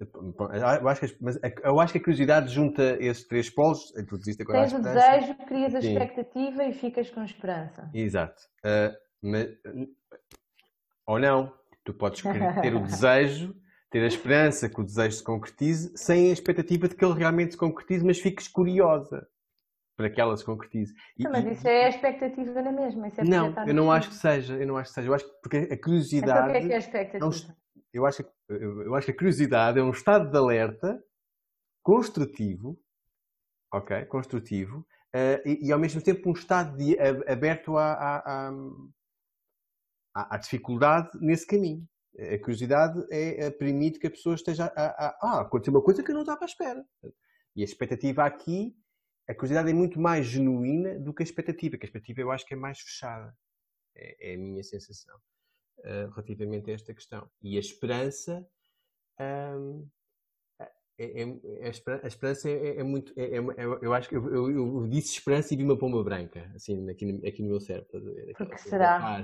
eu 0.81 0.89
acho 0.89 1.01
que, 1.01 1.17
mas 1.19 1.39
eu 1.63 1.81
acho 1.81 1.93
que 1.93 1.99
a 1.99 2.03
curiosidade 2.03 2.53
junta 2.53 2.97
esses 3.01 3.27
três 3.27 3.49
polos. 3.49 3.93
agora 3.97 4.61
tens 4.61 4.73
o 4.75 4.83
desejo, 4.83 5.35
crias 5.47 5.75
a 5.75 5.81
Sim. 5.81 5.93
expectativa 5.93 6.65
e 6.65 6.73
ficas 6.75 7.11
com 7.11 7.25
esperança. 7.25 7.91
Exato. 7.95 8.43
Uh, 8.65 8.95
mas, 9.23 9.49
ou 11.07 11.19
não, 11.19 11.53
tu 11.83 11.95
podes 11.95 12.23
ter 12.61 12.75
o 12.75 12.81
desejo 12.85 13.55
ter 13.95 14.03
a 14.03 14.09
esperança 14.09 14.69
que 14.69 14.81
o 14.81 14.85
desejo 14.85 15.19
se 15.19 15.23
concretize, 15.23 15.93
sem 15.95 16.29
a 16.29 16.33
expectativa 16.33 16.89
de 16.89 16.97
que 16.97 17.05
ele 17.05 17.15
realmente 17.15 17.53
se 17.53 17.57
concretize, 17.57 18.05
mas 18.05 18.19
fiques 18.19 18.49
curiosa 18.49 19.25
para 19.97 20.11
que 20.11 20.21
ela 20.21 20.37
se 20.37 20.45
concretize. 20.45 20.93
E, 21.17 21.29
mas 21.29 21.47
isso 21.47 21.69
é 21.69 21.85
a 21.85 21.89
expectativa 21.91 22.61
na 22.61 22.73
mesma. 22.73 23.07
É 23.07 23.25
não, 23.25 23.55
eu 23.65 23.73
não 23.73 23.93
acho 23.93 24.09
que 24.09 24.17
seja. 24.17 24.55
Eu 24.55 24.67
não 24.67 24.77
acho 24.77 24.89
que 24.89 24.95
seja. 24.95 25.09
Eu 25.09 25.15
acho 25.15 25.25
que 25.25 25.41
porque 25.41 25.57
a 25.73 25.81
curiosidade. 25.81 26.33
Então, 26.33 26.49
o 26.49 26.51
que 26.51 26.57
é 26.57 26.61
que 26.67 26.73
é 26.73 26.75
a 26.75 26.79
expectativa? 26.79 27.25
É 27.25 27.55
eu, 27.95 28.05
acho, 28.05 28.25
eu 28.49 28.95
acho 28.97 29.07
que 29.07 29.13
a 29.13 29.17
curiosidade 29.17 29.79
é 29.79 29.83
um 29.83 29.93
estado 29.93 30.29
de 30.29 30.37
alerta 30.37 31.01
construtivo, 31.81 32.77
ok? 33.73 34.05
Construtivo, 34.07 34.81
uh, 35.15 35.49
e, 35.49 35.69
e, 35.69 35.73
ao 35.73 35.79
mesmo 35.79 36.03
tempo 36.03 36.29
um 36.29 36.33
estado 36.33 36.77
de, 36.77 36.99
aberto 36.99 37.79
à, 37.79 38.67
dificuldade 40.41 41.11
nesse 41.21 41.47
caminho. 41.47 41.89
A 42.19 42.39
curiosidade 42.39 43.05
é, 43.11 43.51
permite 43.51 43.99
que 43.99 44.07
a 44.07 44.11
pessoa 44.11 44.37
esteja 44.37 44.73
a 44.77 45.17
ah, 45.21 45.41
aconteceu 45.41 45.73
uma 45.73 45.83
coisa 45.83 46.03
que 46.03 46.11
eu 46.13 46.15
não 46.15 46.23
estava 46.23 46.45
à 46.45 46.47
espera. 46.47 46.85
E 47.57 47.63
a 47.63 47.65
expectativa 47.65 48.25
aqui, 48.25 48.77
a 49.29 49.35
curiosidade 49.35 49.71
é 49.71 49.75
muito 49.75 50.01
mais 50.01 50.27
genuína 50.27 50.99
do 51.01 51.13
que 51.13 51.23
a 51.23 51.27
expectativa, 51.27 51.77
que 51.77 51.85
a 51.85 51.89
expectativa 51.89 52.21
eu 52.21 52.31
acho 52.31 52.47
que 52.47 52.55
é 52.55 52.57
mais 52.57 52.79
fechada. 52.81 53.37
É, 53.97 54.33
é 54.33 54.35
a 54.35 54.39
minha 54.39 54.63
sensação 54.63 55.21
uh, 55.79 56.11
relativamente 56.11 56.71
a 56.71 56.75
esta 56.75 56.95
questão. 56.95 57.29
E 57.43 57.57
a 57.57 57.61
esperança, 57.61 58.47
um, 59.21 59.89
é, 60.99 61.23
é, 61.23 61.69
a 62.03 62.07
esperança 62.07 62.49
é, 62.49 62.79
é 62.79 62.83
muito. 62.85 63.13
É, 63.17 63.39
eu 63.83 63.93
acho 63.93 64.09
que 64.09 64.17
eu, 64.17 64.33
eu, 64.33 64.51
eu, 64.51 64.89
disse 64.89 65.15
esperança 65.15 65.53
e 65.53 65.57
vi 65.57 65.65
uma 65.65 65.77
pomba 65.77 66.03
branca, 66.05 66.49
assim, 66.55 66.89
aqui, 66.89 67.21
aqui 67.27 67.43
no 67.43 67.49
meu 67.49 67.61
cérebro. 67.61 67.87
Estás 67.87 68.07
a 68.07 68.13
ver? 68.13 68.35
Porque 68.37 68.59
será? 68.59 69.17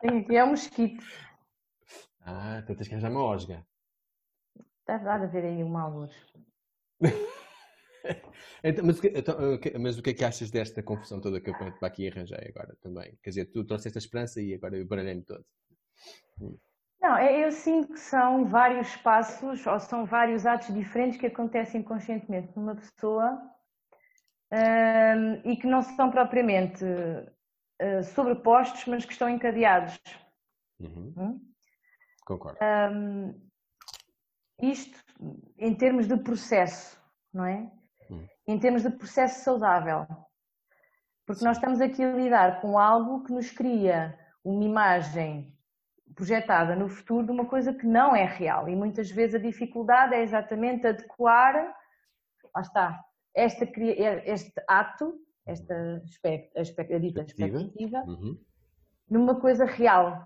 Aqui 0.00 0.36
é 0.36 0.44
um 0.44 0.50
mosquito. 0.50 1.04
Ah, 2.20 2.60
então 2.62 2.76
tens 2.76 2.86
que 2.86 2.94
arranjar 2.94 3.10
uma 3.10 3.24
osga. 3.24 3.66
Dar 4.86 5.22
a 5.22 5.26
ver 5.26 5.44
aí 5.44 5.62
uma 5.62 5.88
luz. 5.88 6.12
então, 8.62 8.84
mas, 8.84 9.02
então, 9.02 9.36
mas, 9.80 9.98
o 9.98 10.02
que 10.02 10.10
é 10.10 10.14
que 10.14 10.24
achas 10.24 10.50
desta 10.50 10.82
confusão 10.82 11.20
toda 11.20 11.40
que 11.40 11.50
eu 11.50 11.54
para 11.54 11.88
aqui 11.88 12.08
arranjei 12.08 12.52
agora 12.54 12.76
também? 12.80 13.16
Quer 13.22 13.30
dizer, 13.30 13.44
tu 13.46 13.64
trouxeste 13.64 13.98
a 13.98 14.00
esperança 14.00 14.40
e 14.40 14.54
agora 14.54 14.76
eu 14.76 14.86
baralhei-me 14.86 15.22
todo. 15.22 15.44
Hum. 16.40 16.56
Não, 17.00 17.18
eu 17.18 17.52
sinto 17.52 17.92
que 17.92 18.00
são 18.00 18.46
vários 18.46 18.96
passos 18.96 19.66
ou 19.66 19.78
são 19.78 20.06
vários 20.06 20.46
atos 20.46 20.72
diferentes 20.72 21.18
que 21.18 21.26
acontecem 21.26 21.82
conscientemente 21.82 22.56
numa 22.56 22.76
pessoa 22.76 23.42
um, 24.50 25.50
e 25.50 25.56
que 25.56 25.66
não 25.66 25.82
são 25.82 26.10
propriamente 26.10 26.82
uh, 26.82 28.02
sobrepostos, 28.14 28.86
mas 28.86 29.04
que 29.04 29.12
estão 29.12 29.28
encadeados. 29.28 30.00
Uhum. 30.80 31.12
Hum? 31.16 31.52
Concordo. 32.24 32.58
Um, 32.62 33.50
isto 34.62 34.98
em 35.58 35.74
termos 35.74 36.06
de 36.06 36.16
processo, 36.16 36.98
não 37.32 37.44
é? 37.44 37.70
Uhum. 38.14 38.26
Em 38.46 38.58
termos 38.58 38.82
de 38.82 38.90
processo 38.90 39.44
saudável. 39.44 40.06
Porque 41.26 41.44
nós 41.44 41.56
estamos 41.56 41.80
aqui 41.80 42.04
a 42.04 42.12
lidar 42.12 42.60
com 42.60 42.78
algo 42.78 43.24
que 43.24 43.32
nos 43.32 43.50
cria 43.50 44.18
uma 44.44 44.62
imagem 44.62 45.54
projetada 46.14 46.76
no 46.76 46.88
futuro 46.88 47.26
de 47.26 47.32
uma 47.32 47.46
coisa 47.46 47.72
que 47.72 47.86
não 47.86 48.14
é 48.14 48.24
real. 48.24 48.68
E 48.68 48.76
muitas 48.76 49.10
vezes 49.10 49.34
a 49.34 49.38
dificuldade 49.38 50.14
é 50.14 50.22
exatamente 50.22 50.86
adequar, 50.86 51.74
lá 52.54 52.60
está, 52.60 53.00
esta, 53.34 53.64
este 53.64 54.52
ato, 54.68 55.14
esta 55.46 56.02
expect, 56.04 56.94
a 56.94 56.98
dita 56.98 57.22
expectativa, 57.22 57.98
uhum. 58.06 58.38
numa 59.10 59.40
coisa 59.40 59.64
real. 59.64 60.24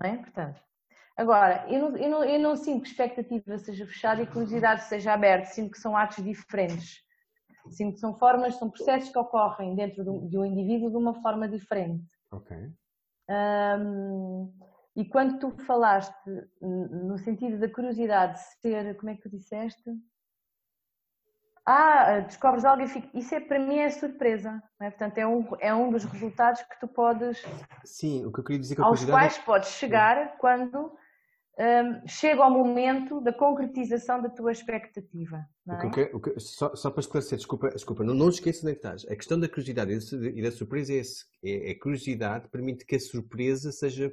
Não 0.00 0.10
é? 0.10 0.16
Portanto, 0.18 0.60
agora, 1.16 1.66
eu 1.68 1.80
não, 1.80 1.96
eu, 1.96 2.10
não, 2.10 2.24
eu 2.24 2.38
não 2.38 2.56
sinto 2.56 2.82
que 2.82 2.88
expectativa 2.88 3.58
seja 3.58 3.86
fechada 3.86 4.22
e 4.22 4.26
curiosidade 4.26 4.84
seja 4.84 5.12
aberta, 5.12 5.46
sinto 5.46 5.72
que 5.72 5.78
são 5.78 5.96
atos 5.96 6.22
diferentes. 6.22 7.05
Sinto 7.70 7.94
que 7.94 8.00
são 8.00 8.18
formas, 8.18 8.54
são 8.56 8.70
processos 8.70 9.10
que 9.10 9.18
ocorrem 9.18 9.74
dentro 9.74 10.04
de 10.04 10.38
um 10.38 10.44
indivíduo 10.44 10.90
de 10.90 10.96
uma 10.96 11.14
forma 11.22 11.48
diferente. 11.48 12.04
Ok. 12.30 12.56
Um, 13.28 14.52
e 14.94 15.04
quando 15.04 15.38
tu 15.38 15.50
falaste 15.64 16.14
no 16.60 17.18
sentido 17.18 17.58
da 17.58 17.68
curiosidade 17.68 18.40
ser, 18.60 18.96
como 18.96 19.10
é 19.10 19.16
que 19.16 19.22
tu 19.22 19.28
disseste? 19.28 19.90
Ah, 21.68 22.20
descobres 22.20 22.64
algo 22.64 22.82
e 22.82 22.88
fica... 22.88 23.08
Isso 23.12 23.34
é, 23.34 23.40
para 23.40 23.58
mim 23.58 23.78
é 23.78 23.90
surpresa. 23.90 24.62
É? 24.80 24.88
Portanto, 24.88 25.18
é 25.18 25.26
um, 25.26 25.44
é 25.58 25.74
um 25.74 25.90
dos 25.90 26.04
resultados 26.04 26.62
que 26.62 26.78
tu 26.78 26.86
podes. 26.86 27.42
Sim, 27.84 28.24
o 28.24 28.32
que 28.32 28.38
eu 28.38 28.44
queria 28.44 28.60
dizer 28.60 28.76
que 28.76 28.82
a 28.82 28.84
Aos 28.84 29.04
quais 29.04 29.36
é... 29.36 29.42
podes 29.42 29.70
chegar 29.70 30.38
quando 30.38 30.96
um, 31.58 32.06
chega 32.06 32.42
ao 32.42 32.50
momento 32.50 33.20
da 33.20 33.32
concretização 33.32 34.20
da 34.20 34.28
tua 34.28 34.52
expectativa. 34.52 35.44
É? 35.68 35.86
O 35.86 35.90
que, 35.90 36.02
o 36.12 36.20
que, 36.20 36.40
só, 36.40 36.74
só, 36.74 36.90
para 36.90 37.00
esclarecer, 37.00 37.38
desculpa, 37.38 37.70
desculpa 37.70 38.04
não, 38.04 38.14
não 38.14 38.28
esqueças 38.28 38.62
onde 38.62 38.72
é 38.72 38.74
que 38.74 38.80
estás. 38.80 39.04
A 39.10 39.16
questão 39.16 39.40
da 39.40 39.48
curiosidade 39.48 39.92
e 39.92 40.42
da 40.42 40.52
surpresa 40.52 40.92
é 40.92 40.96
esse. 40.96 41.24
É, 41.42 41.68
a 41.68 41.70
é 41.70 41.74
curiosidade 41.74 42.48
permite 42.48 42.84
que 42.84 42.96
a 42.96 43.00
surpresa 43.00 43.72
seja 43.72 44.12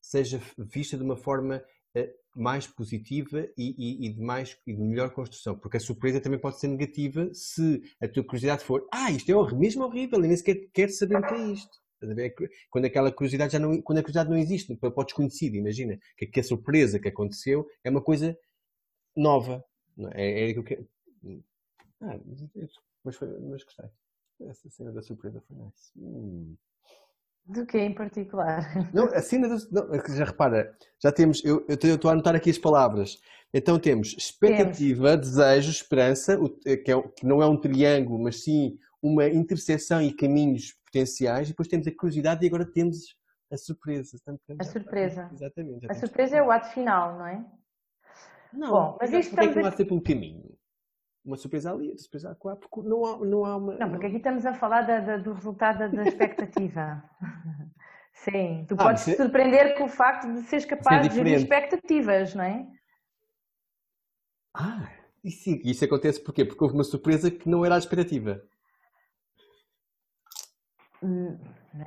seja 0.00 0.40
vista 0.56 0.96
de 0.96 1.02
uma 1.02 1.16
forma 1.16 1.62
uh, 1.96 2.40
mais 2.40 2.66
positiva 2.66 3.48
e, 3.56 3.74
e, 3.76 4.06
e, 4.06 4.12
de 4.12 4.20
mais, 4.20 4.56
e 4.66 4.72
de 4.72 4.80
melhor 4.80 5.10
construção, 5.10 5.58
porque 5.58 5.78
a 5.78 5.80
surpresa 5.80 6.20
também 6.20 6.38
pode 6.38 6.60
ser 6.60 6.68
negativa 6.68 7.28
se 7.32 7.82
a 8.00 8.06
tua 8.06 8.22
curiosidade 8.22 8.62
for 8.62 8.86
ah, 8.92 9.10
isto 9.10 9.30
é 9.30 9.54
mesmo 9.56 9.84
horrível 9.84 10.24
e 10.24 10.28
nem 10.28 10.36
sequer 10.36 10.68
quero 10.72 10.92
saber 10.92 11.16
o 11.16 11.26
que 11.26 11.34
é 11.34 11.46
isto. 11.48 11.85
Quando 12.70 12.84
aquela 12.84 13.12
curiosidade 13.12 13.52
já 13.52 13.58
não, 13.58 13.80
quando 13.82 13.98
a 13.98 14.02
curiosidade 14.02 14.30
não 14.30 14.38
existe, 14.38 14.74
para 14.76 14.92
o 14.94 15.04
desconhecido, 15.04 15.56
imagina 15.56 15.98
que, 16.16 16.26
que, 16.26 16.40
a 16.40 16.44
surpresa 16.44 16.98
que 16.98 17.08
aconteceu 17.08 17.66
é 17.82 17.90
uma 17.90 18.02
coisa 18.02 18.36
nova. 19.16 19.64
É, 20.14 20.50
é 20.50 20.52
que 20.52 20.58
eu 20.58 20.64
quero. 20.64 20.88
Ah, 22.02 22.18
mas, 23.04 23.16
foi, 23.16 23.28
mas 23.40 23.64
gostei. 23.64 23.86
Essa 24.42 24.68
cena 24.68 24.92
da 24.92 25.00
surpresa 25.00 25.40
foi 25.40 25.56
nice. 25.56 25.92
Hum. 25.96 26.56
Do 27.46 27.64
que 27.64 27.78
em 27.78 27.94
particular? 27.94 28.92
Não, 28.92 29.04
a 29.04 29.22
cena 29.22 29.48
do, 29.48 29.56
não, 29.70 29.94
é 29.94 30.16
já 30.16 30.24
repara, 30.24 30.76
já 31.00 31.12
temos, 31.12 31.44
eu, 31.44 31.64
eu 31.68 31.76
estou 31.76 32.10
a 32.10 32.12
anotar 32.12 32.34
aqui 32.34 32.50
as 32.50 32.58
palavras. 32.58 33.18
Então 33.54 33.78
temos 33.78 34.14
expectativa, 34.18 35.10
temos. 35.10 35.28
desejo, 35.28 35.70
esperança, 35.70 36.38
eh, 36.66 36.76
que, 36.76 36.90
é, 36.90 37.00
que 37.00 37.24
não 37.24 37.40
é 37.40 37.46
um 37.46 37.56
triângulo, 37.56 38.22
mas 38.22 38.42
sim 38.42 38.76
uma 39.00 39.28
interseção 39.28 40.02
e 40.02 40.12
caminhos 40.12 40.74
potenciais, 40.96 41.48
depois 41.48 41.68
temos 41.68 41.86
a 41.86 41.94
curiosidade 41.94 42.44
e 42.44 42.48
agora 42.48 42.64
temos 42.64 43.16
a 43.52 43.56
surpresa. 43.56 44.16
a 44.58 44.64
surpresa. 44.64 45.30
Exatamente. 45.32 45.86
A 45.90 45.94
surpresa 45.94 46.36
é 46.36 46.42
o 46.42 46.50
ato 46.50 46.68
final, 46.70 47.18
não 47.18 47.26
é? 47.26 47.44
Não, 48.52 48.70
Bom, 48.70 48.98
mas 49.00 49.12
isto 49.12 49.38
é 49.38 49.48
que 49.48 49.60
não 49.60 49.66
há 49.66 49.72
sempre 49.72 49.94
um 49.94 50.00
caminho? 50.00 50.56
uma 51.24 51.36
surpresa 51.36 51.72
ali, 51.72 51.88
uma 51.88 51.98
surpresa 51.98 52.30
acolá, 52.30 52.54
porque 52.54 52.88
não 52.88 53.04
há, 53.04 53.18
não 53.26 53.44
há 53.44 53.56
uma. 53.56 53.76
Não, 53.76 53.90
porque 53.90 54.06
aqui 54.06 54.16
estamos 54.18 54.46
a 54.46 54.54
falar 54.54 54.82
da, 54.82 55.00
da, 55.00 55.16
do 55.16 55.32
resultado 55.32 55.90
da, 55.90 56.02
expectativa. 56.06 57.02
Sim, 58.14 58.64
tu 58.68 58.74
ah, 58.78 58.84
podes 58.84 59.04
te 59.04 59.16
surpreender 59.16 59.76
com 59.76 59.84
o 59.84 59.88
facto 59.88 60.32
de 60.32 60.42
seres 60.42 60.64
capaz 60.64 61.06
de 61.06 61.14
gerir 61.14 61.34
expectativas, 61.34 62.32
não 62.34 62.44
é? 62.44 62.66
Ah, 64.54 64.88
e 65.22 65.30
sim, 65.30 65.60
isso 65.64 65.84
acontece 65.84 66.22
porquê? 66.22 66.44
Porque 66.44 66.64
houve 66.64 66.76
uma 66.76 66.84
surpresa 66.84 67.30
que 67.30 67.46
não 67.46 67.62
era 67.62 67.74
a 67.74 67.78
expectativa. 67.78 68.40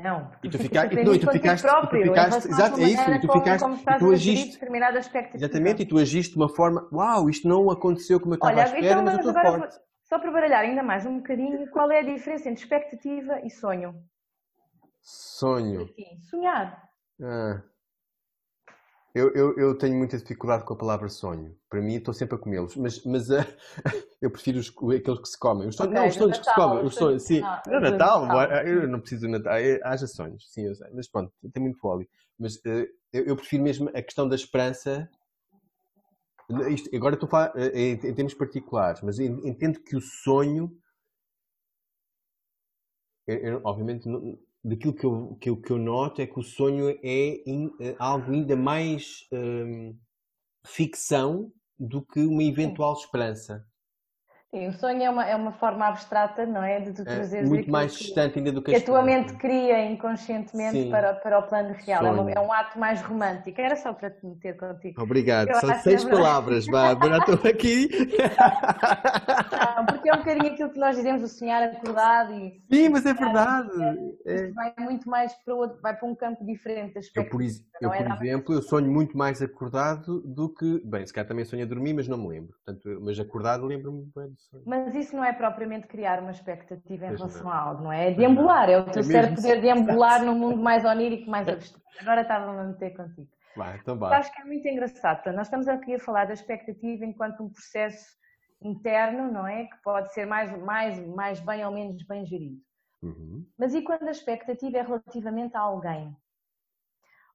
Não, 0.03 0.31
e 0.43 0.49
tu, 0.49 0.59
fica, 0.59 0.85
e, 0.85 1.03
não, 1.03 1.15
e 1.15 1.19
tu 1.19 1.31
ficaste, 1.31 1.63
próprio, 1.63 2.03
tu 2.03 2.09
ficaste 2.09 2.47
exato, 2.47 2.79
é 2.79 2.83
isso, 2.83 3.09
e 3.09 3.19
tu 3.19 3.31
ficaste, 3.31 3.63
como, 3.63 3.77
como 3.83 3.95
e 3.95 3.97
tu 3.97 4.11
agiste, 4.11 4.59
exatamente, 5.33 5.81
e 5.81 5.85
tu 5.85 5.97
agiste 5.97 6.33
de 6.33 6.37
uma 6.37 6.47
forma, 6.47 6.87
uau, 6.93 7.27
isto 7.27 7.47
não 7.47 7.71
aconteceu 7.71 8.19
como 8.19 8.33
eu 8.33 8.35
estava 8.35 8.53
Olha, 8.53 8.61
à 8.61 8.65
espera, 8.65 8.85
então, 8.85 9.03
mas 9.03 9.13
eu 9.13 9.31
estou 9.31 9.41
forte. 9.41 9.79
Só 10.03 10.19
para 10.19 10.31
baralhar 10.31 10.61
ainda 10.61 10.83
mais 10.83 11.05
um 11.05 11.17
bocadinho, 11.17 11.69
qual 11.71 11.89
é 11.91 11.99
a 11.99 12.03
diferença 12.03 12.49
entre 12.49 12.63
expectativa 12.63 13.39
e 13.43 13.49
sonho? 13.49 13.95
Sonho. 15.01 15.87
Sonhar. 16.29 16.83
Ah. 17.21 17.61
Eu, 19.19 19.33
eu, 19.33 19.57
eu, 19.57 19.77
tenho 19.77 19.97
muita 19.97 20.17
dificuldade 20.17 20.63
com 20.63 20.73
a 20.73 20.77
palavra 20.77 21.09
sonho. 21.09 21.53
Para 21.69 21.81
mim, 21.81 21.95
estou 21.95 22.13
sempre 22.13 22.35
a 22.35 22.39
comê-los. 22.39 22.77
Mas, 22.77 23.03
mas 23.03 23.29
uh, 23.29 23.43
eu 24.21 24.31
prefiro 24.31 24.59
os, 24.59 24.69
aqueles 24.69 25.19
que 25.19 25.27
se 25.27 25.37
comem. 25.37 25.67
Os 25.67 25.75
sonhos, 25.75 25.91
okay, 25.91 26.01
não, 26.01 26.07
os 26.07 26.15
sonhos 26.15 26.37
Natal, 26.37 26.53
que 26.53 26.61
se 26.61 26.67
comem. 26.67 26.85
Os 26.85 26.95
sonhos, 26.95 27.23
sim. 27.23 27.41
Não, 27.41 27.81
Natal, 27.81 28.25
Natal, 28.25 28.51
eu 28.65 28.87
não 28.87 29.01
preciso 29.01 29.25
de 29.25 29.33
Natal. 29.33 29.57
É, 29.57 29.77
haja 29.83 30.07
sonhos, 30.07 30.49
sim, 30.53 30.65
eu 30.65 30.73
sei. 30.73 30.89
Mas 30.93 31.09
pronto, 31.09 31.33
tem 31.51 31.61
muito 31.61 31.77
fólio. 31.79 32.07
Mas 32.39 32.55
uh, 32.55 32.87
eu, 33.11 33.25
eu, 33.25 33.35
prefiro 33.35 33.61
mesmo 33.61 33.89
a 33.89 34.01
questão 34.01 34.25
da 34.25 34.35
esperança. 34.35 35.09
Isto, 36.69 36.95
agora 36.95 37.15
estou 37.15 37.27
a 37.27 37.29
falar 37.29 37.55
uh, 37.55 37.75
em, 37.75 37.91
em 37.95 38.13
termos 38.13 38.33
particulares, 38.33 39.01
mas 39.01 39.19
entendo 39.19 39.81
que 39.81 39.97
o 39.97 40.01
sonho. 40.01 40.71
Eu, 43.27 43.59
obviamente, 43.65 44.07
não, 44.07 44.39
daquilo 44.63 44.93
que 44.93 45.05
eu, 45.05 45.37
que, 45.39 45.49
eu, 45.49 45.57
que 45.57 45.71
eu 45.71 45.77
noto 45.77 46.21
é 46.21 46.27
que 46.27 46.39
o 46.39 46.43
sonho 46.43 46.89
é 46.89 47.41
in, 47.45 47.71
é 47.79 47.95
algo 47.97 48.31
ainda 48.31 48.55
mais 48.55 49.25
um, 49.31 49.95
ficção 50.65 51.51
do 51.77 52.01
que 52.01 52.19
uma 52.19 52.43
eventual 52.43 52.93
esperança. 52.93 53.65
Sim, 54.51 54.67
o 54.67 54.73
sonho 54.73 55.03
é 55.03 55.09
uma, 55.09 55.25
é 55.29 55.35
uma 55.35 55.51
forma 55.51 55.85
abstrata, 55.85 56.43
não 56.43 56.63
é? 56.63 56.79
De 56.79 56.91
tu 56.91 57.03
trazeres 57.03 57.45
é, 57.45 57.49
muito 57.49 57.69
mais 57.69 57.95
distante 57.95 58.39
ainda 58.39 58.51
do 58.51 58.63
que 58.63 58.71
a 58.71 58.73
Que 58.73 58.81
a 58.81 58.85
tua 58.85 59.03
mente 59.03 59.33
cria 59.33 59.85
inconscientemente 59.85 60.89
para, 60.89 61.13
para 61.13 61.37
o 61.37 61.43
plano 61.43 61.75
real. 61.85 62.03
É 62.03 62.11
um, 62.11 62.29
é 62.29 62.39
um, 62.39 62.51
ato 62.51 62.79
mais 62.79 62.99
romântico. 62.99 63.61
Era 63.61 63.75
só 63.75 63.93
para 63.93 64.09
te 64.09 64.25
meter 64.25 64.57
contigo. 64.57 64.99
Obrigado. 65.03 65.53
São 65.59 65.75
seis 65.81 66.03
é 66.03 66.09
palavras, 66.09 66.65
Bárbara. 66.65 67.19
Estou 67.19 67.35
aqui. 67.47 67.89
Porque 69.85 70.09
é 70.09 70.13
um 70.13 70.17
bocadinho 70.17 70.53
aquilo 70.53 70.69
que 70.69 70.79
nós 70.79 70.95
dizemos, 70.95 71.23
o 71.23 71.27
sonhar 71.27 71.63
acordado. 71.63 72.33
E, 72.33 72.61
Sim, 72.71 72.89
mas 72.89 73.05
é 73.05 73.13
verdade. 73.13 73.69
É. 74.25 74.51
Vai 74.51 74.73
muito 74.79 75.09
mais 75.09 75.33
para 75.43 75.55
outro, 75.55 75.79
vai 75.81 75.95
para 75.95 76.07
um 76.07 76.15
campo 76.15 76.45
diferente. 76.45 76.99
Eu, 77.15 77.29
por, 77.29 77.41
eu, 77.41 77.89
por 77.89 77.95
é 77.95 78.27
exemplo, 78.27 78.53
eu 78.53 78.61
sonho 78.61 78.91
muito 78.91 79.17
mais 79.17 79.41
acordado 79.41 80.21
do 80.21 80.49
que. 80.53 80.81
Bem, 80.85 81.05
se 81.05 81.13
calhar 81.13 81.27
também 81.27 81.45
sonho 81.45 81.63
a 81.63 81.67
dormir, 81.67 81.93
mas 81.93 82.07
não 82.07 82.17
me 82.17 82.27
lembro. 82.27 82.53
Portanto, 82.65 82.99
mas 83.01 83.19
acordado 83.19 83.65
lembro-me 83.65 84.09
bem 84.15 84.33
mas 84.65 84.93
isso 84.95 85.15
não 85.15 85.23
é 85.23 85.33
propriamente 85.33 85.87
criar 85.87 86.19
uma 86.19 86.31
expectativa 86.31 87.05
em 87.05 87.15
relação 87.15 87.43
não. 87.43 87.51
a 87.51 87.57
algo, 87.57 87.83
não 87.83 87.91
é? 87.91 88.11
É 88.11 88.13
deambular, 88.13 88.69
é 88.69 88.77
o 88.79 88.85
teu 88.85 89.01
é 89.01 89.03
cérebro 89.03 89.35
poder 89.35 89.59
deambular 89.61 90.23
num 90.23 90.35
mundo 90.35 90.57
mais 90.61 90.85
onírico, 90.85 91.29
mais 91.29 91.47
abstrato. 91.47 91.83
Agora 92.01 92.21
estava 92.21 92.51
a 92.51 92.63
meter 92.63 92.95
contigo. 92.95 93.27
Vai, 93.55 93.77
então 93.77 94.01
Acho 94.05 94.33
que 94.33 94.41
é 94.41 94.45
muito 94.45 94.67
engraçado. 94.67 95.33
Nós 95.33 95.47
estamos 95.47 95.67
aqui 95.67 95.95
a 95.95 95.99
falar 95.99 96.25
da 96.25 96.33
expectativa 96.33 97.05
enquanto 97.05 97.43
um 97.43 97.49
processo 97.49 98.18
interno, 98.61 99.31
não 99.31 99.47
é? 99.47 99.65
Que 99.65 99.77
pode 99.81 100.13
ser 100.13 100.25
mais, 100.25 100.51
mais, 100.61 100.99
mais 101.07 101.39
bem 101.39 101.65
ou 101.65 101.71
menos 101.71 102.03
bem 102.03 102.25
gerido. 102.25 102.61
Uhum. 103.01 103.45
Mas 103.57 103.73
e 103.73 103.81
quando 103.81 104.07
a 104.07 104.11
expectativa 104.11 104.77
é 104.77 104.81
relativamente 104.81 105.55
a 105.55 105.61
alguém? 105.61 106.15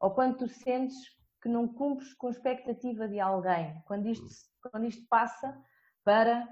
Ou 0.01 0.11
quando 0.11 0.39
tu 0.39 0.49
sentes 0.49 0.97
que 1.41 1.49
não 1.49 1.67
cumpres 1.69 2.13
com 2.15 2.29
a 2.29 2.31
expectativa 2.31 3.09
de 3.09 3.21
alguém, 3.21 3.83
quando 3.87 4.07
isto, 4.07 4.27
quando 4.71 4.87
isto 4.87 5.07
passa 5.09 5.59
para 6.05 6.47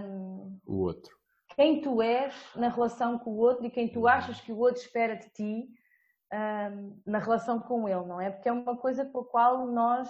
um, 0.00 0.58
o 0.66 0.80
outro. 0.80 1.14
Quem 1.54 1.80
tu 1.80 2.02
és 2.02 2.34
na 2.56 2.68
relação 2.68 3.18
com 3.18 3.30
o 3.30 3.38
outro 3.38 3.64
e 3.64 3.70
quem 3.70 3.90
tu 3.90 4.06
achas 4.06 4.40
que 4.40 4.52
o 4.52 4.58
outro 4.58 4.80
espera 4.80 5.16
de 5.16 5.28
ti 5.30 5.68
um, 6.32 7.00
na 7.06 7.18
relação 7.18 7.60
com 7.60 7.88
ele, 7.88 8.04
não 8.06 8.20
é? 8.20 8.30
Porque 8.30 8.48
é 8.48 8.52
uma 8.52 8.76
coisa 8.76 9.04
com 9.04 9.20
a 9.20 9.24
qual 9.24 9.66
nós 9.66 10.08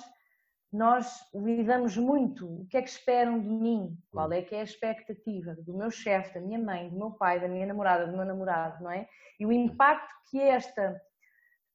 nós 0.74 1.24
lidamos 1.32 1.96
muito. 1.96 2.62
O 2.62 2.66
que 2.66 2.76
é 2.76 2.82
que 2.82 2.88
esperam 2.88 3.38
de 3.38 3.48
mim? 3.48 3.96
Qual 4.10 4.32
é 4.32 4.42
que 4.42 4.56
é 4.56 4.60
a 4.60 4.64
expectativa 4.64 5.54
do 5.54 5.72
meu 5.72 5.88
chefe, 5.88 6.34
da 6.34 6.40
minha 6.40 6.58
mãe, 6.58 6.90
do 6.90 6.98
meu 6.98 7.12
pai, 7.12 7.38
da 7.38 7.46
minha 7.46 7.64
namorada, 7.64 8.08
do 8.08 8.16
meu 8.16 8.26
namorado, 8.26 8.82
não 8.82 8.90
é? 8.90 9.08
E 9.38 9.46
o 9.46 9.52
impacto 9.52 10.12
que 10.28 10.40
esta 10.40 11.00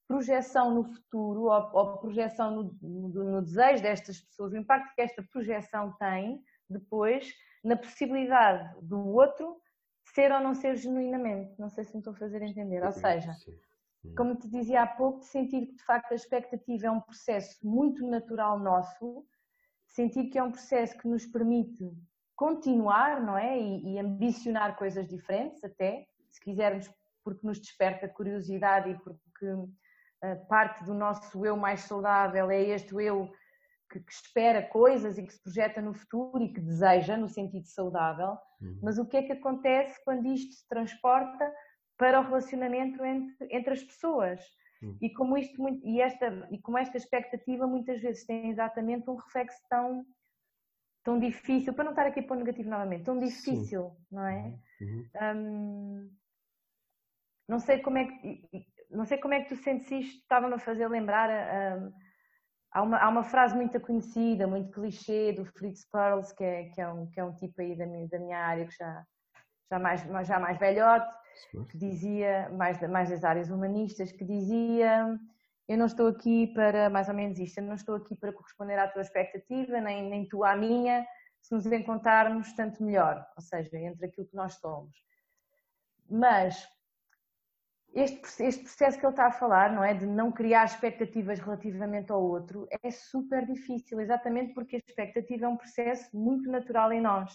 projeção 0.06 0.74
no 0.74 0.84
futuro 0.84 1.44
ou, 1.44 1.70
ou 1.72 1.96
projeção 1.96 2.54
no, 2.54 2.78
no, 2.82 3.24
no, 3.24 3.42
desejo 3.42 3.82
destas 3.82 4.20
pessoas, 4.20 4.52
o 4.52 4.58
impacto 4.58 4.94
que 4.94 5.00
esta 5.00 5.22
projeção 5.22 5.96
tem 5.98 6.42
depois 6.68 7.32
na 7.64 7.76
possibilidade 7.76 8.70
do 8.82 9.08
outro 9.14 9.56
ser 10.14 10.30
ou 10.30 10.40
não 10.40 10.54
ser 10.54 10.76
genuinamente. 10.76 11.58
Não 11.58 11.70
sei 11.70 11.84
se 11.84 11.94
me 11.94 12.00
estou 12.00 12.12
a 12.12 12.16
fazer 12.16 12.42
entender. 12.42 12.84
Ou 12.84 12.92
seja, 12.92 13.32
como 14.16 14.34
te 14.34 14.48
dizia 14.48 14.82
há 14.82 14.86
pouco, 14.86 15.22
sentir 15.22 15.66
que 15.66 15.76
de 15.76 15.84
facto 15.84 16.12
a 16.12 16.14
expectativa 16.14 16.86
é 16.86 16.90
um 16.90 17.00
processo 17.00 17.58
muito 17.62 18.06
natural 18.06 18.58
nosso, 18.58 19.26
sentir 19.86 20.30
que 20.30 20.38
é 20.38 20.42
um 20.42 20.50
processo 20.50 20.96
que 20.96 21.06
nos 21.06 21.26
permite 21.26 21.92
continuar, 22.34 23.22
não 23.22 23.36
é? 23.36 23.58
E, 23.58 23.94
e 23.94 23.98
ambicionar 23.98 24.76
coisas 24.76 25.06
diferentes, 25.06 25.62
até, 25.62 26.06
se 26.30 26.40
quisermos, 26.40 26.90
porque 27.22 27.46
nos 27.46 27.60
desperta 27.60 28.08
curiosidade 28.08 28.90
e 28.90 28.98
porque 28.98 29.46
uh, 29.52 30.46
parte 30.48 30.82
do 30.84 30.94
nosso 30.94 31.44
eu 31.44 31.56
mais 31.56 31.80
saudável 31.80 32.50
é 32.50 32.62
este 32.62 32.94
eu 32.94 33.30
que, 33.90 34.00
que, 34.00 34.12
espera 34.12 34.62
coisas 34.62 35.18
e 35.18 35.22
que 35.22 35.32
se 35.32 35.42
projeta 35.42 35.82
no 35.82 35.92
futuro 35.92 36.42
e 36.42 36.52
que 36.52 36.60
deseja, 36.60 37.16
no 37.16 37.28
sentido 37.28 37.66
saudável. 37.66 38.38
Uhum. 38.60 38.78
Mas 38.82 38.98
o 38.98 39.06
que 39.06 39.16
é 39.16 39.22
que 39.22 39.32
acontece 39.32 40.02
quando 40.04 40.26
isto 40.28 40.54
se 40.54 40.66
transporta 40.68 41.52
para 42.00 42.18
o 42.18 42.22
relacionamento 42.24 43.04
entre, 43.04 43.46
entre 43.50 43.74
as 43.74 43.84
pessoas. 43.84 44.40
Hum. 44.82 44.96
E 45.02 45.10
como 45.12 45.36
isto 45.36 45.68
e 45.84 46.00
esta 46.00 46.48
e 46.50 46.58
como 46.58 46.78
esta 46.78 46.96
expectativa 46.96 47.66
muitas 47.66 48.00
vezes 48.00 48.24
tem 48.24 48.48
exatamente 48.48 49.08
um 49.10 49.16
reflexo 49.16 49.60
tão 49.68 50.06
tão 51.04 51.18
difícil, 51.18 51.74
para 51.74 51.84
não 51.84 51.92
estar 51.92 52.06
aqui 52.06 52.22
para 52.22 52.36
o 52.36 52.38
negativo 52.38 52.68
novamente, 52.68 53.04
tão 53.04 53.18
difícil, 53.18 53.90
Sim. 53.90 54.06
não 54.10 54.26
é? 54.26 54.58
Uhum. 54.80 55.08
Um, 55.22 56.10
não 57.46 57.58
sei 57.58 57.78
como 57.80 57.98
é 57.98 58.06
que 58.06 58.66
não 58.90 59.04
sei 59.04 59.18
como 59.18 59.34
é 59.34 59.42
que 59.42 59.50
tu 59.50 59.56
sentes 59.56 59.90
isto, 59.90 60.20
estava-me 60.22 60.54
a 60.54 60.58
fazer 60.58 60.88
lembrar 60.88 61.28
um, 61.30 61.92
há, 62.72 62.82
uma, 62.82 62.98
há 62.98 63.08
uma 63.08 63.22
frase 63.22 63.54
muito 63.54 63.78
conhecida, 63.80 64.46
muito 64.46 64.70
clichê 64.70 65.32
do 65.32 65.44
Fritz 65.44 65.84
Perls, 65.90 66.34
que 66.34 66.42
é, 66.42 66.70
que 66.70 66.80
é, 66.80 66.88
um, 66.88 67.06
que 67.10 67.20
é 67.20 67.24
um 67.24 67.34
tipo 67.34 67.60
aí 67.60 67.76
da 67.76 67.86
minha, 67.86 68.08
da 68.08 68.18
minha 68.18 68.38
área 68.38 68.66
que 68.66 68.74
já, 68.74 69.04
já, 69.70 69.78
mais, 69.78 70.26
já 70.26 70.38
mais 70.38 70.58
velhote, 70.58 71.14
que 71.70 71.78
dizia, 71.78 72.50
mais, 72.50 72.80
mais 72.88 73.10
das 73.10 73.24
áreas 73.24 73.50
humanistas, 73.50 74.12
que 74.12 74.24
dizia 74.24 75.18
eu 75.70 75.78
não 75.78 75.86
estou 75.86 76.08
aqui 76.08 76.48
para, 76.48 76.90
mais 76.90 77.08
ou 77.08 77.14
menos 77.14 77.38
isto, 77.38 77.58
eu 77.58 77.64
não 77.64 77.76
estou 77.76 77.94
aqui 77.94 78.16
para 78.16 78.32
corresponder 78.32 78.76
à 78.76 78.88
tua 78.88 79.02
expectativa, 79.02 79.80
nem, 79.80 80.10
nem 80.10 80.28
tu 80.28 80.42
à 80.42 80.56
minha, 80.56 81.06
se 81.40 81.54
nos 81.54 81.64
encontrarmos, 81.64 82.52
tanto 82.54 82.82
melhor, 82.82 83.24
ou 83.36 83.40
seja, 83.40 83.78
entre 83.78 84.06
aquilo 84.06 84.26
que 84.26 84.34
nós 84.34 84.54
somos. 84.54 84.96
Mas 86.10 86.68
este, 87.94 88.42
este 88.42 88.64
processo 88.64 88.98
que 88.98 89.06
ele 89.06 89.12
está 89.12 89.26
a 89.26 89.32
falar, 89.32 89.72
não 89.72 89.84
é? 89.84 89.94
De 89.94 90.06
não 90.06 90.32
criar 90.32 90.64
expectativas 90.64 91.38
relativamente 91.38 92.10
ao 92.10 92.20
outro, 92.20 92.66
é 92.82 92.90
super 92.90 93.46
difícil, 93.46 94.00
exatamente 94.00 94.52
porque 94.54 94.74
a 94.74 94.78
expectativa 94.80 95.46
é 95.46 95.48
um 95.48 95.56
processo 95.56 96.16
muito 96.16 96.50
natural 96.50 96.92
em 96.92 97.00
nós, 97.00 97.32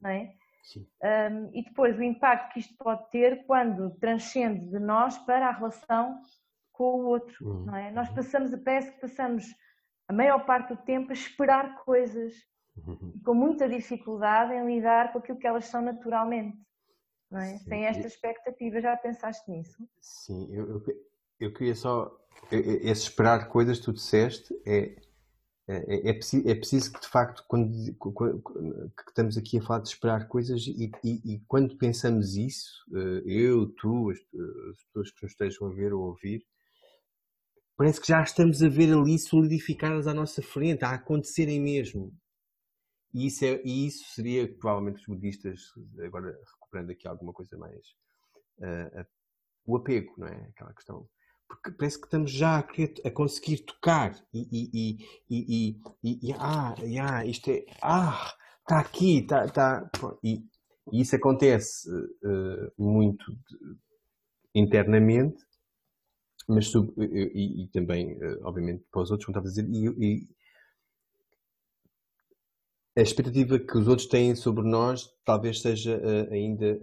não 0.00 0.10
é? 0.10 0.32
Um, 0.74 1.50
e 1.52 1.62
depois 1.62 1.96
o 1.96 2.02
impacto 2.02 2.52
que 2.52 2.60
isto 2.60 2.74
pode 2.76 3.08
ter 3.10 3.44
quando 3.46 3.90
transcende 3.98 4.68
de 4.68 4.78
nós 4.78 5.16
para 5.18 5.48
a 5.48 5.52
relação 5.52 6.20
com 6.72 7.00
o 7.00 7.06
outro, 7.06 7.46
uhum. 7.46 7.64
não 7.64 7.76
é? 7.76 7.90
Nós 7.90 8.08
passamos, 8.10 8.54
parece 8.62 8.92
que 8.92 9.00
passamos 9.00 9.44
a 10.08 10.12
maior 10.12 10.44
parte 10.44 10.74
do 10.74 10.82
tempo 10.82 11.10
a 11.10 11.14
esperar 11.14 11.84
coisas 11.84 12.34
uhum. 12.86 13.12
com 13.24 13.34
muita 13.34 13.68
dificuldade 13.68 14.52
em 14.52 14.66
lidar 14.66 15.12
com 15.12 15.18
aquilo 15.18 15.38
que 15.38 15.46
elas 15.46 15.66
são 15.66 15.80
naturalmente, 15.80 16.58
não 17.30 17.40
é? 17.40 17.58
Sem 17.58 17.86
esta 17.86 18.06
expectativa, 18.06 18.80
já 18.80 18.96
pensaste 18.96 19.50
nisso? 19.50 19.88
Sim, 20.00 20.52
eu, 20.52 20.68
eu, 20.68 20.82
eu 21.40 21.52
queria 21.52 21.74
só, 21.74 22.14
esse 22.50 23.02
esperar 23.02 23.48
coisas, 23.48 23.78
tu 23.78 23.92
disseste, 23.92 24.54
é 24.66 24.96
é, 25.68 26.10
é, 26.10 26.12
preciso, 26.12 26.48
é 26.48 26.54
preciso 26.54 26.92
que, 26.92 27.00
de 27.00 27.08
facto, 27.08 27.44
quando, 27.48 27.72
estamos 29.08 29.36
aqui 29.36 29.58
a 29.58 29.62
falar 29.62 29.80
de 29.80 29.88
esperar 29.88 30.28
coisas 30.28 30.64
e, 30.66 30.92
e, 31.02 31.34
e 31.34 31.40
quando 31.48 31.76
pensamos 31.76 32.36
isso, 32.36 32.84
eh, 32.94 33.22
eu, 33.26 33.66
tu, 33.74 34.10
as, 34.10 34.18
as, 34.18 34.84
pessoas 34.84 35.10
que 35.10 35.22
nos 35.24 35.32
estejam 35.32 35.66
a 35.66 35.74
ver 35.74 35.92
ou 35.92 36.04
a 36.04 36.06
ouvir, 36.06 36.46
parece 37.76 38.00
que 38.00 38.06
já 38.06 38.22
estamos 38.22 38.62
a 38.62 38.68
ver 38.68 38.92
ali 38.92 39.18
solidificadas 39.18 40.06
à 40.06 40.14
nossa 40.14 40.40
frente, 40.40 40.84
a 40.84 40.92
acontecerem 40.92 41.60
mesmo. 41.60 42.14
E 43.12 43.26
isso, 43.26 43.44
é, 43.44 43.60
e 43.64 43.88
isso 43.88 44.04
seria, 44.14 44.46
provavelmente, 44.46 45.00
os 45.00 45.06
budistas, 45.06 45.60
agora 46.04 46.32
recuperando 46.54 46.90
aqui 46.90 47.08
alguma 47.08 47.32
coisa 47.32 47.56
mais, 47.58 47.86
uh, 48.58 49.00
uh, 49.00 49.06
o 49.66 49.76
apego, 49.76 50.14
não 50.16 50.28
é? 50.28 50.48
Aquela 50.50 50.72
questão 50.74 51.08
porque 51.48 51.70
parece 51.72 51.98
que 51.98 52.06
estamos 52.06 52.30
já 52.30 52.58
a, 52.58 52.62
querer, 52.62 52.94
a 53.04 53.10
conseguir 53.10 53.58
tocar 53.58 54.14
e, 54.32 54.98
e, 55.30 55.30
e, 55.30 55.80
e, 56.02 56.32
ah, 56.34 56.74
ah, 57.00 57.24
isto 57.24 57.50
é, 57.50 57.64
ah, 57.82 58.34
está 58.60 58.80
aqui, 58.80 59.20
está, 59.20 59.44
está, 59.44 59.90
e, 60.22 60.44
isso 60.92 61.16
acontece 61.16 61.88
uh, 61.90 62.72
muito 62.78 63.24
internamente, 64.54 65.44
mas 66.48 66.68
sub, 66.68 66.92
e, 66.96 67.68
também, 67.72 68.16
uh, 68.22 68.40
obviamente, 68.44 68.84
para 68.90 69.02
os 69.02 69.10
outros, 69.10 69.26
como 69.26 69.36
estava 69.36 69.46
a 69.46 69.50
dizer, 69.50 69.68
e, 69.68 70.28
a 72.96 73.02
expectativa 73.02 73.58
que 73.58 73.76
os 73.76 73.88
outros 73.88 74.08
têm 74.08 74.34
sobre 74.34 74.64
nós 74.64 75.10
talvez 75.24 75.60
seja 75.60 75.98
uh, 75.98 76.32
ainda 76.32 76.80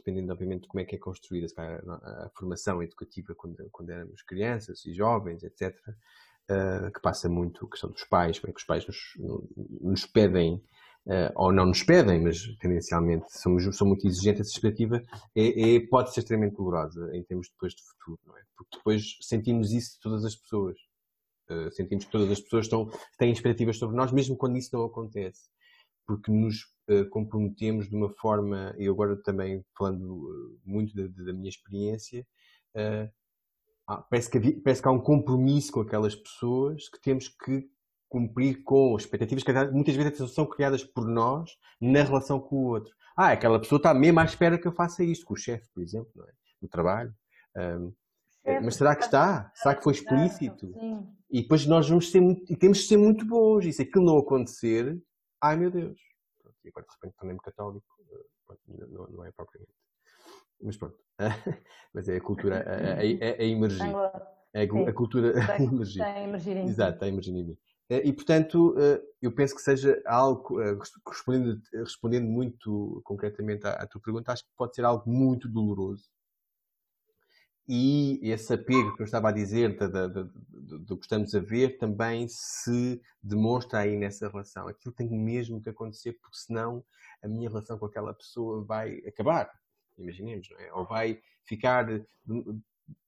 dependendo 0.00 0.32
obviamente 0.32 0.62
de 0.62 0.68
como 0.68 0.80
é 0.80 0.84
que 0.84 0.96
é 0.96 0.98
construída 0.98 1.46
a, 1.56 2.26
a 2.26 2.30
formação 2.34 2.82
educativa 2.82 3.34
quando, 3.34 3.68
quando, 3.70 3.90
éramos 3.90 4.22
crianças 4.22 4.84
e 4.84 4.92
jovens, 4.92 5.42
etc., 5.42 5.76
uh, 5.88 5.92
eh, 6.48 6.90
que 6.90 7.00
passa 7.00 7.28
muito 7.28 7.64
a 7.64 7.70
questão 7.70 7.90
dos 7.90 8.04
pais, 8.04 8.38
como 8.38 8.50
é 8.50 8.54
que 8.54 8.60
os 8.60 8.66
pais 8.66 8.86
nos, 8.86 8.98
nos 9.80 10.06
pedem, 10.06 10.54
uh, 11.06 11.32
ou 11.36 11.52
não 11.52 11.66
nos 11.66 11.82
pedem, 11.82 12.22
mas 12.22 12.42
tendencialmente 12.58 13.26
somos, 13.30 13.76
são 13.76 13.86
muito 13.86 14.06
exigentes, 14.06 14.40
essa 14.40 14.50
expectativa 14.50 15.02
é, 15.34 15.76
é, 15.76 15.80
pode 15.86 16.12
ser 16.12 16.20
extremamente 16.20 16.56
dolorosa 16.56 17.14
em 17.14 17.22
termos 17.22 17.48
depois 17.50 17.74
de 17.74 17.82
futuro, 17.82 18.20
não 18.26 18.36
é? 18.36 18.42
Porque 18.56 18.76
depois 18.76 19.18
sentimos 19.20 19.72
isso 19.72 19.94
de 19.94 20.00
todas 20.00 20.24
as 20.24 20.34
pessoas. 20.34 20.76
Uh, 21.48 21.70
sentimos 21.72 22.04
que 22.04 22.12
todas 22.12 22.30
as 22.30 22.40
pessoas 22.40 22.66
estão, 22.66 22.88
têm 23.18 23.32
expectativas 23.32 23.76
sobre 23.76 23.96
nós, 23.96 24.12
mesmo 24.12 24.36
quando 24.36 24.56
isso 24.56 24.70
não 24.72 24.84
acontece 24.84 25.50
porque 26.06 26.30
nos 26.30 26.62
uh, 26.88 27.08
comprometemos 27.10 27.88
de 27.88 27.96
uma 27.96 28.10
forma, 28.10 28.74
e 28.78 28.88
agora 28.88 29.16
também 29.22 29.64
falando 29.76 30.14
uh, 30.14 30.60
muito 30.64 30.94
da, 30.94 31.06
da, 31.24 31.32
minha 31.32 31.48
experiência, 31.48 32.26
uh, 32.76 33.10
parece, 34.08 34.30
que 34.30 34.38
havia, 34.38 34.60
parece 34.62 34.82
que 34.82 34.88
há 34.88 34.92
um 34.92 35.00
compromisso 35.00 35.72
com 35.72 35.80
aquelas 35.80 36.14
pessoas 36.14 36.88
que 36.88 37.00
temos 37.00 37.28
que 37.28 37.68
cumprir 38.08 38.62
com 38.64 38.96
expectativas 38.96 39.44
que 39.44 39.52
muitas 39.70 39.94
vezes 39.94 40.32
são 40.32 40.44
criadas 40.44 40.82
por 40.82 41.06
nós 41.06 41.50
na 41.80 42.02
relação 42.02 42.40
com 42.40 42.56
o 42.56 42.66
outro. 42.66 42.92
Ah, 43.16 43.32
aquela 43.32 43.60
pessoa 43.60 43.76
está 43.76 43.94
mesmo 43.94 44.18
à 44.18 44.24
espera 44.24 44.58
que 44.58 44.66
eu 44.66 44.72
faça 44.72 45.04
isto, 45.04 45.24
com 45.24 45.34
o 45.34 45.36
chefe, 45.36 45.68
por 45.72 45.82
exemplo, 45.82 46.10
não 46.16 46.24
é? 46.24 46.32
no 46.60 46.68
trabalho. 46.68 47.14
Um, 47.56 47.92
mas 48.62 48.76
será 48.76 48.96
que 48.96 49.04
está? 49.04 49.50
Será 49.54 49.74
que 49.74 49.82
foi 49.82 49.92
explícito? 49.92 50.72
Sim. 50.72 51.06
E 51.30 51.42
depois 51.42 51.66
nós 51.66 51.88
vamos 51.88 52.10
ser 52.10 52.20
muito, 52.20 52.52
e 52.52 52.56
temos 52.56 52.78
de 52.78 52.84
ser 52.84 52.96
muito 52.96 53.24
bons. 53.26 53.64
E 53.64 53.72
se 53.72 53.82
aquilo 53.82 54.04
não 54.04 54.18
acontecer, 54.18 54.98
ai 55.40 55.56
meu 55.56 55.70
Deus. 55.70 55.98
Pronto, 56.42 56.56
e 56.64 56.68
agora 56.68 56.86
de 56.86 56.94
repente 56.94 57.16
tornei-me 57.16 57.40
católico, 57.40 57.86
eh, 58.12 58.24
pronto, 58.46 58.62
não, 58.66 59.06
não, 59.08 59.24
é 59.24 59.32
propriamente. 59.32 59.72
Mas 60.62 60.76
pronto, 60.76 60.98
mas 61.94 62.08
é 62.08 62.16
a 62.16 62.20
cultura 62.20 62.64
a, 62.66 62.94
a, 62.94 62.98
a, 62.98 63.44
emergir. 63.44 63.94
É 64.52 64.62
a, 64.62 64.92
cultura 64.92 65.32
a 65.52 65.62
emergir. 65.62 66.00
Está 66.00 66.14
a 66.14 66.20
emergir 66.22 66.56
em 66.56 66.66
Exato, 66.66 66.94
está 66.94 67.06
a 67.06 67.08
emergir 67.08 67.34
em 67.34 67.44
mim. 67.44 67.58
Eh, 67.88 68.02
e, 68.06 68.12
portanto, 68.12 68.76
eh, 68.78 69.02
eu 69.22 69.34
penso 69.34 69.54
que 69.54 69.62
seja 69.62 70.00
algo, 70.06 70.58
respondendo, 71.08 71.60
respondendo 71.72 72.26
muito 72.26 73.00
concretamente 73.04 73.66
à, 73.66 73.72
à 73.72 73.86
tua 73.86 74.00
pergunta, 74.00 74.32
acho 74.32 74.44
que 74.44 74.50
pode 74.56 74.74
ser 74.74 74.84
algo 74.84 75.08
muito 75.10 75.48
doloroso 75.48 76.08
e 77.72 78.18
esse 78.32 78.52
apego 78.52 78.96
que 78.96 79.02
eu 79.02 79.04
estava 79.04 79.28
a 79.28 79.32
dizer 79.32 79.78
do 80.80 80.96
que 80.96 81.04
estamos 81.04 81.32
a 81.36 81.38
ver 81.38 81.78
também 81.78 82.26
se 82.28 83.00
demonstra 83.22 83.78
aí 83.78 83.96
nessa 83.96 84.28
relação. 84.28 84.66
Aquilo 84.66 84.92
tem 84.92 85.08
mesmo 85.08 85.62
que 85.62 85.70
acontecer, 85.70 86.14
porque 86.14 86.36
senão 86.36 86.82
a 87.22 87.28
minha 87.28 87.48
relação 87.48 87.78
com 87.78 87.86
aquela 87.86 88.12
pessoa 88.12 88.64
vai 88.64 88.96
acabar, 89.06 89.48
imaginemos, 89.96 90.48
é? 90.58 90.72
ou 90.72 90.84
vai 90.84 91.20
ficar 91.44 91.86
de 91.86 92.04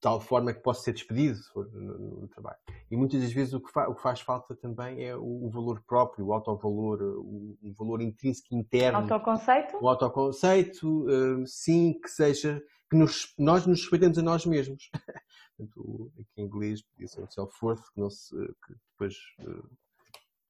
tal 0.01 0.21
forma 0.21 0.53
que 0.53 0.61
posso 0.61 0.85
ser 0.85 0.93
despedido 0.93 1.41
no, 1.57 1.65
no, 1.65 2.21
no, 2.21 2.29
trabalho. 2.29 2.59
E 2.89 2.97
muitas 2.97 3.21
das 3.21 3.33
vezes 3.33 3.53
o 3.55 3.61
que, 3.61 3.73
fa 3.73 3.89
o 3.89 3.97
que 3.97 4.03
faz 4.03 4.21
falta 4.21 4.55
também 4.55 5.05
é 5.05 5.17
o, 5.17 5.47
o 5.47 5.51
valor 5.51 5.83
próprio, 5.85 6.27
o 6.27 6.33
autovalor, 6.33 7.03
o, 7.03 7.59
o 7.61 7.73
valor 7.77 8.01
intrínseco 8.01 8.55
interno. 8.55 8.99
Autoconceito? 8.99 9.77
O 9.83 9.89
autoconceito, 9.89 11.05
uh, 11.07 11.45
sim, 11.49 11.99
que 12.01 12.09
seja, 12.09 12.63
que 12.93 12.97
nos, 12.99 13.35
nós 13.39 13.67
nos 13.67 13.81
respeitemos 13.81 14.19
a 14.19 14.23
nós 14.23 14.45
mesmos. 14.45 14.91
aqui 15.59 16.29
em 16.37 16.45
inglês 16.45 16.83
podia 16.83 17.09
ser 17.09 17.23
o 17.23 17.31
self-worth, 17.31 17.81
que, 17.95 18.01
não 18.01 18.11
se, 18.11 18.37
que 18.37 18.75
depois, 18.91 19.17
uh, 19.41 19.67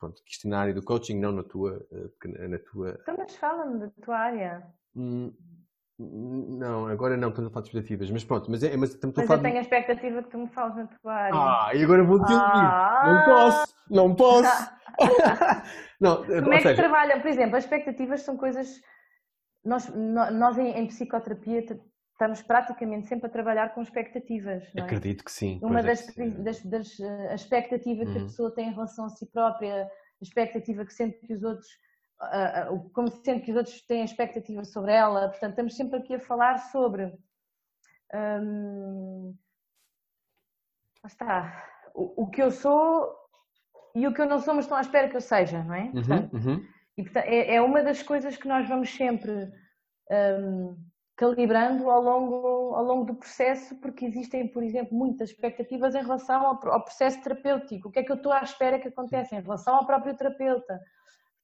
pronto, 0.01 0.21
questionário 0.25 0.75
do 0.75 0.83
coaching, 0.83 1.21
não 1.21 1.31
na 1.31 1.45
tua... 1.45 1.87
Uh, 1.93 2.49
na 2.49 2.59
tua... 2.59 2.99
Então, 3.01 3.15
mas 3.17 3.37
fala-me 3.37 3.79
da 3.79 3.91
tua 4.03 4.19
área. 4.19 4.67
Hum, 4.97 5.33
não, 6.01 6.89
agora 6.89 7.17
não, 7.17 7.29
estamos 7.29 7.49
a 7.49 7.55
falar 7.55 7.63
de 7.63 7.69
expectativas, 7.69 8.11
mas 8.11 8.25
pronto, 8.25 8.51
mas, 8.51 8.65
é, 8.65 8.77
mas 8.77 8.91
estamos 8.91 9.15
mas 9.17 9.25
a 9.25 9.29
falar. 9.29 9.43
Mas 9.43 9.45
eu 9.45 9.51
tenho 9.51 9.59
a 9.59 9.63
expectativa 9.63 10.23
que 10.25 10.31
tu 10.31 10.39
me 10.39 10.49
fales 10.49 10.77
na 10.77 10.87
tua 10.89 11.15
área. 11.15 11.39
Ah, 11.39 11.71
e 11.75 11.85
agora 11.85 12.03
vou-te 12.03 12.33
ah. 12.33 13.03
Não 13.07 13.35
posso, 13.35 13.75
não 13.89 14.15
posso. 14.17 14.73
não, 16.01 16.25
Como 16.25 16.53
é 16.55 16.57
que 16.57 16.63
seja... 16.63 16.75
trabalham? 16.75 17.21
Por 17.21 17.29
exemplo, 17.29 17.57
as 17.57 17.63
expectativas 17.63 18.23
são 18.23 18.37
coisas. 18.37 18.81
Nós, 19.65 19.89
nós 19.95 20.59
em, 20.59 20.73
em, 20.73 20.89
psicoterapia 20.89 21.65
estamos 22.13 22.43
praticamente 22.43 23.09
sempre 23.09 23.27
a 23.27 23.31
trabalhar 23.31 23.75
com 23.75 23.83
expectativas. 23.83 24.65
É? 24.77 24.81
Acredito 24.81 25.25
que 25.25 25.33
sim. 25.33 25.59
Uma 25.63 25.81
é 25.81 25.83
das, 25.83 26.19
é. 26.19 26.29
das, 26.29 26.63
das, 26.65 27.01
eh, 27.01 27.35
expectativas 27.35 28.07
uhum. 28.07 28.13
que 28.13 28.19
a 28.19 28.23
uhum. 28.23 28.29
pessoa 28.29 28.55
tem 28.55 28.69
em 28.69 28.73
relação 28.73 29.07
a 29.07 29.09
si 29.09 29.27
própria, 29.27 29.85
a 29.85 29.89
expectativa 30.23 30.85
que 30.85 30.93
sente 30.93 31.19
que 31.27 31.33
os 31.33 31.43
outros 31.43 31.69
como 32.93 33.09
sempre 33.09 33.41
que 33.41 33.51
os 33.51 33.57
outros 33.57 33.83
têm 33.83 34.05
expectativa 34.05 34.65
sobre 34.65 34.93
ela, 34.93 35.29
portanto, 35.29 35.51
estamos 35.51 35.77
sempre 35.77 35.99
aqui 35.99 36.15
a 36.15 36.21
falar 36.21 36.59
sobre. 36.59 37.13
Hum, 38.15 39.35
está. 41.05 41.69
O, 41.95 42.23
o, 42.23 42.31
que 42.31 42.43
eu 42.43 42.51
sou 42.51 43.13
e 43.95 44.07
o 44.07 44.15
que 44.15 44.21
eu 44.21 44.27
não 44.27 44.39
sou, 44.39 44.55
mas 44.55 44.65
estão 44.65 44.79
à 44.79 44.81
espera 44.81 45.09
que 45.09 45.17
eu 45.17 45.21
seja, 45.21 45.63
não 45.65 45.75
é? 45.75 45.85
Uhum, 45.85 45.93
portanto, 45.93 46.33
uhum. 46.35 46.67
E, 46.97 47.03
portanto, 47.03 47.25
é, 47.25 47.55
é, 47.55 47.61
uma 47.61 47.83
das 47.83 48.03
coisas 48.03 48.37
que 48.37 48.47
nós 48.47 48.69
vamos 48.69 48.91
sempre 48.91 49.51
um, 50.11 50.77
calibrando 51.23 51.89
ao 51.89 52.03
longo, 52.03 52.75
ao 52.75 52.85
longo 52.85 53.05
do 53.05 53.15
processo, 53.15 53.77
porque 53.77 54.05
existem, 54.05 54.49
por 54.49 54.63
exemplo, 54.65 54.97
muitas 54.97 55.31
expectativas 55.31 55.95
em 55.95 56.03
relação 56.03 56.45
ao, 56.45 56.69
ao 56.69 56.83
processo 56.83 57.23
terapêutico. 57.23 57.89
O 57.89 57.93
que 57.93 58.01
é 58.01 58.03
que 58.03 58.11
eu 58.11 58.17
estou 58.17 58.33
à 58.33 58.43
espera 58.43 58.79
que 58.81 58.89
aconteça 58.89 59.37
em 59.37 59.41
relação 59.41 59.77
ao 59.77 59.87
próprio 59.87 60.17
terapeuta? 60.17 60.81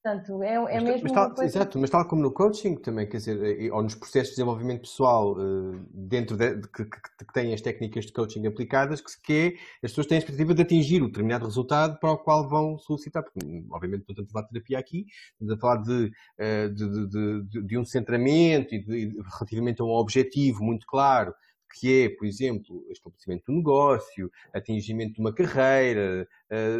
Portanto, 0.01 0.41
é, 0.41 0.53
é 0.53 0.59
mas, 0.75 0.83
mesmo. 0.83 1.03
Mas 1.03 1.11
tal, 1.11 1.33
coisa... 1.33 1.57
Exato, 1.57 1.77
mas 1.77 1.89
tal 1.89 2.07
como 2.07 2.21
no 2.21 2.31
coaching 2.31 2.75
também, 2.77 3.05
quer 3.05 3.17
dizer, 3.17 3.69
ou 3.73 3.83
nos 3.83 3.95
processos 3.95 4.29
de 4.29 4.35
desenvolvimento 4.35 4.81
pessoal, 4.81 5.35
eh, 5.37 5.79
dentro 5.93 6.37
de, 6.37 6.55
de 6.55 6.67
que, 6.69 6.85
que, 6.85 7.01
que, 7.25 7.33
têm 7.33 7.53
as 7.53 7.59
técnicas 7.59 8.05
de 8.05 8.13
coaching 8.13 8.47
aplicadas, 8.47 9.01
que, 9.01 9.11
que 9.21 9.33
é, 9.33 9.47
as 9.83 9.91
pessoas 9.91 10.07
têm 10.07 10.15
a 10.15 10.19
expectativa 10.19 10.53
de 10.53 10.61
atingir 10.61 11.01
o 11.03 11.07
determinado 11.07 11.45
resultado 11.45 11.99
para 11.99 12.13
o 12.13 12.17
qual 12.17 12.47
vão 12.47 12.77
solicitar. 12.77 13.23
Porque, 13.23 13.39
obviamente, 13.69 14.05
não 14.07 14.13
estamos 14.13 14.29
a 14.29 14.33
falar 14.33 14.45
de 14.45 14.51
terapia 14.53 14.79
aqui, 14.79 15.05
estamos 15.33 15.53
a 15.53 15.57
falar 15.57 15.77
de, 15.81 16.11
eh, 16.37 16.67
de, 16.69 17.07
de, 17.09 17.61
de 17.63 17.77
um 17.77 17.83
centramento 17.83 18.73
e 18.73 18.79
de, 18.79 19.17
relativamente 19.37 19.81
a 19.81 19.85
um 19.85 19.89
objetivo 19.89 20.63
muito 20.63 20.87
claro 20.87 21.33
que 21.73 22.03
é, 22.03 22.09
por 22.09 22.25
exemplo, 22.25 22.85
estabelecimento 22.91 23.45
do 23.45 23.53
negócio, 23.53 24.31
atingimento 24.53 25.13
de 25.13 25.19
uma 25.19 25.33
carreira, 25.33 26.27
eh, 26.49 26.77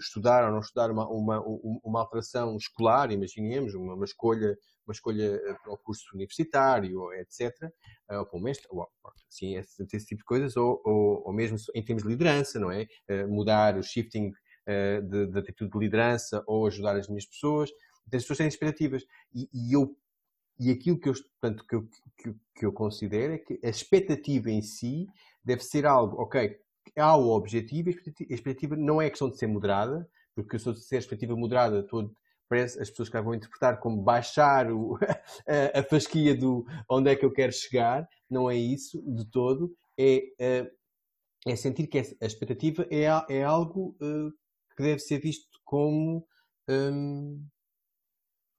estudar 0.00 0.44
ou 0.46 0.52
não 0.52 0.60
estudar 0.60 0.90
uma, 0.90 1.08
uma, 1.08 1.42
uma 1.82 2.00
alteração 2.00 2.56
escolar, 2.56 3.10
imaginemos, 3.10 3.74
uma, 3.74 3.94
uma 3.94 4.04
escolha 4.04 4.56
uma 4.86 4.92
escolha 4.92 5.40
eh, 5.44 5.54
para 5.62 5.72
o 5.72 5.78
curso 5.78 6.04
universitário, 6.14 7.12
etc., 7.14 7.70
eh, 8.08 8.18
ou 8.18 8.26
para 8.26 8.38
o 8.38 8.42
mestre, 8.42 8.66
assim, 9.28 9.56
esse, 9.56 9.82
esse, 9.92 10.06
tipo 10.06 10.20
de 10.20 10.24
coisas, 10.24 10.56
ou, 10.56 10.80
ou, 10.84 11.22
ou, 11.26 11.32
mesmo 11.32 11.56
em 11.74 11.84
termos 11.84 12.02
de 12.02 12.08
liderança, 12.08 12.58
não 12.58 12.70
é? 12.70 12.86
Mudar 13.28 13.76
o 13.76 13.82
shifting 13.82 14.32
de, 15.02 15.26
de 15.26 15.38
atitude 15.38 15.70
de 15.70 15.78
liderança 15.78 16.42
ou 16.46 16.66
ajudar 16.66 16.96
as 16.96 17.08
minhas 17.08 17.26
pessoas. 17.26 17.70
Então, 18.06 18.18
as 18.18 18.24
pessoas 18.24 18.38
têm 18.38 18.48
expectativas. 18.48 19.04
E, 19.34 19.48
e 19.52 19.74
eu 19.74 19.96
e 20.60 20.70
aquilo 20.70 21.00
que 21.00 21.08
eu, 21.08 21.14
portanto, 21.14 21.64
que, 21.66 21.74
eu, 21.74 21.88
que, 22.18 22.34
que 22.54 22.66
eu 22.66 22.72
considero 22.72 23.32
é 23.32 23.38
que 23.38 23.58
a 23.64 23.68
expectativa 23.70 24.50
em 24.50 24.60
si 24.60 25.06
deve 25.42 25.64
ser 25.64 25.86
algo, 25.86 26.20
ok, 26.20 26.54
há 26.98 27.16
o 27.16 27.30
objetivo, 27.30 27.88
a 27.88 28.34
expectativa 28.34 28.76
não 28.76 29.00
é 29.00 29.08
questão 29.08 29.30
de 29.30 29.38
ser 29.38 29.46
moderada, 29.46 30.06
porque 30.34 30.58
se 30.58 30.68
eu 30.68 30.74
ser 30.74 30.98
expectativa 30.98 31.34
moderada, 31.34 31.82
todo, 31.82 32.14
parece, 32.46 32.78
as 32.78 32.90
pessoas 32.90 33.08
que 33.08 33.18
vão 33.22 33.34
interpretar 33.34 33.80
como 33.80 34.02
baixar 34.02 34.70
o, 34.70 34.98
a, 35.48 35.80
a 35.80 35.82
fasquia 35.82 36.36
do 36.36 36.66
onde 36.90 37.10
é 37.10 37.16
que 37.16 37.24
eu 37.24 37.32
quero 37.32 37.52
chegar, 37.52 38.06
não 38.28 38.50
é 38.50 38.54
isso 38.54 39.02
de 39.06 39.24
todo, 39.30 39.74
é, 39.98 40.22
é, 40.38 40.70
é 41.46 41.56
sentir 41.56 41.86
que 41.86 41.98
a 41.98 42.26
expectativa 42.26 42.86
é, 42.90 43.04
é 43.30 43.42
algo 43.42 43.96
uh, 44.02 44.30
que 44.76 44.82
deve 44.82 44.98
ser 44.98 45.20
visto 45.20 45.48
como 45.64 46.26
um, 46.68 47.42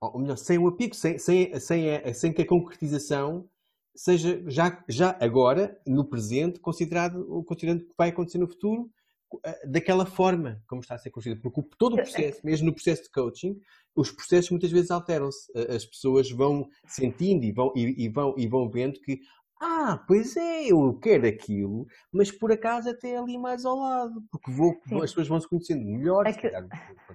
ou 0.01 0.19
melhor, 0.19 0.37
sem 0.37 0.57
o 0.57 0.67
apego, 0.67 0.95
sem, 0.95 1.17
sem, 1.19 1.59
sem, 1.59 2.13
sem 2.13 2.33
que 2.33 2.41
a 2.41 2.47
concretização 2.47 3.47
seja 3.95 4.41
já, 4.47 4.83
já 4.89 5.15
agora, 5.19 5.79
no 5.85 6.03
presente, 6.03 6.59
considerado, 6.59 7.43
considerando 7.43 7.85
que 7.85 7.93
vai 7.97 8.09
acontecer 8.09 8.39
no 8.39 8.47
futuro 8.47 8.89
eh, 9.43 9.67
daquela 9.67 10.05
forma 10.05 10.61
como 10.67 10.81
está 10.81 10.95
a 10.95 10.97
ser 10.97 11.11
construído. 11.11 11.41
Porque 11.41 11.61
todo 11.77 11.93
o 11.93 11.97
processo, 11.97 12.39
mesmo 12.43 12.65
no 12.67 12.73
processo 12.73 13.03
de 13.03 13.11
coaching, 13.11 13.59
os 13.95 14.11
processos 14.11 14.49
muitas 14.49 14.71
vezes 14.71 14.89
alteram-se. 14.89 15.51
As 15.69 15.85
pessoas 15.85 16.31
vão 16.31 16.67
sentindo 16.87 17.45
e 17.45 17.51
vão, 17.51 17.71
e, 17.75 18.05
e, 18.05 18.09
vão, 18.09 18.33
e 18.37 18.47
vão 18.47 18.69
vendo 18.69 18.99
que 19.01 19.21
ah, 19.63 20.03
pois 20.07 20.35
é, 20.35 20.71
eu 20.71 20.97
quero 20.99 21.27
aquilo, 21.27 21.85
mas 22.11 22.31
por 22.31 22.51
acaso 22.51 22.89
até 22.89 23.15
ali 23.15 23.37
mais 23.37 23.63
ao 23.63 23.77
lado, 23.77 24.23
porque 24.31 24.49
vou, 24.49 24.75
as 25.03 25.11
pessoas 25.11 25.27
vão 25.27 25.39
se 25.39 25.47
conhecendo 25.47 25.85
melhor. 25.85 26.25
É 26.25 26.33
que... 26.33 26.49
calhar, 26.49 26.67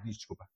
desculpa. 0.04 0.46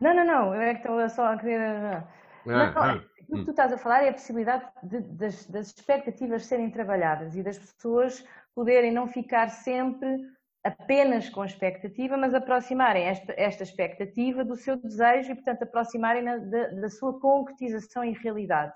Não, 0.00 0.14
não, 0.14 0.24
não, 0.24 0.54
eu 0.54 0.62
é 0.62 0.74
que 0.74 0.80
estou 0.80 1.08
só 1.08 1.26
a 1.26 1.38
querer. 1.38 1.60
Ah, 1.60 2.04
não, 2.46 2.82
ah, 2.82 3.04
o 3.28 3.38
que 3.38 3.44
tu 3.44 3.50
estás 3.50 3.72
a 3.72 3.78
falar 3.78 4.02
é 4.02 4.08
a 4.08 4.12
possibilidade 4.12 4.64
de, 4.82 5.00
das, 5.00 5.46
das 5.46 5.66
expectativas 5.68 6.46
serem 6.46 6.70
trabalhadas 6.70 7.36
e 7.36 7.42
das 7.42 7.58
pessoas 7.58 8.24
poderem 8.54 8.90
não 8.92 9.06
ficar 9.06 9.48
sempre 9.50 10.16
apenas 10.64 11.28
com 11.28 11.42
a 11.42 11.46
expectativa, 11.46 12.16
mas 12.16 12.34
aproximarem 12.34 13.04
esta, 13.04 13.34
esta 13.36 13.62
expectativa 13.62 14.44
do 14.44 14.56
seu 14.56 14.76
desejo 14.76 15.32
e, 15.32 15.34
portanto, 15.34 15.62
aproximarem 15.62 16.24
da, 16.24 16.68
da, 16.68 16.88
sua 16.90 17.18
concretização 17.18 18.04
em 18.04 18.12
realidade. 18.12 18.74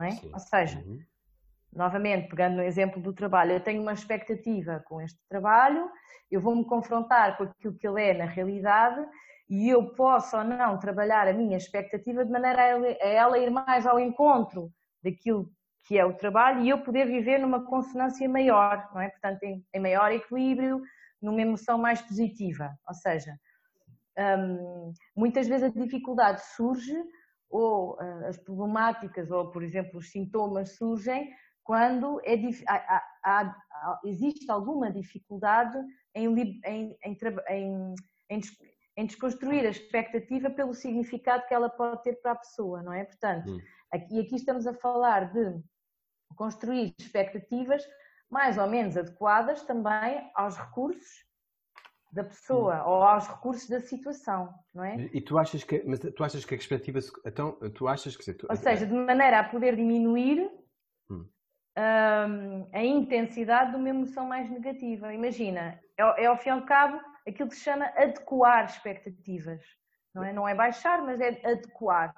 É? 0.00 0.08
Ou 0.32 0.38
seja, 0.38 0.78
uhum. 0.80 0.98
novamente, 1.72 2.28
pegando 2.28 2.56
no 2.56 2.62
exemplo 2.62 3.00
do 3.00 3.12
trabalho, 3.12 3.52
eu 3.52 3.60
tenho 3.60 3.82
uma 3.82 3.92
expectativa 3.92 4.82
com 4.86 5.00
este 5.00 5.20
trabalho, 5.28 5.88
eu 6.30 6.40
vou-me 6.40 6.64
confrontar 6.64 7.36
com 7.36 7.44
aquilo 7.44 7.74
que 7.74 7.86
ele 7.86 8.02
é 8.02 8.14
na 8.14 8.24
realidade 8.24 9.06
e 9.52 9.68
eu 9.68 9.84
posso 9.90 10.34
ou 10.34 10.42
não 10.42 10.78
trabalhar 10.78 11.28
a 11.28 11.32
minha 11.34 11.58
expectativa 11.58 12.24
de 12.24 12.32
maneira 12.32 12.62
a 12.62 13.06
ela 13.06 13.38
ir 13.38 13.50
mais 13.50 13.86
ao 13.86 14.00
encontro 14.00 14.72
daquilo 15.04 15.46
que 15.86 15.98
é 15.98 16.06
o 16.06 16.16
trabalho 16.16 16.62
e 16.62 16.70
eu 16.70 16.82
poder 16.82 17.06
viver 17.06 17.38
numa 17.38 17.62
consonância 17.66 18.26
maior, 18.26 18.88
não 18.94 19.00
é? 19.02 19.10
Portanto, 19.10 19.42
em, 19.42 19.62
em 19.74 19.78
maior 19.78 20.10
equilíbrio, 20.10 20.80
numa 21.20 21.42
emoção 21.42 21.76
mais 21.76 22.00
positiva. 22.00 22.70
Ou 22.88 22.94
seja, 22.94 23.38
hum, 24.38 24.94
muitas 25.14 25.46
vezes 25.46 25.64
a 25.64 25.80
dificuldade 25.80 26.40
surge 26.56 26.96
ou 27.50 27.96
uh, 27.96 28.26
as 28.28 28.38
problemáticas 28.38 29.30
ou, 29.30 29.50
por 29.50 29.62
exemplo, 29.62 29.98
os 29.98 30.10
sintomas 30.10 30.78
surgem 30.78 31.30
quando 31.62 32.22
é, 32.24 32.36
há, 32.66 33.04
há, 33.22 33.56
há, 33.70 34.00
existe 34.06 34.50
alguma 34.50 34.90
dificuldade 34.90 35.76
em, 36.14 36.58
em, 36.64 36.96
em, 38.30 38.40
em 38.96 39.06
desconstruir 39.06 39.66
a 39.66 39.70
expectativa 39.70 40.50
pelo 40.50 40.74
significado 40.74 41.46
que 41.46 41.54
ela 41.54 41.68
pode 41.68 42.02
ter 42.02 42.20
para 42.20 42.32
a 42.32 42.36
pessoa, 42.36 42.82
não 42.82 42.92
é? 42.92 43.04
Portanto, 43.04 43.50
hum. 43.50 43.60
aqui, 43.90 44.20
aqui 44.20 44.36
estamos 44.36 44.66
a 44.66 44.74
falar 44.74 45.32
de 45.32 45.62
construir 46.36 46.94
expectativas 46.98 47.82
mais 48.30 48.58
ou 48.58 48.66
menos 48.66 48.96
adequadas 48.96 49.62
também 49.62 50.30
aos 50.34 50.56
recursos 50.56 51.24
da 52.12 52.24
pessoa 52.24 52.82
hum. 52.82 52.90
ou 52.90 53.02
aos 53.02 53.26
recursos 53.26 53.68
da 53.68 53.80
situação, 53.80 54.52
não 54.74 54.84
é? 54.84 55.08
E 55.12 55.20
tu 55.20 55.38
achas 55.38 55.64
que, 55.64 55.82
mas 55.86 55.98
tu 55.98 56.22
achas 56.22 56.44
que 56.44 56.54
a 56.54 56.58
expectativa, 56.58 56.98
então, 57.24 57.52
tu 57.74 57.88
achas 57.88 58.14
que... 58.14 58.32
Tu, 58.34 58.46
ou 58.48 58.56
seja, 58.56 58.86
de 58.86 58.92
maneira 58.92 59.40
a 59.40 59.44
poder 59.44 59.74
diminuir 59.74 60.50
hum. 61.10 61.26
um, 61.78 62.68
a 62.72 62.84
intensidade 62.84 63.70
de 63.70 63.76
uma 63.78 63.88
emoção 63.88 64.26
mais 64.26 64.50
negativa. 64.50 65.14
Imagina, 65.14 65.80
é, 65.96 66.24
é 66.24 66.26
ao 66.26 66.36
fim 66.36 66.50
e 66.50 66.52
ao 66.52 66.66
cabo 66.66 67.00
aquilo 67.26 67.48
que 67.48 67.56
se 67.56 67.62
chama 67.62 67.86
adequar 67.96 68.66
expectativas. 68.66 69.62
Não 70.14 70.24
é, 70.24 70.32
não 70.32 70.48
é 70.48 70.54
baixar, 70.54 71.02
mas 71.02 71.20
é 71.20 71.40
adequar. 71.44 72.14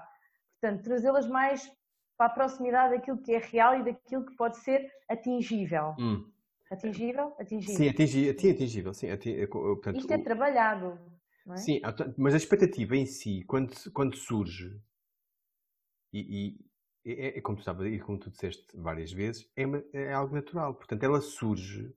Portanto, 0.60 0.82
trazê-las 0.82 1.26
mais 1.28 1.70
para 2.16 2.26
a 2.26 2.30
proximidade 2.30 2.94
daquilo 2.94 3.18
que 3.18 3.34
é 3.34 3.38
real 3.38 3.78
e 3.78 3.84
daquilo 3.84 4.26
que 4.26 4.36
pode 4.36 4.56
ser 4.58 4.90
atingível. 5.08 5.94
Hum. 5.98 6.30
Atingível? 6.70 7.34
Atingível. 7.38 7.76
Sim, 7.76 7.88
atingível. 7.88 8.30
atingível 8.32 8.94
sim, 8.94 9.10
atingível. 9.10 9.48
Portanto, 9.48 9.98
Isto 9.98 10.12
é 10.12 10.18
trabalhado. 10.18 10.98
É? 11.50 11.56
Sim, 11.56 11.80
mas 12.16 12.34
a 12.34 12.38
expectativa 12.38 12.96
em 12.96 13.06
si, 13.06 13.44
quando, 13.46 13.72
quando 13.92 14.16
surge, 14.16 14.80
e, 16.12 16.56
e 17.04 17.12
é, 17.12 17.38
é, 17.38 17.40
como 17.42 17.58
tu 17.58 17.64
sabes, 17.64 17.92
e 17.92 17.98
como 18.00 18.18
tu 18.18 18.30
disseste 18.30 18.64
várias 18.74 19.12
vezes, 19.12 19.50
é, 19.54 19.64
é 19.92 20.12
algo 20.14 20.34
natural. 20.34 20.74
Portanto, 20.74 21.02
ela 21.02 21.20
surge 21.20 21.94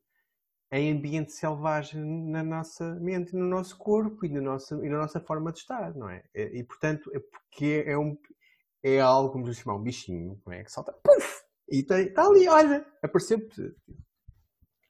em 0.72 0.92
ambiente 0.92 1.32
selvagem 1.32 2.04
na 2.30 2.44
nossa 2.44 2.96
mente, 2.96 3.34
no 3.36 3.46
nosso 3.46 3.78
corpo 3.78 4.26
e 4.26 4.30
na 4.30 4.42
nossa, 4.42 4.76
e 4.76 4.90
na 4.90 4.98
nossa 4.98 5.20
forma 5.20 5.52
de 5.52 5.60
estar, 5.60 5.96
não 5.96 6.10
é? 6.10 6.24
E, 6.34 6.64
portanto, 6.64 7.10
é 7.14 7.20
porque 7.20 7.84
é, 7.86 7.98
um, 7.98 8.18
é 8.84 9.00
algo, 9.00 9.32
como 9.32 9.54
chamar, 9.54 9.78
um 9.78 9.84
bichinho, 9.84 10.42
não 10.46 10.54
é? 10.54 10.64
Que 10.64 10.72
salta, 10.72 10.92
puf, 10.92 11.42
e 11.70 11.80
está 11.80 12.26
ali, 12.26 12.48
olha, 12.48 12.86
apareceu. 13.02 13.40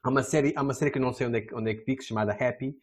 Há 0.02 0.10
uma 0.10 0.22
série, 0.22 0.52
há 0.56 0.62
uma 0.62 0.74
série 0.74 0.90
que 0.90 0.98
eu 0.98 1.02
não 1.02 1.12
sei 1.12 1.26
onde 1.26 1.38
é, 1.38 1.46
onde 1.52 1.70
é 1.70 1.74
que 1.74 1.84
fica, 1.84 2.02
chamada 2.02 2.32
Happy, 2.32 2.76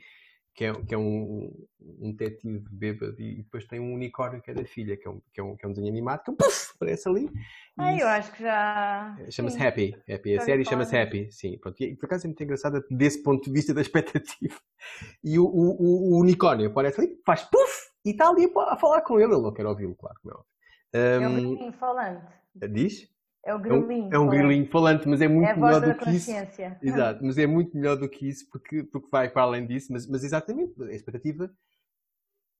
que 0.55 0.63
é, 0.63 0.73
que 0.73 0.95
é 0.95 0.97
um, 0.97 1.51
um 1.99 2.13
detetive 2.13 2.65
bêbado 2.71 3.21
e 3.21 3.43
depois 3.43 3.65
tem 3.65 3.79
um 3.79 3.93
unicórnio 3.93 4.41
que 4.41 4.49
é 4.49 4.53
da 4.53 4.63
filha, 4.63 4.95
que 4.95 5.05
é 5.05 5.11
um, 5.11 5.21
que 5.33 5.41
é 5.41 5.43
um, 5.43 5.55
que 5.57 5.65
é 5.65 5.67
um 5.67 5.71
desenho 5.73 5.89
animado, 5.89 6.23
que 6.23 6.29
é 6.29 6.33
um 6.33 6.37
puff, 6.37 6.71
aparece 6.75 7.09
ali. 7.09 7.29
Ah, 7.77 7.93
eu 7.93 8.07
acho 8.07 8.31
que 8.31 8.41
já. 8.41 9.17
É, 9.19 9.29
chama-se 9.29 9.61
Happy. 9.61 9.93
Happy. 10.09 10.37
A 10.37 10.41
série 10.41 10.63
chama-se 10.63 10.97
Happy, 10.97 11.29
sim. 11.29 11.57
Pronto. 11.57 11.83
E 11.83 11.93
por 11.97 12.05
acaso 12.05 12.25
é 12.25 12.27
muito 12.29 12.41
engraçada 12.41 12.81
desse 12.89 13.21
ponto 13.21 13.43
de 13.43 13.51
vista 13.51 13.73
da 13.73 13.81
expectativa. 13.81 14.55
E 15.21 15.37
o, 15.37 15.45
o, 15.45 16.13
o 16.13 16.21
unicórnio 16.21 16.67
aparece 16.67 17.01
ali, 17.01 17.19
faz 17.25 17.43
puff 17.43 17.91
e 18.05 18.11
está 18.11 18.29
ali 18.29 18.49
a 18.55 18.77
falar 18.77 19.01
com 19.01 19.19
ele. 19.19 19.33
Ele 19.33 19.41
não 19.41 19.53
quer 19.53 19.65
ouvi-lo, 19.65 19.95
claro, 19.95 20.15
como 20.21 20.33
é 20.33 20.37
óbvio. 20.37 20.55
Um, 20.95 21.65
é 21.65 21.67
um 21.67 21.73
falante. 21.73 22.33
Diz? 22.71 23.13
É 23.45 23.53
o 23.53 23.59
grilinho. 23.59 24.09
É 24.11 24.17
um, 24.17 24.23
é 24.23 24.25
um 24.25 24.27
grilinho 24.27 24.67
falante, 24.71 25.07
mas 25.07 25.21
é 25.21 25.27
muito 25.27 25.47
é 25.47 25.55
melhor 25.55 25.79
do 25.79 25.95
que 25.95 26.09
isso. 26.09 26.31
Exato, 26.81 27.23
mas 27.23 27.37
é 27.37 27.45
muito 27.45 27.77
melhor 27.77 27.95
do 27.95 28.09
que 28.09 28.27
isso 28.27 28.49
porque, 28.49 28.83
porque 28.83 29.07
vai 29.11 29.29
para 29.29 29.43
além 29.43 29.67
disso. 29.67 29.93
Mas, 29.93 30.07
mas 30.07 30.23
exatamente, 30.23 30.81
a 30.81 30.91
expectativa 30.91 31.51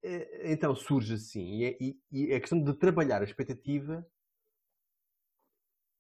eh, 0.06 0.52
então 0.52 0.76
surge 0.76 1.16
assim. 1.16 1.44
E, 1.44 1.66
é, 1.66 1.78
e, 1.82 2.00
e 2.12 2.34
a 2.34 2.40
questão 2.40 2.64
de 2.64 2.72
trabalhar 2.76 3.22
a 3.22 3.26
expectativa, 3.26 4.06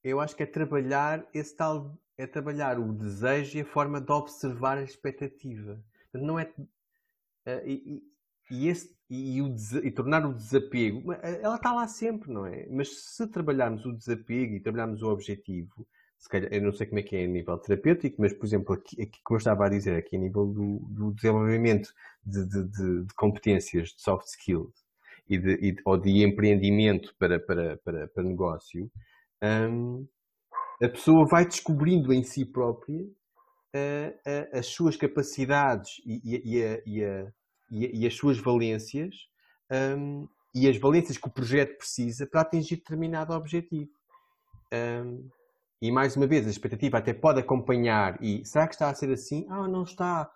eu 0.03 0.19
acho 0.19 0.35
que 0.35 0.43
é 0.43 0.45
trabalhar 0.45 1.27
esse 1.33 1.55
tal, 1.55 1.97
é 2.15 2.27
trabalhar 2.27 2.79
o 2.79 2.93
desejo 2.93 3.57
e 3.57 3.61
a 3.61 3.65
forma 3.65 3.99
de 3.99 4.11
observar 4.11 4.77
a 4.77 4.83
expectativa. 4.83 5.83
Não 6.13 6.39
é. 6.39 6.45
Uh, 7.47 7.65
e, 7.65 8.03
e, 8.51 8.67
esse, 8.67 8.94
e, 9.09 9.41
o, 9.41 9.55
e, 9.83 9.91
tornar 9.91 10.25
o 10.25 10.33
desapego, 10.33 11.13
eh, 11.13 11.39
ela 11.41 11.55
está 11.55 11.71
lá 11.73 11.87
sempre, 11.87 12.31
não 12.31 12.45
é? 12.45 12.67
Mas 12.69 12.89
se 12.89 13.27
trabalharmos 13.27 13.85
o 13.85 13.93
desapego 13.93 14.55
e 14.55 14.59
trabalharmos 14.59 15.01
o 15.03 15.09
objetivo, 15.09 15.87
se 16.17 16.29
calhar, 16.29 16.51
eu 16.51 16.61
não 16.61 16.71
sei 16.73 16.87
como 16.87 16.99
é 16.99 17.03
que 17.03 17.15
é 17.15 17.25
a 17.25 17.27
nível 17.27 17.57
terapêutico, 17.57 18.15
mas, 18.19 18.33
por 18.33 18.45
exemplo, 18.45 18.73
aqui, 18.73 19.01
aqui 19.01 19.19
como 19.23 19.35
eu 19.35 19.39
estava 19.39 19.65
a 19.65 19.69
dizer, 19.69 19.95
aqui 19.95 20.15
a 20.15 20.19
nível 20.19 20.47
do, 20.47 20.79
do 20.89 21.13
desenvolvimento 21.13 21.93
de, 22.25 22.45
de, 22.47 22.63
de, 22.63 23.03
de, 23.03 23.13
competências 23.15 23.89
de 23.89 24.01
soft 24.01 24.27
skills 24.27 24.73
e 25.29 25.37
de, 25.37 25.53
e, 25.61 25.75
ou 25.85 25.97
de 25.97 26.23
empreendimento 26.23 27.13
para, 27.19 27.39
para, 27.39 27.77
para, 27.77 28.07
para 28.07 28.23
negócio, 28.23 28.89
hum, 29.43 30.07
a 30.81 30.89
pessoa 30.89 31.27
vai 31.27 31.45
descobrindo 31.45 32.11
em 32.11 32.23
si 32.23 32.43
própria 32.43 33.03
uh, 33.03 34.09
uh, 34.09 34.57
as 34.57 34.65
suas 34.67 34.95
capacidades 34.95 36.01
e, 36.05 36.21
e, 36.23 36.81
e, 36.85 37.03
a, 37.03 37.31
e, 37.69 38.01
e 38.01 38.07
as 38.07 38.15
suas 38.15 38.37
valências 38.37 39.15
um, 39.71 40.27
e 40.53 40.69
as 40.69 40.77
valências 40.77 41.17
que 41.17 41.27
o 41.27 41.31
projeto 41.31 41.77
precisa 41.77 42.25
para 42.25 42.41
atingir 42.41 42.77
determinado 42.77 43.33
objetivo. 43.33 43.91
Um, 44.73 45.29
e 45.81 45.91
mais 45.91 46.15
uma 46.15 46.25
vez, 46.25 46.47
a 46.47 46.49
expectativa 46.49 46.97
até 46.97 47.13
pode 47.13 47.39
acompanhar 47.39 48.17
e 48.23 48.45
será 48.45 48.67
que 48.67 48.73
está 48.73 48.89
a 48.89 48.95
ser 48.95 49.11
assim? 49.11 49.45
Ah, 49.49 49.67
não 49.67 49.83
está. 49.83 50.31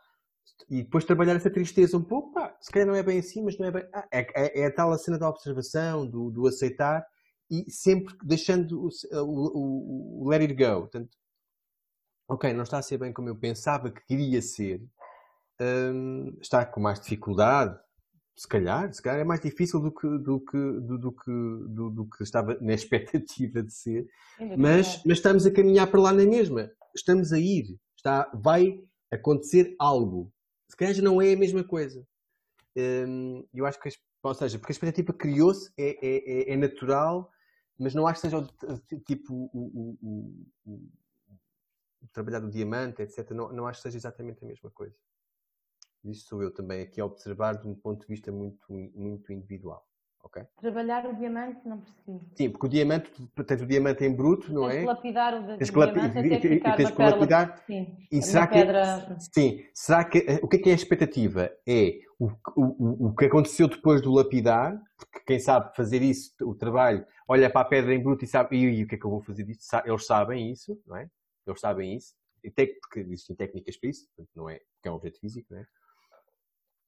E 0.69 0.83
depois 0.83 1.05
trabalhar 1.05 1.35
essa 1.35 1.49
tristeza 1.49 1.97
um 1.97 2.03
pouco, 2.03 2.33
pá, 2.33 2.55
se 2.59 2.69
calhar 2.69 2.87
não 2.87 2.95
é 2.95 3.01
bem 3.01 3.19
assim, 3.19 3.43
mas 3.43 3.57
não 3.57 3.67
é 3.67 3.71
bem. 3.71 3.87
Ah, 3.93 4.07
é, 4.11 4.19
é, 4.35 4.61
é, 4.61 4.65
a 4.65 4.73
tal 4.73 4.91
a 4.91 4.97
cena 4.97 5.17
da 5.17 5.29
observação, 5.29 6.05
do, 6.05 6.29
do 6.29 6.47
aceitar 6.47 7.05
e 7.49 7.71
sempre 7.71 8.15
deixando 8.23 8.85
o, 8.85 8.89
o, 9.23 10.23
o, 10.23 10.29
let 10.29 10.41
it 10.41 10.53
go. 10.53 10.81
Portanto, 10.81 11.17
ok, 12.27 12.53
não 12.53 12.63
está 12.63 12.77
a 12.77 12.81
ser 12.81 12.97
bem 12.97 13.13
como 13.13 13.29
eu 13.29 13.35
pensava 13.35 13.89
que 13.89 14.05
queria 14.05 14.41
ser, 14.41 14.83
um, 15.61 16.37
está 16.41 16.65
com 16.65 16.79
mais 16.79 16.99
dificuldade, 16.99 17.77
se 18.35 18.47
calhar, 18.47 18.93
se 18.93 19.01
calhar 19.01 19.19
é 19.19 19.23
mais 19.23 19.41
difícil 19.41 19.81
do 19.81 19.91
que, 19.91 20.07
do 20.07 20.39
que, 20.39 20.57
do, 20.57 20.97
do 20.97 21.11
que, 21.11 21.31
do, 21.67 21.89
do, 21.89 22.05
que 22.09 22.23
estava 22.23 22.57
na 22.61 22.73
expectativa 22.73 23.61
de 23.61 23.73
ser, 23.73 24.07
mas, 24.57 25.03
mas 25.05 25.17
estamos 25.17 25.45
a 25.45 25.51
caminhar 25.51 25.87
para 25.87 25.99
lá 25.99 26.13
na 26.13 26.25
mesma, 26.25 26.71
estamos 26.95 27.33
a 27.33 27.39
ir, 27.39 27.77
está, 27.97 28.31
vai 28.33 28.81
acontecer 29.11 29.75
algo, 29.77 30.31
se 30.69 30.77
calhar 30.77 30.93
já 30.93 31.01
não 31.01 31.21
é 31.21 31.33
a 31.33 31.37
mesma 31.37 31.63
coisa. 31.63 32.05
Um, 32.77 33.45
eu 33.53 33.65
acho 33.65 33.79
que, 33.79 33.89
ou 34.23 34.33
seja, 34.33 34.57
porque 34.57 34.71
a 34.71 34.75
expectativa 34.75 35.11
criou-se, 35.11 35.71
é, 35.77 35.89
é, 36.05 36.51
é, 36.51 36.53
é 36.53 36.57
natural, 36.57 37.29
mas 37.77 37.93
não 37.93 38.07
acho 38.07 38.21
que 38.21 38.27
seja 38.27 38.37
o, 38.37 38.99
tipo 38.99 39.33
o, 39.33 39.49
o, 39.53 39.97
o, 40.65 40.87
o 42.01 42.07
trabalhar 42.13 42.39
do 42.39 42.49
diamante, 42.49 43.01
etc. 43.01 43.31
Não, 43.31 43.51
não 43.51 43.67
acho 43.67 43.79
que 43.79 43.83
seja 43.83 43.97
exatamente 43.97 44.43
a 44.43 44.47
mesma 44.47 44.69
coisa. 44.71 44.95
Isso 46.05 46.27
sou 46.27 46.41
eu 46.41 46.53
também 46.53 46.81
aqui 46.81 47.01
a 47.01 47.05
observar 47.05 47.57
de 47.57 47.67
um 47.67 47.75
ponto 47.75 48.01
de 48.01 48.07
vista 48.07 48.31
muito, 48.31 48.59
muito 48.69 49.33
individual. 49.33 49.85
Okay? 50.23 50.43
Trabalhar 50.59 51.05
o 51.05 51.15
diamante, 51.15 51.67
não 51.67 51.79
percebi. 51.79 52.19
Sim, 52.35 52.49
porque 52.49 52.65
o 52.65 52.69
diamante, 52.69 53.11
tens 53.47 53.61
o 53.61 53.65
diamante 53.65 54.03
em 54.03 54.13
bruto, 54.13 54.51
não 54.53 54.67
tens 54.67 54.83
é? 54.83 54.85
lapidar 54.85 55.33
o 55.33 55.57
tens 55.57 55.71
diamante 55.71 56.35
até 56.35 56.39
ficar 56.49 56.75
tens 56.75 56.91
que 56.91 57.01
lapidar. 57.01 57.63
Sim, 57.65 57.97
e 58.11 58.21
será 58.21 58.47
que, 58.47 58.53
pedra... 58.53 59.17
sim, 59.33 59.65
será 59.73 60.03
que, 60.03 60.19
o 60.43 60.47
que 60.47 60.57
é 60.57 60.59
que 60.59 60.69
é 60.69 60.71
a 60.73 60.75
expectativa? 60.75 61.49
É 61.67 61.99
o, 62.19 62.29
o, 62.55 63.07
o 63.07 63.15
que 63.15 63.25
aconteceu 63.25 63.67
depois 63.67 64.01
do 64.01 64.13
lapidar, 64.13 64.77
porque 64.97 65.19
quem 65.25 65.39
sabe 65.39 65.73
fazer 65.75 66.01
isso, 66.01 66.33
o 66.41 66.53
trabalho, 66.53 67.05
olha 67.27 67.49
para 67.49 67.61
a 67.61 67.69
pedra 67.69 67.93
em 67.93 68.03
bruto 68.03 68.25
e 68.25 68.27
sabe, 68.27 68.57
e, 68.57 68.79
e 68.79 68.83
o 68.83 68.87
que 68.87 68.95
é 68.95 68.97
que 68.97 69.05
eu 69.05 69.11
vou 69.11 69.21
fazer 69.21 69.43
disto? 69.43 69.63
Eles 69.85 70.05
sabem 70.05 70.51
isso, 70.51 70.77
não 70.85 70.97
é? 70.97 71.09
Eles 71.47 71.59
sabem 71.61 71.95
isso, 71.95 72.13
e 72.43 72.51
tem, 72.51 72.67
porque 72.79 72.99
existem 72.99 73.35
técnicas 73.35 73.77
para 73.77 73.89
isso, 73.89 74.07
não 74.35 74.49
é, 74.49 74.59
porque 74.75 74.87
é 74.87 74.91
um 74.91 74.95
objeto 74.95 75.19
físico, 75.19 75.47
não 75.53 75.59
é? 75.59 75.65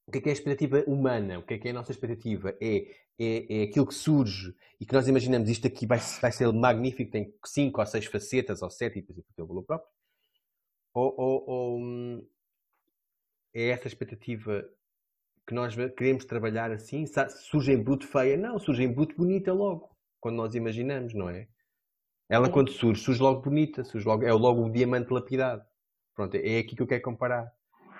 O 0.06 0.12
que 0.12 0.18
é, 0.18 0.22
que 0.22 0.30
é 0.30 0.32
a 0.32 0.34
expectativa 0.34 0.84
humana? 0.88 1.40
O 1.40 1.44
que 1.44 1.54
é 1.54 1.58
que 1.58 1.68
é 1.68 1.72
a 1.72 1.74
nossa 1.74 1.92
expectativa? 1.92 2.56
É, 2.62 2.88
é, 3.20 3.62
é 3.62 3.64
aquilo 3.64 3.88
que 3.88 3.94
surge 3.94 4.54
e 4.80 4.86
que 4.86 4.94
nós 4.94 5.08
imaginamos 5.08 5.50
isto 5.50 5.68
aqui 5.68 5.86
vai, 5.86 6.00
vai 6.22 6.32
ser 6.32 6.52
magnífico, 6.52 7.12
tem 7.12 7.34
cinco 7.46 7.80
ou 7.80 7.86
seis 7.86 8.06
facetas 8.06 8.62
ou 8.62 8.70
sete 8.70 9.00
e 9.00 9.02
depois 9.02 9.26
tem 9.36 9.46
o 9.46 9.48
valor 9.48 9.64
próprio? 9.64 9.90
Ou, 10.94 11.14
ou, 11.18 11.50
ou, 11.50 11.80
hum, 11.80 12.28
é 13.54 13.70
essa 13.70 13.88
expectativa 13.88 14.68
que 15.48 15.54
nós 15.54 15.76
queremos 15.96 16.26
trabalhar 16.26 16.72
assim? 16.72 17.06
Surge 17.30 17.72
em 17.72 17.82
bruto 17.82 18.08
feia? 18.08 18.36
Não, 18.38 18.60
surge 18.60 18.84
em 18.84 18.92
bruto 18.92 19.16
bonita 19.16 19.54
logo, 19.54 19.90
quando 20.20 20.36
nós 20.36 20.56
imaginamos, 20.56 21.14
não 21.14 21.30
é? 21.30 21.48
Ela 22.30 22.50
quando 22.50 22.72
surge, 22.72 23.04
surge 23.04 23.22
logo 23.22 23.42
bonita, 23.42 23.84
surge 23.84 24.08
logo, 24.08 24.24
é 24.24 24.32
logo 24.32 24.66
o 24.66 24.72
diamante 24.72 25.12
lapidado. 25.12 25.64
Pronto, 26.16 26.36
é 26.36 26.60
aqui 26.60 26.76
que 26.76 26.82
eu 26.82 26.88
quero 26.88 27.02
comparar. 27.02 27.52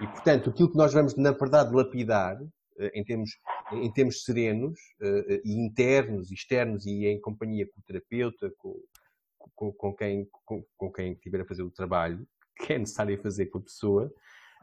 E, 0.02 0.08
portanto, 0.08 0.50
aquilo 0.50 0.72
que 0.72 0.78
nós 0.78 0.94
vamos, 0.94 1.16
na 1.16 1.32
verdade, 1.32 1.76
lapidar, 1.76 2.38
eh, 2.80 2.92
em 2.96 3.04
termos, 3.04 3.38
em 3.72 3.94
termos 3.94 4.24
serenos, 4.24 4.80
eh, 5.00 5.42
e 5.46 5.54
internos, 5.64 6.32
externos, 6.32 6.88
e 6.88 7.06
em 7.06 7.22
companhia 7.22 7.68
com 7.68 7.80
o 7.80 7.84
terapeuta, 7.84 8.52
com, 8.58 8.82
com, 9.56 9.72
com 9.72 9.96
quem, 9.96 10.28
com, 10.44 10.66
com, 10.76 10.92
quem 10.92 11.14
estiver 11.14 11.42
a 11.42 11.46
fazer 11.46 11.62
o 11.62 11.70
trabalho, 11.70 12.28
que 12.58 12.74
é 12.74 12.80
necessário 12.80 13.22
fazer 13.22 13.46
com 13.48 13.60
a 13.60 13.62
pessoa, 13.62 14.12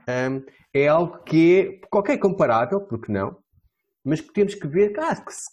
ehm, 0.08 0.42
é 0.74 0.88
algo 0.88 1.22
que 1.22 1.60
é 1.60 1.86
qualquer 1.88 2.18
comparável, 2.18 2.80
porque 2.80 3.12
não, 3.12 3.40
mas 4.04 4.20
que 4.20 4.32
temos 4.32 4.54
que 4.56 4.66
ver 4.66 4.92
que, 4.92 5.00
ah, 5.00 5.14
que 5.14 5.32
se, 5.32 5.48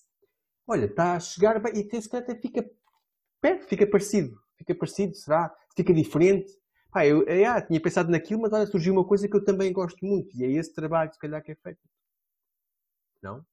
olha, 0.67 0.85
está 0.85 1.15
a 1.15 1.19
chegar 1.19 1.61
e 1.75 1.81
até 1.81 2.01
se 2.01 2.09
calhar 2.09 2.41
fica 2.41 2.67
perto, 3.39 3.67
fica 3.67 3.85
parecido, 3.85 4.35
fica 4.57 4.73
parecido, 4.73 5.15
será? 5.15 5.53
Fica 5.75 5.93
diferente, 5.93 6.51
Pá, 6.95 7.05
eu, 7.05 7.25
eu 7.27 7.51
ah, 7.51 7.61
tinha 7.61 7.81
pensado 7.81 8.09
naquilo, 8.09 8.43
mas 8.43 8.53
olha, 8.53 8.65
surgiu 8.65 8.93
uma 8.93 9.03
coisa 9.03 9.27
que 9.27 9.35
eu 9.35 9.43
também 9.43 9.73
gosto 9.73 9.97
muito 10.05 10.33
e 10.33 10.45
é 10.45 10.47
esse 10.51 10.73
trabalho, 10.73 11.11
se 11.11 11.19
calhar, 11.19 11.43
que 11.43 11.51
é 11.51 11.55
feito. 11.55 11.81
Não? 13.21 13.45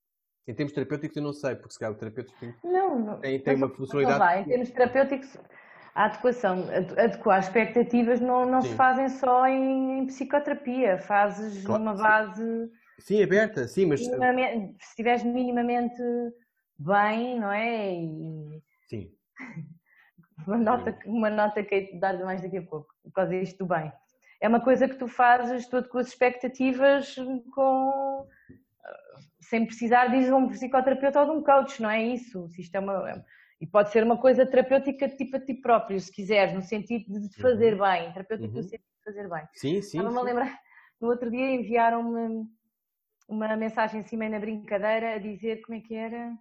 Em 0.46 0.54
termos 0.54 0.72
terapêuticos, 0.72 1.16
eu 1.16 1.24
não 1.24 1.32
sei, 1.32 1.56
porque 1.56 1.72
se 1.72 1.78
calhar 1.80 1.92
o 1.92 1.98
terapeuta 1.98 2.32
tem, 2.38 2.54
não, 2.62 3.00
não, 3.00 3.18
tem, 3.18 3.42
tem 3.42 3.56
uma 3.56 3.68
funcionalidade. 3.68 4.20
Vai. 4.20 4.42
Em 4.42 4.44
termos 4.44 4.70
terapêuticos, 4.70 5.36
a 5.92 6.04
adequação, 6.04 6.68
adequar 6.96 7.40
expectativas 7.40 8.20
não, 8.20 8.48
não 8.48 8.62
se 8.62 8.72
fazem 8.76 9.08
só 9.08 9.44
em, 9.48 9.98
em 9.98 10.06
psicoterapia, 10.06 10.98
fazes 10.98 11.64
claro. 11.64 11.82
numa 11.82 11.96
base. 11.96 12.70
Sim, 13.00 13.24
aberta, 13.24 13.66
sim, 13.66 13.86
mas. 13.86 14.04
Se 14.04 14.88
estiveres 14.90 15.24
minimamente 15.24 16.00
bem, 16.78 17.40
não 17.40 17.50
é? 17.50 17.92
E... 17.92 18.62
Sim. 18.88 19.10
Uma 20.46 20.56
nota, 20.56 20.98
uma 21.06 21.30
nota 21.30 21.62
que 21.62 21.74
hei 21.74 21.92
de 21.92 21.98
dar 21.98 22.18
mais 22.24 22.42
daqui 22.42 22.58
a 22.58 22.62
pouco, 22.62 22.94
por 23.02 23.12
causa 23.12 23.30
disto 23.30 23.58
do 23.58 23.66
bem. 23.66 23.92
É 24.40 24.48
uma 24.48 24.60
coisa 24.60 24.88
que 24.88 24.96
tu 24.96 25.06
fazes 25.06 25.68
todo 25.68 25.88
com 25.88 25.98
as 25.98 26.08
expectativas 26.08 27.14
com 27.54 28.26
sem 29.40 29.66
precisar 29.66 30.06
de 30.06 30.32
um 30.32 30.48
psicoterapeuta 30.48 31.20
ou 31.20 31.26
de 31.26 31.32
um 31.32 31.42
coach, 31.42 31.82
não 31.82 31.90
é 31.90 32.02
isso? 32.02 32.48
Isto 32.58 32.76
é 32.76 32.80
uma, 32.80 33.24
e 33.60 33.66
pode 33.66 33.90
ser 33.90 34.02
uma 34.02 34.18
coisa 34.18 34.46
terapêutica 34.46 35.08
tipo 35.08 35.36
a 35.36 35.40
ti 35.40 35.54
próprio, 35.54 36.00
se 36.00 36.10
quiseres, 36.10 36.54
no 36.54 36.62
sentido 36.62 37.20
de 37.20 37.28
te 37.28 37.40
fazer 37.40 37.74
uhum. 37.74 37.80
bem, 37.80 38.12
terapêutica 38.12 38.48
uhum. 38.48 38.56
no 38.56 38.62
sentido 38.62 38.80
de 38.98 39.04
fazer 39.04 39.28
bem. 39.28 39.48
Sim, 39.52 39.82
sim. 39.82 39.98
Estava-me 39.98 40.18
a 40.18 40.22
lembrar, 40.22 40.58
no 41.00 41.08
outro 41.08 41.30
dia 41.30 41.54
enviaram-me 41.54 42.46
uma 43.28 43.56
mensagem 43.56 44.00
em 44.00 44.04
cima 44.04 44.28
na 44.28 44.40
brincadeira 44.40 45.14
a 45.14 45.18
dizer 45.18 45.60
como 45.62 45.78
é 45.78 45.80
que 45.80 45.94
era, 45.94 46.32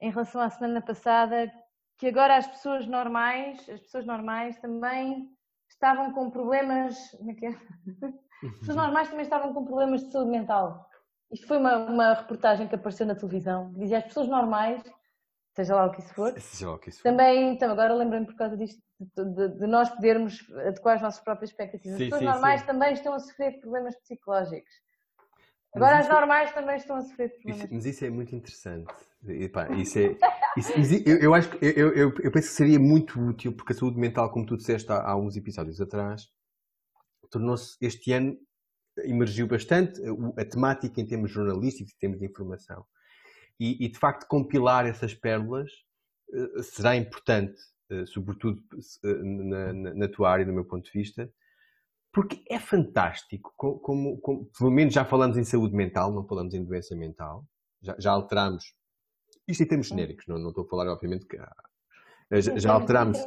em 0.00 0.10
relação 0.10 0.40
à 0.40 0.50
semana 0.50 0.80
passada, 0.80 1.50
que 1.98 2.08
agora 2.08 2.36
as 2.36 2.46
pessoas 2.46 2.86
normais, 2.86 3.60
as 3.68 3.80
pessoas 3.80 4.04
normais 4.06 4.58
também 4.58 5.28
estavam 5.68 6.12
com 6.12 6.30
problemas. 6.30 6.96
Como 7.12 7.30
é 7.30 7.34
que 7.34 7.46
é? 7.46 7.50
As 8.44 8.58
pessoas 8.58 8.76
normais 8.76 9.08
também 9.08 9.22
estavam 9.22 9.54
com 9.54 9.64
problemas 9.64 10.04
de 10.04 10.12
saúde 10.12 10.30
mental. 10.30 10.86
Isto 11.30 11.46
foi 11.46 11.56
uma, 11.56 11.76
uma 11.76 12.12
reportagem 12.14 12.68
que 12.68 12.74
apareceu 12.74 13.06
na 13.06 13.14
televisão. 13.14 13.72
Dizia 13.72 13.98
as 13.98 14.04
pessoas 14.04 14.28
normais, 14.28 14.82
seja 15.56 15.74
lá 15.74 15.86
o 15.86 15.90
que 15.90 16.00
isso 16.00 16.12
for, 16.12 16.38
Seja 16.38 16.68
lá 16.68 16.74
o 16.74 16.78
que 16.78 16.90
isso 16.90 17.00
for. 17.00 17.08
também, 17.08 17.54
então, 17.54 17.70
agora 17.70 17.94
lembrei-me 17.94 18.26
por 18.26 18.36
causa 18.36 18.54
disto, 18.56 18.82
de, 19.00 19.24
de- 19.34 19.48
de 19.60 19.66
nós 19.66 19.88
podermos 19.88 20.38
adequar 20.66 20.96
as 20.96 21.02
nossas 21.02 21.24
próprias 21.24 21.50
expectativas. 21.50 21.96
Sim, 21.96 22.04
as 22.04 22.10
pessoas 22.10 22.20
sim, 22.20 22.26
normais 22.26 22.60
sim. 22.60 22.66
também 22.66 22.92
estão 22.92 23.14
a 23.14 23.18
sofrer 23.18 23.58
problemas 23.60 23.96
psicológicos. 24.00 24.74
Agora 25.74 25.98
as 25.98 26.04
isso- 26.06 26.14
normais 26.14 26.52
também 26.52 26.76
estão 26.76 26.96
a 26.96 27.00
sofrer 27.02 27.28
de 27.28 27.34
Isso- 27.34 27.42
problemas 27.44 27.70
mas 27.72 27.86
isso 27.86 28.04
é 28.04 28.10
muito 28.10 28.34
interessante. 28.34 28.94
E, 29.26 29.48
pá, 29.48 29.68
isso 29.72 29.98
é, 29.98 30.16
isso- 30.56 30.78
isso- 30.78 31.02
eu, 31.08 31.18
eu 31.18 31.34
acho 31.34 31.50
que 31.50 31.56
eu, 31.64 31.88
eu, 31.94 32.14
eu 32.22 32.30
penso 32.30 32.48
que 32.48 32.54
seria 32.54 32.78
muito 32.78 33.20
útil, 33.20 33.52
porque 33.54 33.72
a 33.72 33.76
saúde 33.76 33.98
mental, 33.98 34.30
como 34.30 34.46
tu 34.46 34.56
disseste 34.56 34.90
há, 34.92 35.02
há 35.02 35.16
uns 35.16 35.36
episódios 35.36 35.80
atrás, 35.80 36.28
tornou-se 37.30 37.76
este 37.80 38.12
ano 38.12 38.36
emergiu 38.98 39.46
bastante 39.48 40.00
o- 40.08 40.32
a 40.38 40.44
temática 40.44 41.00
em 41.00 41.06
termos 41.06 41.30
jornalísticos 41.30 41.92
e 41.92 41.96
em 41.96 41.98
termos 41.98 42.18
de 42.20 42.26
informação. 42.26 42.84
E, 43.58 43.84
e, 43.84 43.88
de 43.88 43.98
facto 43.98 44.26
compilar 44.28 44.86
essas 44.86 45.14
pérolas 45.14 45.70
eh, 46.32 46.62
será 46.62 46.96
importante, 46.96 47.60
eh, 47.90 48.06
sobretudo 48.06 48.60
eh, 49.04 49.22
na, 49.22 49.72
na- 49.72 49.94
na 49.94 50.08
tua 50.08 50.30
área, 50.30 50.44
do 50.46 50.52
meu 50.52 50.64
ponto 50.64 50.84
de 50.84 50.92
vista, 50.98 51.30
porque 52.14 52.42
é 52.48 52.58
fantástico, 52.60 53.52
co- 53.56 53.78
como, 53.80 54.18
como- 54.20 54.46
pelo 54.56 54.70
menos 54.70 54.94
já 54.94 55.04
falamos 55.04 55.36
em 55.36 55.44
saúde 55.44 55.74
mental, 55.74 56.12
não 56.12 56.24
falamos 56.26 56.54
em 56.54 56.64
doença 56.64 56.94
mental, 56.96 57.44
já, 57.82 57.94
já 57.98 58.12
alteramos, 58.12 58.74
isto 59.48 59.62
em 59.62 59.66
termos 59.66 59.88
genéricos, 59.88 60.24
não, 60.28 60.38
não 60.38 60.50
estou 60.50 60.64
a 60.64 60.68
falar 60.68 60.88
obviamente 60.90 61.26
que 61.26 61.36
já, 61.36 62.56
já 62.56 62.72
alteramos 62.72 63.18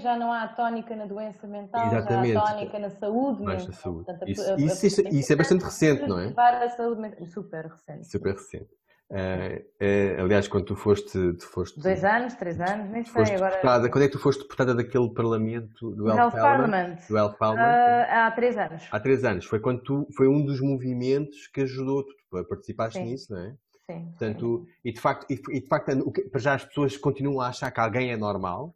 já 0.00 0.16
não 0.16 0.30
há 0.32 0.46
tónica 0.48 0.94
na 0.94 1.06
doença 1.06 1.46
mental, 1.46 1.86
Exatamente. 1.86 2.34
já 2.34 2.40
há 2.42 2.52
tónica 2.54 2.78
na 2.78 2.90
saúde 2.90 3.42
Mais 3.42 3.62
mental. 3.66 3.80
saúde. 3.82 4.04
Portanto, 4.04 4.22
a- 4.24 4.30
Isso- 4.30 4.42
a- 4.50 4.54
a- 4.54 4.56
isso 4.58 4.86
é- 5.00 5.08
isso 5.10 5.32
é 5.32 5.36
bastante 5.36 5.64
recente, 5.64 6.06
não 6.06 6.18
é? 6.18 6.22
Preservar 6.24 6.62
a 6.62 6.68
saúde 6.70 7.00
mental. 7.00 7.26
Super 7.26 7.66
recente. 7.66 8.10
super 8.10 8.32
recente. 8.34 8.68
Eh, 9.10 9.66
eh, 9.78 10.16
aliás, 10.18 10.48
quando 10.48 10.64
tu 10.64 10.76
foste, 10.76 11.34
tu 11.34 11.46
foste, 11.46 11.78
Dois 11.80 12.02
anos, 12.02 12.34
três 12.34 12.58
anos, 12.58 12.88
nem 12.88 13.04
sei 13.04 13.34
agora. 13.34 13.50
deputada, 13.50 13.90
quando 13.90 14.04
é 14.04 14.06
que 14.06 14.12
tu 14.12 14.18
foste 14.18 14.42
deputada 14.42 14.74
daquele 14.74 15.12
parlamento 15.12 15.90
do 15.94 16.08
Health 16.08 16.32
Parliament? 16.32 16.96
Do 17.08 17.16
Health 17.18 17.36
Parliament? 17.38 18.08
Ah, 18.08 18.26
há 18.26 18.30
três 18.30 18.56
anos. 18.56 18.88
Há 18.90 19.00
três 19.00 19.22
anos. 19.24 19.44
Foi 19.44 19.60
quando 19.60 19.82
tu, 19.82 20.08
foi 20.16 20.28
um 20.28 20.42
dos 20.44 20.60
movimentos 20.62 21.46
que 21.48 21.60
ajudou 21.60 22.04
tu 22.04 22.38
a 22.38 22.44
participaste 22.44 22.98
Sim. 22.98 23.04
nisso, 23.04 23.32
não 23.34 23.40
é? 23.40 23.54
Sim. 23.90 24.04
Portanto, 24.06 24.66
e 24.82 24.92
de 24.92 25.00
facto, 25.00 25.26
e, 25.30 25.60
de 25.60 25.68
facto 25.68 26.10
que- 26.12 26.22
para 26.22 26.40
já 26.40 26.54
as 26.54 26.64
pessoas 26.64 26.96
continuam 26.96 27.40
a 27.42 27.48
achar 27.48 27.70
que 27.70 27.80
alguém 27.80 28.12
é 28.12 28.16
normal. 28.16 28.74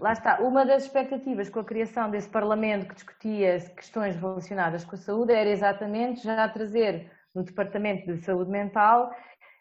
Lá 0.00 0.12
está. 0.12 0.38
Uma 0.38 0.64
das 0.64 0.84
expectativas 0.84 1.48
com 1.48 1.58
a 1.58 1.64
criação 1.64 2.08
desse 2.08 2.28
Parlamento 2.28 2.86
que 2.86 2.94
discutia 2.94 3.58
questões 3.74 4.14
relacionadas 4.14 4.84
com 4.84 4.94
a 4.94 4.98
saúde 4.98 5.32
era 5.32 5.50
exatamente 5.50 6.22
já 6.22 6.48
trazer 6.48 7.10
no 7.34 7.42
Departamento 7.42 8.14
de 8.14 8.24
Saúde 8.24 8.50
Mental 8.50 9.10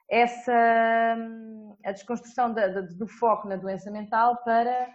essa 0.09 1.17
a 1.83 1.91
desconstrução 1.91 2.53
da- 2.53 2.67
da- 2.67 2.81
do 2.81 3.07
foco 3.07 3.47
na 3.47 3.55
doença 3.55 3.89
mental 3.91 4.37
para 4.43 4.87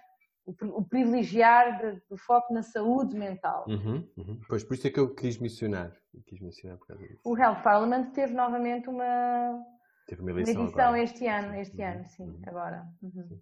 o, 0.45 0.53
o 0.81 0.85
privilegiar 0.85 1.79
de- 1.81 2.03
do 2.09 2.17
foco 2.17 2.53
na 2.53 2.63
saúde 2.63 3.17
mental. 3.17 3.65
Uhum, 3.69 4.09
uhum. 4.17 4.41
Pois, 4.49 4.65
por 4.65 4.75
isso 4.75 4.87
é 4.87 4.91
que 4.91 4.99
eu 5.01 5.15
quis 5.15 5.39
mencionar. 5.39 5.93
Eu 6.13 6.23
quis 6.27 6.41
mencionar 6.41 6.77
por 6.79 6.87
causa 6.89 7.03
disso. 7.07 7.21
O 7.25 7.39
Health 7.39 7.63
Parliament 7.63 8.11
teve 8.13 8.35
novamente 8.35 8.89
uma, 8.89 9.63
Teve 10.07 10.21
uma 10.23 10.31
uma 10.33 10.41
eleição, 10.41 10.63
edição 10.65 10.85
agora. 10.89 11.03
este 11.03 11.27
ano, 11.27 11.55
este 11.57 11.81
Uhum, 11.83 11.89
ano, 11.89 12.09
sim, 12.09 12.25
uhum. 12.25 12.43
agora. 12.47 12.85
Uhum. 13.03 13.41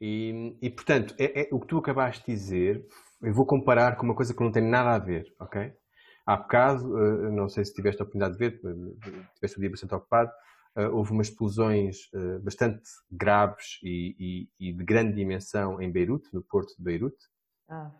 E, 0.00 0.56
e, 0.62 0.70
portanto, 0.70 1.14
é, 1.18 1.42
é- 1.42 1.48
o 1.52 1.60
que 1.60 1.66
tu 1.66 1.78
acabaste 1.78 2.24
de 2.24 2.32
dizer, 2.32 2.86
eu 3.22 3.34
vou 3.34 3.44
comparar 3.44 3.96
com 3.96 4.04
uma 4.04 4.14
coisa 4.14 4.32
que 4.34 4.42
não 4.42 4.50
tem 4.52 4.62
nada 4.62 4.94
a 4.94 4.98
ver, 4.98 5.26
ok? 5.40 5.72
Há 6.24 6.36
bocado, 6.36 6.98
eh, 6.98 7.30
não 7.30 7.48
sei 7.48 7.64
se 7.64 7.74
tiveste 7.74 8.00
a 8.00 8.04
oportunidade 8.04 8.34
de 8.34 8.38
ver, 8.38 8.60
eh, 8.64 9.24
tiveste 9.34 9.56
o 9.58 9.60
dia 9.60 9.70
bastante 9.70 9.94
ocupado, 9.94 10.30
houve 10.86 11.12
umas 11.12 11.28
explosões 11.28 12.08
eh, 12.14 12.38
bastante 12.40 12.82
graves 13.10 13.78
e, 13.82 14.48
e- 14.60 14.68
e 14.70 14.72
de 14.72 14.84
grande 14.84 15.14
dimensão 15.14 15.80
em 15.82 15.90
Beirute, 15.90 16.28
no 16.32 16.42
porto 16.42 16.74
de 16.76 16.82
Beirute, 16.82 17.16
Ah, 17.68 17.90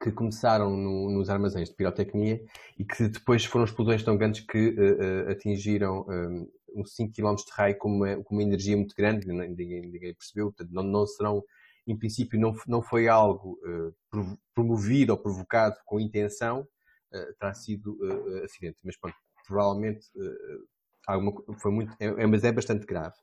que 0.00 0.10
começaram 0.10 0.76
no- 0.76 1.10
nos 1.10 1.28
armazéns 1.30 1.68
de 1.68 1.76
pirotecnia 1.76 2.42
e 2.78 2.84
que 2.84 3.08
depois 3.08 3.44
foram 3.44 3.64
explosões 3.64 4.02
tão 4.02 4.16
grandes 4.16 4.40
que 4.40 4.58
eh, 4.76 5.26
eh, 5.28 5.32
atingiram 5.32 6.06
eh, 6.10 6.46
uns 6.74 6.94
5 6.94 7.12
km 7.12 7.44
de 7.44 7.52
raio 7.52 7.78
com 7.78 7.88
uma, 7.90 8.16
com 8.24 8.34
uma 8.34 8.42
energia 8.42 8.76
muito 8.76 8.94
grande, 8.96 9.26
ninguém, 9.28 9.82
ninguém 9.82 10.14
percebeu, 10.14 10.46
portanto 10.46 10.70
não, 10.72 10.82
não 10.82 11.06
serão, 11.06 11.44
em 11.86 11.96
princípio 11.96 12.40
não, 12.40 12.54
não 12.66 12.82
foi 12.82 13.06
algo 13.08 13.58
eh, 13.64 13.92
provo- 14.10 14.38
promovido 14.54 15.12
ou 15.12 15.18
provocado 15.18 15.76
com 15.84 16.00
intenção, 16.00 16.66
eh, 17.12 17.32
terá 17.38 17.54
sido 17.54 17.96
eh, 18.04 18.40
eh, 18.40 18.44
acidente, 18.44 18.78
mas 18.82 18.96
pronto, 18.98 19.16
provavelmente 19.46 20.06
eh, 20.16 20.58
alguma, 21.06 21.32
foi 21.60 21.70
muito, 21.72 21.94
é, 22.00 22.06
é- 22.06 22.26
mas 22.26 22.44
é 22.44 22.52
bastante 22.52 22.86
grave. 22.86 23.14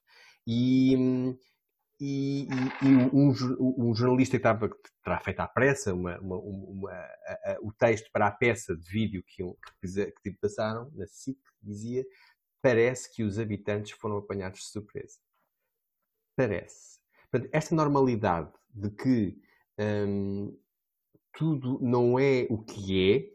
E, 0.47 0.95
e, 1.99 2.47
e- 2.81 2.95
um, 3.13 3.33
um 3.89 3.95
jornalista 3.95 4.31
que 4.31 4.37
estava 4.37 4.69
que 4.69 4.75
terá 5.03 5.19
feito 5.19 5.39
à 5.39 5.47
pressa 5.47 5.93
uma, 5.93 6.19
uma- 6.19 6.37
uma- 6.39 6.91
a- 6.91 7.53
a- 7.53 7.57
o 7.61 7.71
texto 7.73 8.09
para 8.11 8.27
a 8.27 8.31
peça 8.31 8.75
de 8.75 8.89
vídeo 8.89 9.23
que, 9.27 9.43
que, 9.81 10.11
que 10.23 10.31
passaram 10.41 10.91
na 10.95 11.05
SIC 11.05 11.37
dizia 11.61 12.05
parece 12.61 13.13
que 13.13 13.23
os 13.23 13.39
habitantes 13.39 13.91
foram 13.93 14.17
apanhados 14.17 14.61
de 14.61 14.67
surpresa. 14.67 15.17
Parece. 16.35 16.99
Portanto, 17.29 17.49
esta 17.53 17.75
normalidade 17.75 18.51
de 18.73 18.89
que 18.91 19.37
hum, 19.79 20.57
tudo 21.33 21.79
não 21.81 22.19
é 22.19 22.47
o 22.49 22.59
que 22.63 23.13
é, 23.15 23.33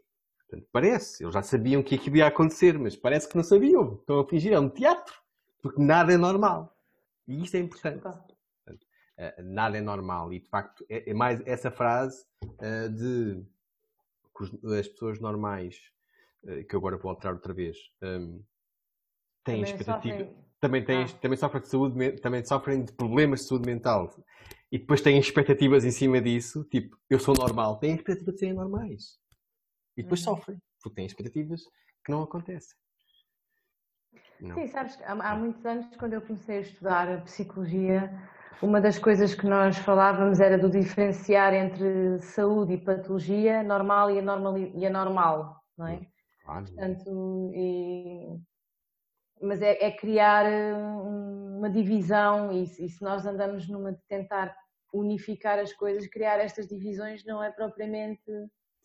portanto, 0.49 0.67
parece, 0.71 1.23
eles 1.23 1.33
já 1.33 1.41
sabiam 1.41 1.83
que 1.83 1.95
aquilo 1.95 2.17
ia 2.17 2.27
acontecer, 2.27 2.77
mas 2.77 2.95
parece 2.95 3.27
que 3.27 3.35
não 3.35 3.43
sabiam. 3.43 3.95
Estão 3.95 4.19
a 4.19 4.27
fingir, 4.27 4.53
é 4.53 4.59
um 4.59 4.69
teatro, 4.69 5.13
porque 5.61 5.81
nada 5.81 6.13
é 6.13 6.17
normal. 6.17 6.75
E 7.27 7.43
isto 7.43 7.55
é 7.55 7.59
importante. 7.59 7.95
desculpa. 8.01 8.35
Uh, 9.19 9.43
nada 9.43 9.77
é 9.77 9.81
normal. 9.81 10.31
E 10.31 10.39
de 10.39 10.47
facto 10.47 10.85
é, 10.89 11.09
é 11.09 11.13
mais 11.13 11.41
essa 11.47 11.71
frase 11.71 12.23
uh, 12.43 12.89
de 12.89 13.43
que 14.37 14.73
as 14.79 14.87
pessoas 14.87 15.19
normais, 15.19 15.75
uh, 16.43 16.63
que 16.65 16.75
eu 16.75 16.79
agora 16.79 16.97
vou 16.97 17.09
alterar 17.09 17.33
outra 17.33 17.51
vez, 17.53 17.75
um, 18.03 18.41
têm 19.43 19.55
Também 19.55 19.63
expectativa. 19.63 20.17
sofrem- 20.19 20.47
Também, 20.59 20.83
têm, 20.85 21.03
Ah. 21.03 21.07
também, 21.21 21.37
sofrem 21.37 21.61
de 21.61 21.67
saúde, 21.67 22.11
também 22.19 22.45
sofrem 22.45 22.83
de 22.83 22.91
problemas 22.93 23.41
de 23.41 23.47
saúde 23.47 23.65
mental. 23.67 24.13
E 24.71 24.77
depois 24.77 25.01
têm 25.01 25.17
expectativas 25.19 25.83
em 25.85 25.91
cima 25.91 26.19
disso, 26.21 26.63
tipo, 26.65 26.97
eu 27.09 27.19
sou 27.19 27.33
normal. 27.35 27.77
Têm 27.79 27.95
expectativa 27.95 28.31
de 28.31 28.39
serem 28.39 28.53
normais. 28.55 29.19
E 29.97 30.03
depois 30.03 30.19
Uhum. 30.21 30.35
sofrem, 30.35 30.57
porque 30.81 30.95
têm 30.95 31.05
expectativas 31.05 31.61
que 32.05 32.11
não 32.11 32.21
acontecem. 32.23 32.77
Não. 34.39 34.55
Sim, 34.55 34.67
sabes, 34.67 34.95
que 34.95 35.03
há, 35.03 35.11
há 35.13 35.35
muitos 35.35 35.65
anos, 35.65 35.87
quando 35.97 36.13
eu 36.13 36.21
comecei 36.21 36.57
a 36.59 36.61
estudar 36.61 37.09
a 37.11 37.21
psicologia, 37.21 38.11
uma 38.61 38.79
das 38.79 38.99
coisas 38.99 39.33
que 39.33 39.45
nós 39.47 39.77
falávamos 39.77 40.39
era 40.39 40.57
do 40.57 40.69
diferenciar 40.69 41.53
entre 41.53 42.19
saúde 42.19 42.73
e 42.73 42.77
patologia, 42.77 43.63
normal 43.63 44.11
e 44.11 44.19
anormal, 44.19 44.57
e 44.57 44.85
anormal 44.85 45.57
não 45.77 45.87
é? 45.87 46.01
Claro. 46.43 46.65
Portanto, 46.65 47.51
e- 47.53 48.39
mas 49.41 49.61
é, 49.61 49.85
é 49.85 49.91
criar 49.91 50.45
hum, 50.45 51.57
uma 51.59 51.69
divisão 51.69 52.51
e, 52.51 52.63
e 52.63 52.89
se 52.89 53.03
nós 53.03 53.25
andamos 53.25 53.67
numa 53.67 53.91
de 53.91 54.01
tentar 54.07 54.55
unificar 54.93 55.59
as 55.59 55.73
coisas, 55.73 56.07
criar 56.07 56.39
estas 56.39 56.67
divisões 56.67 57.23
não 57.25 57.43
é 57.43 57.51
propriamente 57.51 58.23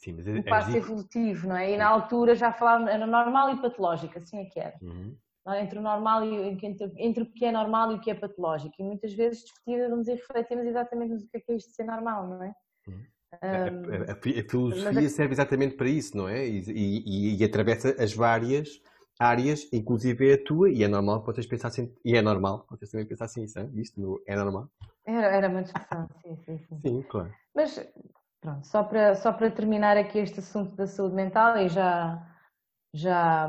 Sim, 0.03 0.15
mas 0.17 0.27
um 0.27 0.37
é- 0.39 0.43
passo 0.43 0.71
é- 0.71 0.79
evolutivo, 0.79 1.47
não 1.49 1.57
é? 1.57 1.71
E 1.73 1.77
na 1.77 1.87
altura 1.87 2.35
já 2.35 2.53
falávamos, 2.53 2.91
era 2.91 3.07
normal 3.07 3.51
e 3.55 3.63
patológico, 3.63 4.19
assim 4.19 4.41
é 4.41 4.45
que 4.47 4.59
era 4.59 4.75
Uhum. 4.83 5.17
é? 5.47 5.61
entre 5.63 5.79
o 5.79 5.83
normal 5.83 6.25
e 6.25 6.39
o- 6.39 6.45
entre, 6.45 6.93
entre 6.97 7.23
o 7.23 7.27
que 7.33 7.45
é 7.45 7.53
normal 7.53 7.93
e 7.93 7.95
o 7.95 8.01
que 8.01 8.11
é 8.11 8.15
patológico. 8.15 8.75
E 8.81 8.83
muitas 8.83 9.13
vezes 9.15 9.45
discutimos 9.45 10.09
e 10.09 10.15
refletimos 10.15 10.67
exatamente 10.67 11.25
que 11.29 11.37
é 11.37 11.41
que 11.41 11.53
é 11.53 11.57
isto 11.57 11.69
de 11.71 11.75
ser 11.77 11.85
normal, 11.85 12.27
não 12.29 12.43
é? 12.43 12.53
Uhum. 12.89 12.95
Um, 13.35 13.39
A, 13.41 14.11
a- 14.11 14.13
a 14.13 14.17
fi- 14.17 14.39
a 14.41 14.51
filosofia 14.51 14.93
mas 14.93 15.13
serve 15.13 15.33
exatamente 15.33 15.77
para 15.77 15.89
isso, 15.89 16.17
não 16.17 16.29
é? 16.29 16.47
E, 16.47 16.59
e- 16.69 17.37
e 17.41 17.45
atravessa 17.45 17.95
as 18.03 18.13
várias 18.13 18.69
áreas, 19.21 19.69
inclusive 19.73 20.33
a 20.33 20.45
tua, 20.45 20.69
e 20.69 20.83
é 20.83 20.89
normal 20.89 21.21
que 21.21 21.27
vocês 21.27 21.47
pensassem, 21.47 21.95
e 22.05 22.17
é 22.17 22.21
normal 22.21 22.67
vocês 22.69 22.91
também 22.91 23.07
pensassem 23.07 23.45
isso, 23.45 23.59
hein? 23.59 23.71
isto 23.77 24.01
no- 24.01 24.21
é 24.27 24.35
normal? 24.37 24.69
era, 25.07 25.27
era 25.29 25.49
uma 25.49 25.63
discussão, 25.63 26.09
sim, 26.23 26.37
sim, 26.45 26.59
sim. 26.59 26.81
Sim, 26.81 27.03
claro. 27.09 27.33
Mas 27.55 27.77
pronto, 28.43 28.67
só 28.67 28.83
para, 28.83 29.15
só 29.15 29.33
para 29.33 29.51
terminar 29.51 29.97
aqui 29.97 30.19
este 30.19 30.41
assunto 30.41 30.75
da 30.77 30.87
saúde 30.87 31.15
mental 31.15 31.57
e 31.59 31.69
já, 31.69 32.21
já, 32.93 33.49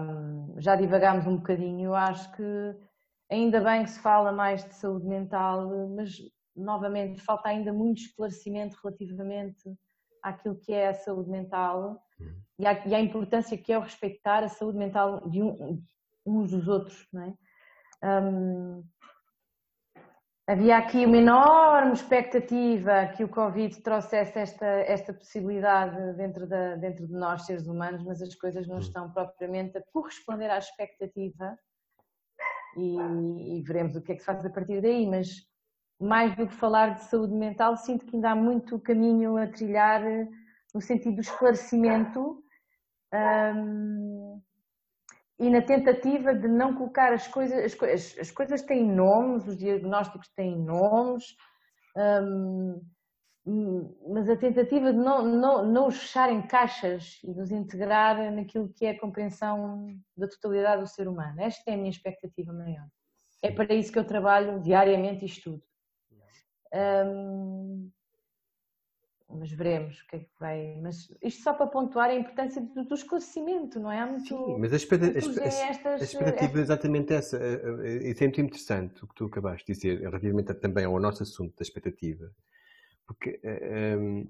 já 0.58 0.76
divagámos 0.76 1.26
um 1.28 1.38
bocadinho, 1.38 1.88
eu 1.88 1.96
acho 1.96 2.32
que 2.34 2.44
ainda 3.30 3.60
bem 3.60 3.84
que 3.84 3.90
se 3.90 4.00
fala 4.00 4.32
mais 4.32 4.64
de 4.64 4.74
saúde 4.76 5.06
mental, 5.08 5.68
mas 5.96 6.12
novamente 6.56 7.20
falta 7.22 7.50
ainda 7.50 7.74
muito 7.74 7.98
esclarecimento 8.04 8.78
relativamente 8.84 9.64
àquilo 10.22 10.56
que 10.60 10.72
é 10.72 10.90
a 10.90 10.94
saúde 10.94 11.30
mental 11.30 12.00
Uhum. 12.20 12.42
e 12.60 12.68
à, 12.68 12.88
e 12.88 12.94
à 12.94 13.02
importância 13.02 13.58
que 13.58 13.74
é 13.74 13.78
o 13.78 13.82
respeitar 13.82 14.44
a 14.44 14.48
saúde 14.48 14.78
mental 14.78 15.28
de 15.28 15.42
um- 15.42 15.84
uns 16.24 16.52
dos 16.52 16.68
outros, 16.68 17.08
não 17.12 17.24
é? 17.24 17.34
Hum, 18.22 18.84
Havia 20.46 20.78
aqui 20.78 21.06
uma 21.06 21.18
enorme 21.18 21.94
expectativa 21.94 23.08
que 23.16 23.24
o 23.24 23.30
Covid 23.30 23.82
trouxesse 23.82 24.38
esta, 24.38 24.66
esta 24.66 25.14
possibilidade 25.14 26.18
dentro, 26.18 26.46
da, 26.46 26.76
dentro 26.76 27.08
de 27.08 27.14
nós, 27.14 27.46
seres 27.46 27.66
humanos, 27.66 28.04
mas 28.04 28.22
as 28.22 28.36
coisas 28.36 28.68
não 28.68 28.76
hum. 28.76 28.80
estão 28.80 29.10
propriamente 29.12 29.78
a 29.78 29.84
corresponder 29.94 30.50
à 30.50 30.58
expectativa 30.58 31.58
e, 32.76 33.58
e 33.58 33.64
veremos 33.64 33.96
o 33.96 34.02
que 34.02 34.12
é 34.12 34.16
que 34.16 34.20
se 34.20 34.26
faz 34.26 34.46
a 34.46 34.50
partir 34.50 34.82
daí. 34.82 35.08
Mas 35.08 35.30
mais 35.98 36.36
do 36.36 36.46
que 36.46 36.54
falar 36.54 36.96
de 36.96 37.04
saúde 37.06 37.34
mental, 37.34 37.78
sinto 37.78 38.06
que 38.06 38.18
ainda 38.18 38.32
há 38.32 38.36
muito 38.36 38.78
caminho 38.80 39.38
a 39.38 39.48
trilhar 39.48 40.02
no 40.74 40.82
sentido 40.82 41.16
do 41.16 41.22
esclarecimento. 41.22 42.44
Um, 43.14 44.42
e 45.44 45.50
na 45.50 45.62
tentativa 45.62 46.34
de 46.34 46.48
não 46.48 46.74
colocar 46.74 47.12
as 47.12 47.28
coisas, 47.28 47.76
as, 47.82 48.18
as 48.18 48.32
coisas 48.32 48.62
têm 48.62 48.90
nomes, 48.90 49.46
os 49.46 49.58
diagnósticos 49.58 50.30
têm 50.30 50.58
nomes, 50.58 51.36
hum, 51.98 52.82
mas 54.08 54.30
a 54.30 54.38
tentativa 54.38 54.94
de 54.94 54.98
não, 54.98 55.22
não, 55.26 55.66
não 55.66 55.88
os 55.88 55.98
fechar 55.98 56.32
em 56.32 56.42
caixas 56.48 57.20
e 57.26 57.34
de 57.34 57.42
os 57.42 57.52
integrar 57.52 58.32
naquilo 58.32 58.72
que 58.74 58.86
é 58.86 58.92
a 58.92 59.00
compreensão 59.00 59.94
da 60.16 60.30
totalidade 60.30 60.82
do 60.82 60.88
ser 60.88 61.10
humano. 61.10 61.42
Esta 61.42 61.72
é 61.72 61.74
a 61.74 61.78
minha 61.78 61.90
expectativa 61.90 62.54
maior. 62.54 62.88
É 63.42 63.52
para 63.52 63.74
isso 63.74 63.92
que 63.92 64.00
eu 64.00 64.08
trabalho 64.08 64.62
diariamente 64.62 65.26
e 65.26 65.28
estudo. 65.28 65.62
Hum, 66.74 67.92
mas 69.38 69.52
veremos 69.52 70.00
o 70.00 70.08
que 70.08 70.16
é 70.16 70.20
que 70.20 70.30
vai. 70.40 70.80
Mas 70.82 71.08
isto 71.22 71.44
só 71.44 71.54
para 71.54 71.68
pontuar 71.68 72.10
a 72.10 72.16
importância 72.16 72.62
do, 72.62 72.86
do 72.86 72.96
esclarecimento, 72.96 73.80
não 73.80 73.92
é? 73.92 74.00
Há 74.00 74.06
muito. 74.06 74.28
Sim, 74.28 74.58
mas 74.60 74.74
a, 74.74 74.76
expectativa, 74.76 75.42
a, 75.42 75.46
estas, 75.46 76.02
a 76.02 76.04
expectativa 76.04 76.60
é 76.60 76.62
exatamente 76.62 77.14
essa. 77.14 77.38
Isso 78.04 78.24
é 78.24 78.28
muito 78.28 78.42
interessante 78.42 79.04
o 79.04 79.08
que 79.08 79.16
tu 79.16 79.26
acabaste 79.26 79.66
de 79.66 79.74
dizer, 79.74 80.02
relativamente 80.02 80.54
também 80.56 80.86
ao 80.86 81.00
nosso 81.00 81.24
assunto 81.24 81.56
da 81.56 81.64
expectativa. 81.64 82.32
Porque 83.06 83.40
um, 83.98 84.28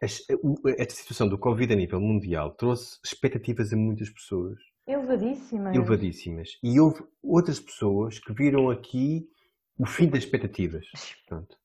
esta 0.00 0.94
situação 0.94 1.28
do 1.28 1.38
Covid 1.38 1.72
a 1.72 1.76
nível 1.76 2.00
mundial 2.00 2.52
trouxe 2.52 2.98
expectativas 3.04 3.72
a 3.72 3.76
muitas 3.76 4.10
pessoas. 4.10 4.58
Elevadíssimas. 4.86 5.74
Elevadíssimas. 5.74 6.58
E 6.62 6.78
houve 6.78 7.02
outras 7.22 7.58
pessoas 7.58 8.18
que 8.18 8.32
viram 8.32 8.70
aqui 8.70 9.28
o 9.78 9.86
fim 9.86 10.08
das 10.08 10.24
expectativas. 10.24 10.86
Pronto. 11.26 11.56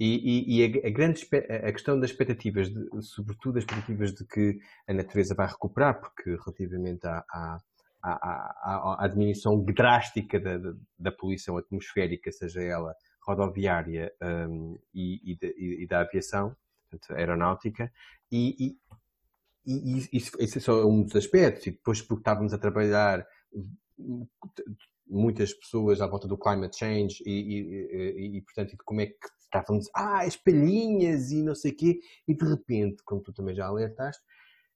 E, 0.00 0.06
e, 0.06 0.60
e 0.60 0.64
a, 0.64 0.86
a, 0.86 0.90
grande 0.90 1.28
a 1.66 1.72
questão 1.72 1.98
das 1.98 2.10
expectativas, 2.10 2.70
de, 2.70 2.88
sobretudo 3.02 3.58
as 3.58 3.64
expectativas 3.64 4.14
de 4.14 4.24
que 4.24 4.58
a 4.86 4.92
natureza 4.94 5.34
vai 5.34 5.48
recuperar, 5.48 6.00
porque 6.00 6.30
relativamente 6.30 7.04
à, 7.06 7.24
à, 7.32 7.58
à, 8.02 9.04
à 9.04 9.08
diminuição 9.08 9.64
drástica 9.64 10.38
da, 10.38 10.58
da, 10.98 11.10
poluição 11.10 11.56
atmosférica, 11.56 12.30
seja 12.30 12.62
ela 12.62 12.94
rodoviária 13.26 14.12
um, 14.22 14.78
e, 14.94 15.36
e, 15.58 15.86
da 15.86 16.00
aviação, 16.00 16.56
portanto, 16.88 17.18
aeronáutica, 17.18 17.92
e, 18.30 18.76
isso, 19.66 20.40
isso 20.40 20.58
é 20.58 20.60
só 20.60 20.86
um 20.86 21.02
dos 21.02 21.16
aspectos, 21.16 21.66
e 21.66 21.72
depois 21.72 22.00
porque 22.00 22.20
estávamos 22.20 22.54
a 22.54 22.58
trabalhar 22.58 23.26
muitas 25.06 25.52
pessoas 25.52 26.00
à 26.00 26.06
volta 26.06 26.28
do 26.28 26.38
climate 26.38 26.78
change 26.78 27.22
e, 27.26 27.30
e, 27.30 28.36
e, 28.36 28.36
e 28.38 28.42
portanto, 28.42 28.76
como 28.84 29.00
é 29.00 29.06
que 29.06 29.37
estávamos, 29.48 29.88
ah, 29.94 30.22
as 30.22 30.36
palhinhas 30.36 31.30
e 31.30 31.42
não 31.42 31.54
sei 31.54 31.72
o 31.72 31.76
quê, 31.76 32.00
e 32.26 32.34
de 32.34 32.44
repente, 32.44 33.02
como 33.04 33.22
tu 33.22 33.32
também 33.32 33.54
já 33.54 33.66
alertaste, 33.66 34.22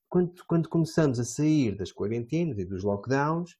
quando, 0.08 0.44
quando 0.46 0.68
começamos 0.68 1.18
a 1.18 1.24
sair 1.24 1.76
das 1.76 1.92
quarentenas 1.92 2.58
e 2.58 2.64
dos 2.64 2.82
lockdowns, 2.82 3.56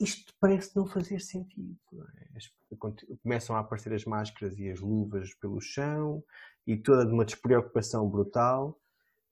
isto 0.00 0.32
parece 0.40 0.74
não 0.74 0.86
fazer 0.86 1.20
sentido. 1.20 1.76
Não 1.92 2.04
é? 2.04 3.16
Começam 3.22 3.54
a 3.54 3.60
aparecer 3.60 3.92
as 3.92 4.04
máscaras 4.04 4.58
e 4.58 4.70
as 4.70 4.80
luvas 4.80 5.34
pelo 5.34 5.60
chão 5.60 6.22
e 6.66 6.76
toda 6.76 7.10
uma 7.12 7.24
despreocupação 7.24 8.08
brutal, 8.08 8.78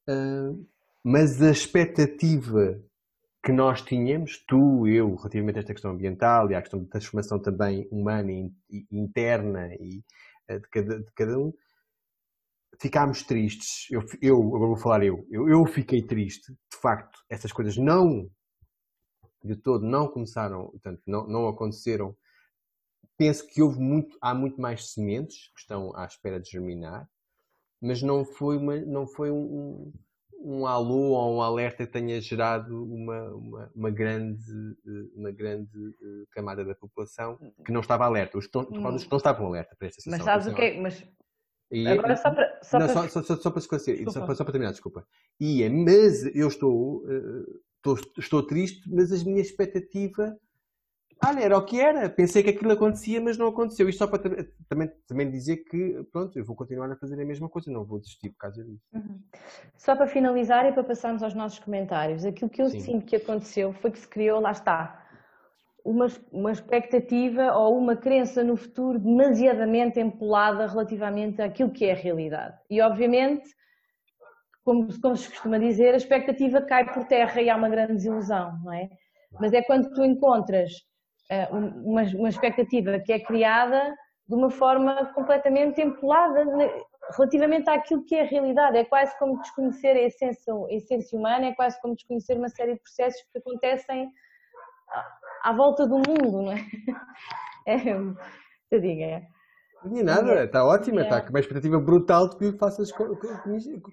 uh, 0.08 0.68
mas 1.02 1.40
a 1.42 1.50
expectativa 1.50 2.80
que 3.44 3.50
nós 3.50 3.82
tínhamos, 3.82 4.44
tu, 4.46 4.86
eu, 4.86 5.16
relativamente 5.16 5.56
a 5.56 5.60
esta 5.60 5.72
questão 5.72 5.90
ambiental 5.90 6.50
e 6.50 6.54
à 6.54 6.60
questão 6.60 6.80
da 6.80 6.88
transformação 6.88 7.40
também 7.40 7.88
humana 7.90 8.30
e 8.30 8.52
interna 8.90 9.74
e 9.74 10.04
de 10.59 10.68
cada, 10.68 11.00
de 11.00 11.12
cada 11.12 11.38
um, 11.38 11.53
ficámos 12.80 13.22
tristes. 13.22 13.90
Eu, 13.90 14.05
eu, 14.20 14.38
agora 14.38 14.66
vou 14.66 14.76
falar 14.76 15.05
eu, 15.05 15.26
eu, 15.30 15.48
eu 15.48 15.64
fiquei 15.66 16.03
triste. 16.03 16.53
De 16.53 16.78
facto, 16.80 17.18
essas 17.28 17.53
coisas 17.53 17.76
não, 17.76 18.30
de 19.44 19.57
todo, 19.57 19.84
não 19.84 20.09
começaram, 20.09 20.70
portanto, 20.70 21.03
não, 21.07 21.26
não 21.26 21.48
aconteceram. 21.48 22.16
Penso 23.16 23.46
que 23.46 23.62
houve 23.62 23.78
muito, 23.78 24.16
há 24.20 24.34
muito 24.34 24.61
mais 24.61 24.92
sementes 24.92 25.48
que 25.55 25.61
estão 25.61 25.94
à 25.96 26.07
espera 26.07 26.40
de 26.40 26.50
germinar, 26.50 27.09
mas 27.80 28.03
não 28.03 28.24
foi, 28.24 28.57
uma, 28.57 28.76
não 28.80 29.07
foi 29.07 29.30
um 29.30 29.92
alô 30.66 31.12
ou 31.12 31.36
um 31.36 31.43
alerta 31.43 31.86
que 31.86 31.93
tenha 31.93 32.20
gerado 32.20 32.84
uma, 32.84 33.22
uma, 33.34 33.72
uma 33.74 33.90
grande, 33.90 34.43
uma 35.14 35.30
grande 35.30 35.70
eh, 36.03 36.24
camada 36.30 36.64
da 36.64 36.74
população 36.74 37.38
que 37.64 37.72
não 37.72 37.80
estava 37.80 38.05
alerta. 38.05 38.38
Os, 38.38 38.47
hum. 38.55 38.64
que 38.64 39.11
não 39.11 39.16
estavam 39.16 39.47
alerta 39.47 39.76
para 39.76 39.88
esta 39.88 40.01
situação. 40.01 40.26
Mas 40.26 40.43
sabes 40.43 40.53
o 40.53 40.57
que 40.57 40.62
é? 40.62 40.80
Mas... 40.80 41.05
E, 41.70 41.86
é 41.86 41.93
Agora 41.93 42.16
só 42.16 42.30
para, 42.30 42.61
só, 42.62 42.78
não, 42.78 42.86
para... 42.86 43.09
Só, 43.09 43.22
só, 43.22 43.36
só, 43.36 43.51
para 43.51 43.61
esclarecer, 43.61 44.05
só, 44.05 44.34
só, 44.34 44.45
para 44.45 44.53
terminar, 44.53 44.72
desculpa. 44.72 45.07
E 45.40 45.62
é, 45.62 45.70
mas 45.70 46.24
eu 46.34 46.49
estou, 46.49 47.05
eh, 47.09 47.61
estou, 47.76 47.99
estou 48.18 48.47
triste, 48.47 48.82
mas 48.93 49.12
a 49.12 49.24
minha 49.24 49.40
expectativa 49.40 50.36
olha, 51.26 51.40
era 51.40 51.56
o 51.56 51.64
que 51.64 51.80
era. 51.80 52.08
Pensei 52.08 52.42
que 52.42 52.50
aquilo 52.50 52.72
acontecia, 52.72 53.20
mas 53.20 53.38
não 53.38 53.46
aconteceu. 53.48 53.88
Isto 53.88 53.98
só 53.98 54.06
para 54.06 54.46
também, 54.68 54.90
também 55.06 55.30
dizer 55.30 55.58
que, 55.58 56.04
pronto, 56.12 56.38
eu 56.38 56.44
vou 56.44 56.56
continuar 56.56 56.90
a 56.90 56.96
fazer 56.96 57.20
a 57.20 57.24
mesma 57.24 57.48
coisa, 57.48 57.70
não 57.70 57.84
vou 57.84 57.98
desistir 57.98 58.30
por 58.30 58.38
causa 58.38 58.64
disso. 58.64 58.84
Uhum. 58.92 59.20
Só 59.76 59.96
para 59.96 60.06
finalizar 60.06 60.66
e 60.66 60.72
para 60.72 60.84
passarmos 60.84 61.22
aos 61.22 61.34
nossos 61.34 61.58
comentários, 61.58 62.24
aquilo 62.24 62.50
que 62.50 62.62
eu 62.62 62.68
Sim. 62.68 62.80
sinto 62.80 63.06
que 63.06 63.16
aconteceu 63.16 63.72
foi 63.74 63.90
que 63.90 63.98
se 63.98 64.08
criou, 64.08 64.40
lá 64.40 64.52
está, 64.52 65.02
uma, 65.84 66.06
uma 66.30 66.52
expectativa 66.52 67.52
ou 67.54 67.76
uma 67.76 67.96
crença 67.96 68.42
no 68.44 68.56
futuro 68.56 68.98
demasiadamente 68.98 69.98
empolada 70.00 70.66
relativamente 70.66 71.42
àquilo 71.42 71.70
que 71.70 71.86
é 71.86 71.92
a 71.92 71.96
realidade. 71.96 72.56
E, 72.70 72.80
obviamente, 72.80 73.48
como, 74.64 74.88
como 75.00 75.16
se 75.16 75.28
costuma 75.28 75.58
dizer, 75.58 75.94
a 75.94 75.96
expectativa 75.96 76.62
cai 76.62 76.92
por 76.92 77.04
terra 77.04 77.40
e 77.40 77.50
há 77.50 77.56
uma 77.56 77.68
grande 77.68 77.94
desilusão, 77.94 78.58
não 78.64 78.72
é? 78.72 78.88
Mas 79.40 79.52
é 79.52 79.62
quando 79.62 79.92
tu 79.92 80.04
encontras 80.04 80.72
uma, 81.50 82.02
uma 82.02 82.28
expectativa 82.28 82.98
que 83.00 83.12
é 83.12 83.20
criada 83.20 83.94
de 84.28 84.34
uma 84.34 84.50
forma 84.50 85.06
completamente 85.14 85.80
empolada 85.80 86.44
relativamente 87.16 87.68
àquilo 87.68 88.04
que 88.04 88.14
é 88.14 88.22
a 88.22 88.26
realidade. 88.26 88.78
É 88.78 88.84
quase 88.84 89.16
como 89.18 89.40
desconhecer 89.40 89.96
a 89.96 90.02
essência, 90.02 90.54
a 90.54 90.72
essência 90.72 91.18
humana, 91.18 91.46
é 91.46 91.54
quase 91.54 91.80
como 91.80 91.94
desconhecer 91.94 92.36
uma 92.36 92.48
série 92.48 92.74
de 92.74 92.80
processos 92.80 93.22
que 93.32 93.38
acontecem 93.38 94.10
à 95.42 95.52
volta 95.52 95.86
do 95.86 95.96
mundo, 95.96 96.42
não 96.42 96.52
é? 96.52 96.56
é 97.66 97.90
eu 98.70 98.80
digo, 98.80 99.02
é. 99.02 99.26
E 99.91 100.03
nada, 100.03 100.45
está 100.45 100.64
ótima, 100.64 101.03
está 101.03 101.20
com 101.20 101.30
uma 101.30 101.41
expectativa 101.41 101.80
brutal 101.80 102.28
de 102.28 102.37
que 102.37 102.59
faças 102.59 102.93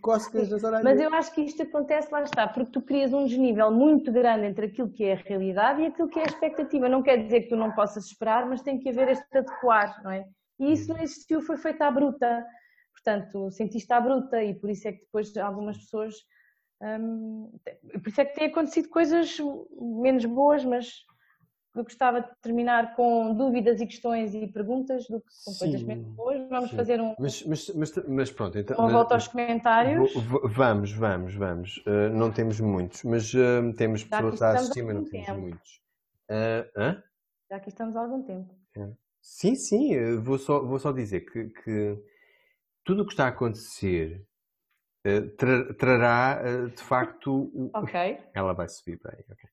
cócegas 0.01 0.49
nas 0.49 0.63
orelhas. 0.63 0.83
Mas 0.83 0.99
eu 0.99 1.13
acho 1.13 1.33
que 1.33 1.41
isto 1.41 1.63
acontece, 1.63 2.11
lá 2.11 2.21
está, 2.23 2.47
porque 2.47 2.71
tu 2.71 2.81
crias 2.81 3.11
um 3.11 3.25
desnível 3.25 3.71
muito 3.71 4.11
grande 4.11 4.45
entre 4.45 4.67
aquilo 4.67 4.89
que 4.89 5.03
é 5.03 5.13
a 5.13 5.15
realidade 5.17 5.81
e 5.81 5.87
aquilo 5.87 6.07
que 6.07 6.19
é 6.19 6.23
a 6.23 6.27
expectativa. 6.27 6.87
Não 6.87 7.01
quer 7.01 7.17
dizer 7.23 7.41
que 7.41 7.49
tu 7.49 7.55
não 7.55 7.71
possas 7.71 8.05
esperar, 8.05 8.45
mas 8.47 8.61
tem 8.61 8.79
que 8.79 8.89
haver 8.89 9.09
este 9.09 9.37
adequar, 9.37 10.01
não 10.03 10.11
é? 10.11 10.25
E 10.59 10.73
isso 10.73 10.93
não 10.93 11.01
existiu, 11.01 11.41
foi 11.41 11.57
feito 11.57 11.81
à 11.81 11.89
bruta. 11.89 12.45
Portanto, 12.93 13.49
sentiste 13.51 13.91
à 13.93 13.99
bruta 13.99 14.43
e 14.43 14.53
por 14.53 14.69
isso 14.69 14.87
é 14.87 14.91
que 14.91 14.99
depois 14.99 15.35
algumas 15.37 15.77
pessoas. 15.77 16.15
Hum, 16.81 17.51
por 17.91 18.07
isso 18.07 18.21
é 18.21 18.25
que 18.25 18.35
têm 18.35 18.47
acontecido 18.47 18.89
coisas 18.89 19.37
menos 19.79 20.25
boas, 20.25 20.63
mas 20.63 21.05
eu 21.79 21.83
gostava 21.83 22.21
de 22.21 22.29
terminar 22.41 22.95
com 22.95 23.33
dúvidas 23.33 23.79
e 23.79 23.85
questões 23.85 24.33
e 24.35 24.47
perguntas 24.47 25.07
do 25.07 25.19
que 25.21 25.27
com 25.45 25.53
coisas 25.53 25.81
menos 25.83 26.07
boas. 26.09 26.49
Vamos 26.49 26.69
sim. 26.69 26.75
fazer 26.75 27.01
um. 27.01 27.15
Mas, 27.17 27.43
mas, 27.43 27.69
mas, 27.69 27.95
mas 28.07 28.31
pronto, 28.31 28.57
então. 28.57 28.77
Uma 28.77 28.89
volta 28.89 29.15
aos 29.15 29.27
comentários. 29.27 30.13
Vamos, 30.55 30.91
vamos, 30.91 31.33
vamos. 31.33 31.77
Uh, 31.77 32.09
não 32.13 32.31
temos 32.31 32.59
muitos, 32.59 33.03
mas 33.03 33.33
uh, 33.33 33.73
temos 33.77 34.03
pessoas 34.03 34.41
a 34.41 34.51
assistir, 34.51 34.83
mas 34.83 34.95
não 34.95 35.05
temos 35.05 35.25
tempo. 35.25 35.39
muitos. 35.39 35.81
Uh, 36.29 37.01
Já 37.49 37.55
aqui 37.55 37.69
estamos 37.69 37.95
há 37.95 38.01
algum 38.01 38.23
tempo. 38.23 38.53
É. 38.77 38.89
Sim, 39.21 39.55
sim, 39.55 40.17
vou 40.17 40.37
só, 40.37 40.63
vou 40.63 40.79
só 40.79 40.91
dizer 40.91 41.21
que, 41.21 41.49
que 41.49 41.97
tudo 42.83 43.03
o 43.03 43.05
que 43.05 43.11
está 43.11 43.25
a 43.25 43.29
acontecer 43.29 44.25
tra 45.37 45.73
trará 45.73 46.67
de 46.67 46.81
facto. 46.81 47.51
Ok. 47.73 48.17
Ela 48.33 48.53
vai 48.53 48.67
subir 48.69 48.99
bem, 49.03 49.25
ok. 49.29 49.49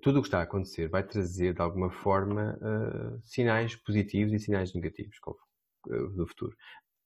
Tudo 0.00 0.18
o 0.18 0.22
que 0.22 0.28
está 0.28 0.40
a 0.40 0.42
acontecer 0.42 0.88
vai 0.88 1.02
trazer, 1.02 1.54
de 1.54 1.60
alguma 1.60 1.90
forma, 1.90 2.58
uh, 2.60 3.20
sinais 3.22 3.76
positivos 3.76 4.32
e 4.32 4.38
sinais 4.38 4.74
negativos 4.74 5.16
uh, 5.26 6.08
do 6.10 6.26
futuro. 6.26 6.56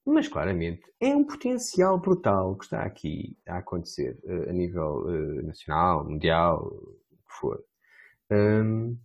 Mas, 0.05 0.29
claramente, 0.29 0.83
é 1.01 1.15
um 1.15 1.25
potencial 1.25 1.99
brutal 1.99 2.57
que 2.57 2.65
está 2.65 2.83
aqui 2.83 3.37
a 3.47 3.59
acontecer 3.59 4.19
uh, 4.25 4.51
a 4.51 4.53
nível 4.53 5.05
nacional, 5.43 6.05
mundial, 6.09 6.67
o 6.67 7.17
que 7.17 7.35
for. 7.41 7.65
Um, 8.31 8.97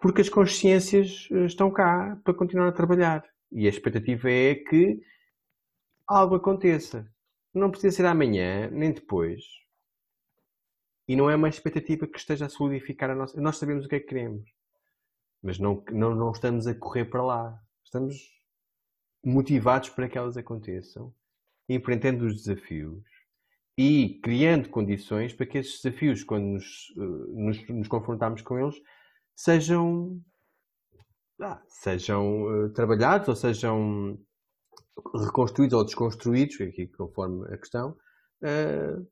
porque 0.00 0.22
as 0.22 0.28
consciências 0.28 1.28
eh, 1.30 1.44
estão 1.44 1.70
cá 1.70 2.18
para 2.24 2.34
continuar 2.34 2.68
a 2.68 2.72
trabalhar. 2.72 3.22
E 3.52 3.66
a 3.66 3.68
expectativa 3.68 4.30
é 4.30 4.54
que 4.54 4.98
algo 6.06 6.36
aconteça. 6.36 7.06
Não 7.52 7.70
precisa 7.70 7.96
ser 7.96 8.06
amanhã, 8.06 8.70
nem 8.70 8.92
depois. 8.92 9.42
E 11.10 11.16
não 11.16 11.28
é 11.28 11.34
uma 11.34 11.48
expectativa 11.48 12.06
que 12.06 12.16
esteja 12.16 12.46
a 12.46 12.48
solidificar 12.48 13.10
a 13.10 13.16
nossa. 13.16 13.40
Nós 13.40 13.56
sabemos 13.56 13.84
o 13.84 13.88
que 13.88 13.96
é 13.96 13.98
que 13.98 14.06
queremos. 14.06 14.48
Mas 15.42 15.58
não, 15.58 15.82
não, 15.90 16.14
não 16.14 16.30
estamos 16.30 16.68
a 16.68 16.74
correr 16.74 17.06
para 17.06 17.20
lá. 17.20 17.60
Estamos 17.84 18.14
motivados 19.24 19.88
para 19.88 20.08
que 20.08 20.16
elas 20.16 20.36
aconteçam, 20.36 21.12
enfrentando 21.68 22.24
os 22.26 22.36
desafios 22.36 23.02
e 23.76 24.20
criando 24.22 24.68
condições 24.68 25.32
para 25.32 25.46
que 25.46 25.58
esses 25.58 25.82
desafios, 25.82 26.22
quando 26.22 26.44
nos, 26.44 26.94
eh, 26.96 27.32
nos, 27.42 27.68
nos 27.68 27.88
confrontarmos 27.88 28.42
com 28.42 28.56
eles, 28.60 28.80
sejam, 29.34 30.16
ah, 31.40 31.60
sejam 31.66 32.44
uh, 32.44 32.72
trabalhados 32.72 33.26
ou 33.26 33.34
sejam 33.34 34.16
reconstruídos 35.12 35.76
ou 35.76 35.84
desconstruídos, 35.84 36.60
aqui 36.60 36.86
conforme 36.86 37.52
a 37.52 37.58
questão. 37.58 37.96
Uh, 38.40 39.04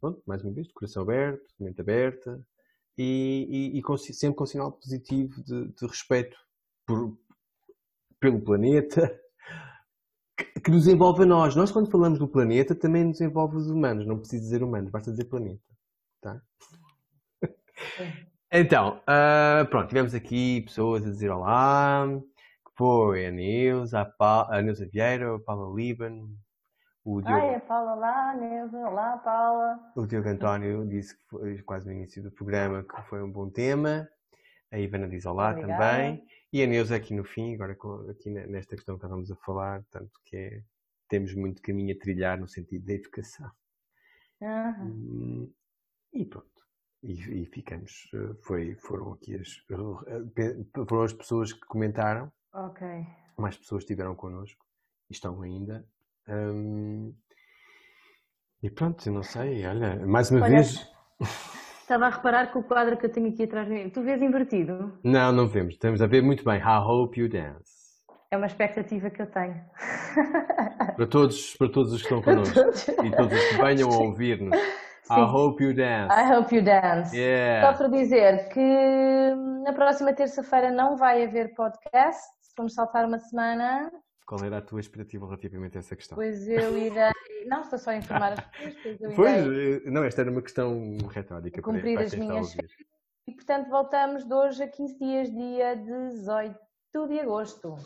pronto, 0.00 0.22
mais 0.26 0.42
uma 0.42 0.52
vez, 0.52 0.70
coração 0.72 1.02
aberto, 1.02 1.44
mente 1.58 1.80
aberta 1.80 2.40
e, 2.98 3.72
e, 3.74 3.78
e 3.78 3.82
com, 3.82 3.96
sempre 3.96 4.36
com 4.36 4.46
sinal 4.46 4.72
positivo 4.72 5.42
de, 5.42 5.68
de 5.68 5.86
respeito 5.86 6.36
por, 6.86 7.18
pelo 8.20 8.40
planeta, 8.40 9.18
que, 10.36 10.60
que, 10.60 10.70
nos 10.70 10.86
envolve 10.86 11.22
a 11.22 11.26
nós. 11.26 11.54
Nós, 11.54 11.70
quando 11.70 11.90
falamos 11.90 12.18
do 12.18 12.28
planeta, 12.28 12.74
também 12.74 13.04
nos 13.04 13.20
envolve 13.20 13.56
os 13.56 13.70
humanos. 13.70 14.06
Não 14.06 14.18
precisa 14.18 14.42
dizer 14.42 14.62
humanos, 14.62 14.90
basta 14.90 15.10
dizer 15.10 15.24
planeta. 15.24 15.62
Tá? 16.20 16.40
Então, 18.52 19.02
uh, 19.02 19.68
pronto, 19.68 19.88
tivemos 19.88 20.14
aqui 20.14 20.62
pessoas 20.62 21.04
a 21.04 21.10
dizer 21.10 21.30
olá, 21.30 22.06
que 22.64 22.72
foi 22.76 23.26
a 23.26 23.30
Neuza, 23.32 24.00
a, 24.00 24.04
pa 24.04 24.46
a 24.48 24.62
Neuza 24.62 24.86
Vieira, 24.86 25.34
a 25.34 25.40
Paula 25.40 25.74
Liban, 25.74 26.28
o 27.06 27.22
Diogo... 27.22 27.40
Ai, 27.40 27.62
lá, 27.68 28.34
Neuza, 28.34 28.78
olá 28.78 29.16
Paula. 29.18 29.92
O 29.94 30.04
Diogo 30.06 30.28
António 30.28 30.84
disse 30.88 31.16
que 31.16 31.22
foi 31.28 31.62
quase 31.62 31.86
no 31.86 31.92
início 31.92 32.20
do 32.20 32.32
programa 32.32 32.82
que 32.82 33.00
foi 33.02 33.22
um 33.22 33.30
bom 33.30 33.48
tema. 33.48 34.08
A 34.72 34.78
Ivana 34.78 35.08
diz 35.08 35.24
olá 35.24 35.52
Obrigada. 35.52 35.72
também. 35.72 36.26
E 36.52 36.60
a 36.64 36.66
Neuza 36.66 36.96
aqui 36.96 37.14
no 37.14 37.22
fim, 37.22 37.54
agora 37.54 37.76
aqui 38.10 38.28
nesta 38.28 38.74
questão 38.74 38.96
que 38.96 39.04
estávamos 39.04 39.30
a 39.30 39.36
falar, 39.36 39.84
tanto 39.88 40.10
que 40.24 40.36
é, 40.36 40.62
temos 41.08 41.32
muito 41.32 41.62
caminho 41.62 41.94
a 41.94 41.98
trilhar 41.98 42.40
no 42.40 42.48
sentido 42.48 42.84
da 42.84 42.94
educação. 42.94 43.50
Uhum. 44.40 45.52
E 46.12 46.24
pronto. 46.26 46.66
E, 47.04 47.42
e, 47.42 47.46
ficamos. 47.46 48.10
Eh, 48.14 48.34
foi, 48.42 48.74
foram 48.74 49.12
aqui 49.12 49.36
as, 49.36 49.62
eh, 49.70 50.84
foram 50.88 51.02
as 51.02 51.12
pessoas 51.12 51.52
que 51.52 51.64
comentaram. 51.66 52.32
Ok. 52.52 52.84
Mais 53.38 53.56
pessoas 53.56 53.84
estiveram 53.84 54.16
connosco 54.16 54.66
e 55.08 55.12
estão 55.12 55.40
ainda. 55.42 55.86
Um, 56.28 57.14
e 58.62 58.70
pronto, 58.70 59.08
não 59.10 59.22
sei, 59.22 59.64
olha, 59.66 60.04
mais 60.06 60.30
uma 60.30 60.42
olha, 60.42 60.56
vez. 60.56 60.90
Estava 61.82 62.06
a 62.06 62.10
reparar 62.10 62.50
que 62.50 62.58
o 62.58 62.64
quadro 62.64 62.96
que 62.96 63.06
eu 63.06 63.12
tenho 63.12 63.28
aqui 63.28 63.44
atrás 63.44 63.68
de 63.68 63.74
mim, 63.74 63.90
tu 63.90 64.02
vês 64.02 64.20
invertido? 64.20 64.98
Não, 65.04 65.30
não 65.30 65.46
vemos. 65.46 65.74
Estamos 65.74 66.02
a 66.02 66.06
ver 66.08 66.20
muito 66.20 66.44
bem. 66.44 66.58
I 66.58 66.78
hope 66.84 67.20
you 67.20 67.28
dance. 67.28 67.76
É 68.28 68.36
uma 68.36 68.46
expectativa 68.46 69.08
que 69.08 69.22
eu 69.22 69.26
tenho. 69.26 69.64
Para 70.96 71.06
todos, 71.06 71.56
para 71.56 71.68
todos 71.68 71.92
os 71.92 72.02
que 72.02 72.12
estão 72.12 72.20
connosco 72.22 72.58
e 73.04 73.10
todos 73.12 73.32
os 73.32 73.48
que 73.48 73.62
venham 73.62 73.88
a 73.88 73.98
ouvir-nos. 73.98 74.58
I 75.08 75.20
hope 75.20 75.62
you 75.62 75.72
dance. 75.72 76.12
I 76.12 76.32
hope 76.34 76.52
you 76.52 76.62
dance. 76.62 77.16
Yeah. 77.16 77.70
Só 77.70 77.78
para 77.78 77.88
dizer 77.88 78.48
que 78.48 79.34
na 79.62 79.72
próxima 79.72 80.12
terça-feira 80.12 80.72
não 80.72 80.96
vai 80.96 81.22
haver 81.22 81.54
podcast. 81.54 82.20
Vamos 82.56 82.74
saltar 82.74 83.04
uma 83.04 83.20
semana. 83.20 83.92
Qual 84.26 84.44
era 84.44 84.58
a 84.58 84.60
tua 84.60 84.80
expectativa 84.80 85.24
relativamente 85.24 85.76
a 85.76 85.80
essa 85.80 85.94
questão? 85.94 86.16
Pois 86.16 86.48
eu 86.48 86.76
irei. 86.76 87.12
Não, 87.46 87.60
estou 87.60 87.78
só 87.78 87.90
a 87.90 87.96
informar 87.96 88.32
as 88.32 88.40
pessoas. 88.74 88.98
Pois, 88.98 89.14
pois 89.14 89.84
eh, 89.86 89.90
não, 89.90 90.02
esta 90.02 90.22
era 90.22 90.30
uma 90.32 90.42
questão 90.42 90.98
retórica. 91.08 91.62
Cumprir 91.62 91.94
para, 91.94 91.94
para 91.94 92.04
as 92.04 92.14
minhas. 92.14 92.56
E 93.28 93.32
portanto 93.32 93.68
voltamos 93.70 94.24
de 94.24 94.34
hoje 94.34 94.64
a 94.64 94.68
15 94.68 94.98
dias, 94.98 95.30
dia 95.30 95.74
18 95.76 96.58
de 97.08 97.20
agosto. 97.20 97.76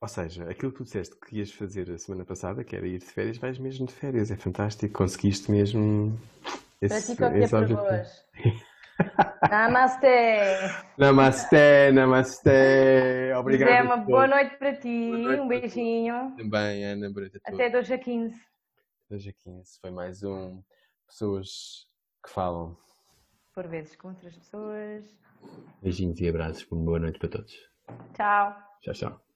Ou 0.00 0.08
seja, 0.08 0.48
aquilo 0.48 0.70
que 0.72 0.78
tu 0.78 0.84
disseste 0.84 1.16
que 1.16 1.38
ias 1.38 1.52
fazer 1.52 1.90
a 1.90 1.98
semana 1.98 2.24
passada, 2.24 2.64
que 2.64 2.74
era 2.74 2.86
ir 2.86 2.98
de 2.98 3.04
férias, 3.04 3.36
vais 3.36 3.58
mesmo 3.58 3.86
de 3.86 3.92
férias. 3.92 4.30
É 4.30 4.36
fantástico. 4.36 4.96
Conseguiste 4.96 5.50
mesmo 5.50 6.18
esse, 6.80 7.14
Para 7.16 7.30
ti, 7.30 7.38
esse 7.38 7.54
objetivo. 7.54 7.82
Namastê! 9.50 10.40
Namastê, 10.98 11.92
namastê! 11.92 13.32
Obrigado. 13.36 13.68
Zé, 13.68 13.82
uma 13.82 13.96
boa 13.96 14.26
noite 14.26 14.56
para 14.56 14.74
ti, 14.74 14.88
noite 14.88 15.40
um 15.40 15.48
beijinho. 15.48 16.34
Também, 16.36 16.84
Ana 16.84 17.10
Breta. 17.10 17.38
Até 17.44 17.70
2 17.70 17.90
a 17.90 17.98
15. 17.98 18.40
2 19.10 19.28
a 19.28 19.32
15. 19.32 19.80
Foi 19.80 19.90
mais 19.90 20.22
um 20.22 20.62
Pessoas 21.06 21.86
que 22.24 22.30
Falam. 22.30 22.76
Por 23.54 23.66
vezes 23.66 23.96
com 23.96 24.08
outras 24.08 24.36
pessoas. 24.36 25.04
Beijinhos 25.82 26.20
e 26.20 26.28
abraços. 26.28 26.66
Uma 26.70 26.84
boa 26.84 26.98
noite 26.98 27.18
para 27.18 27.28
todos. 27.28 27.54
Tchau. 28.14 28.56
Tchau, 28.82 28.94
tchau. 28.94 29.27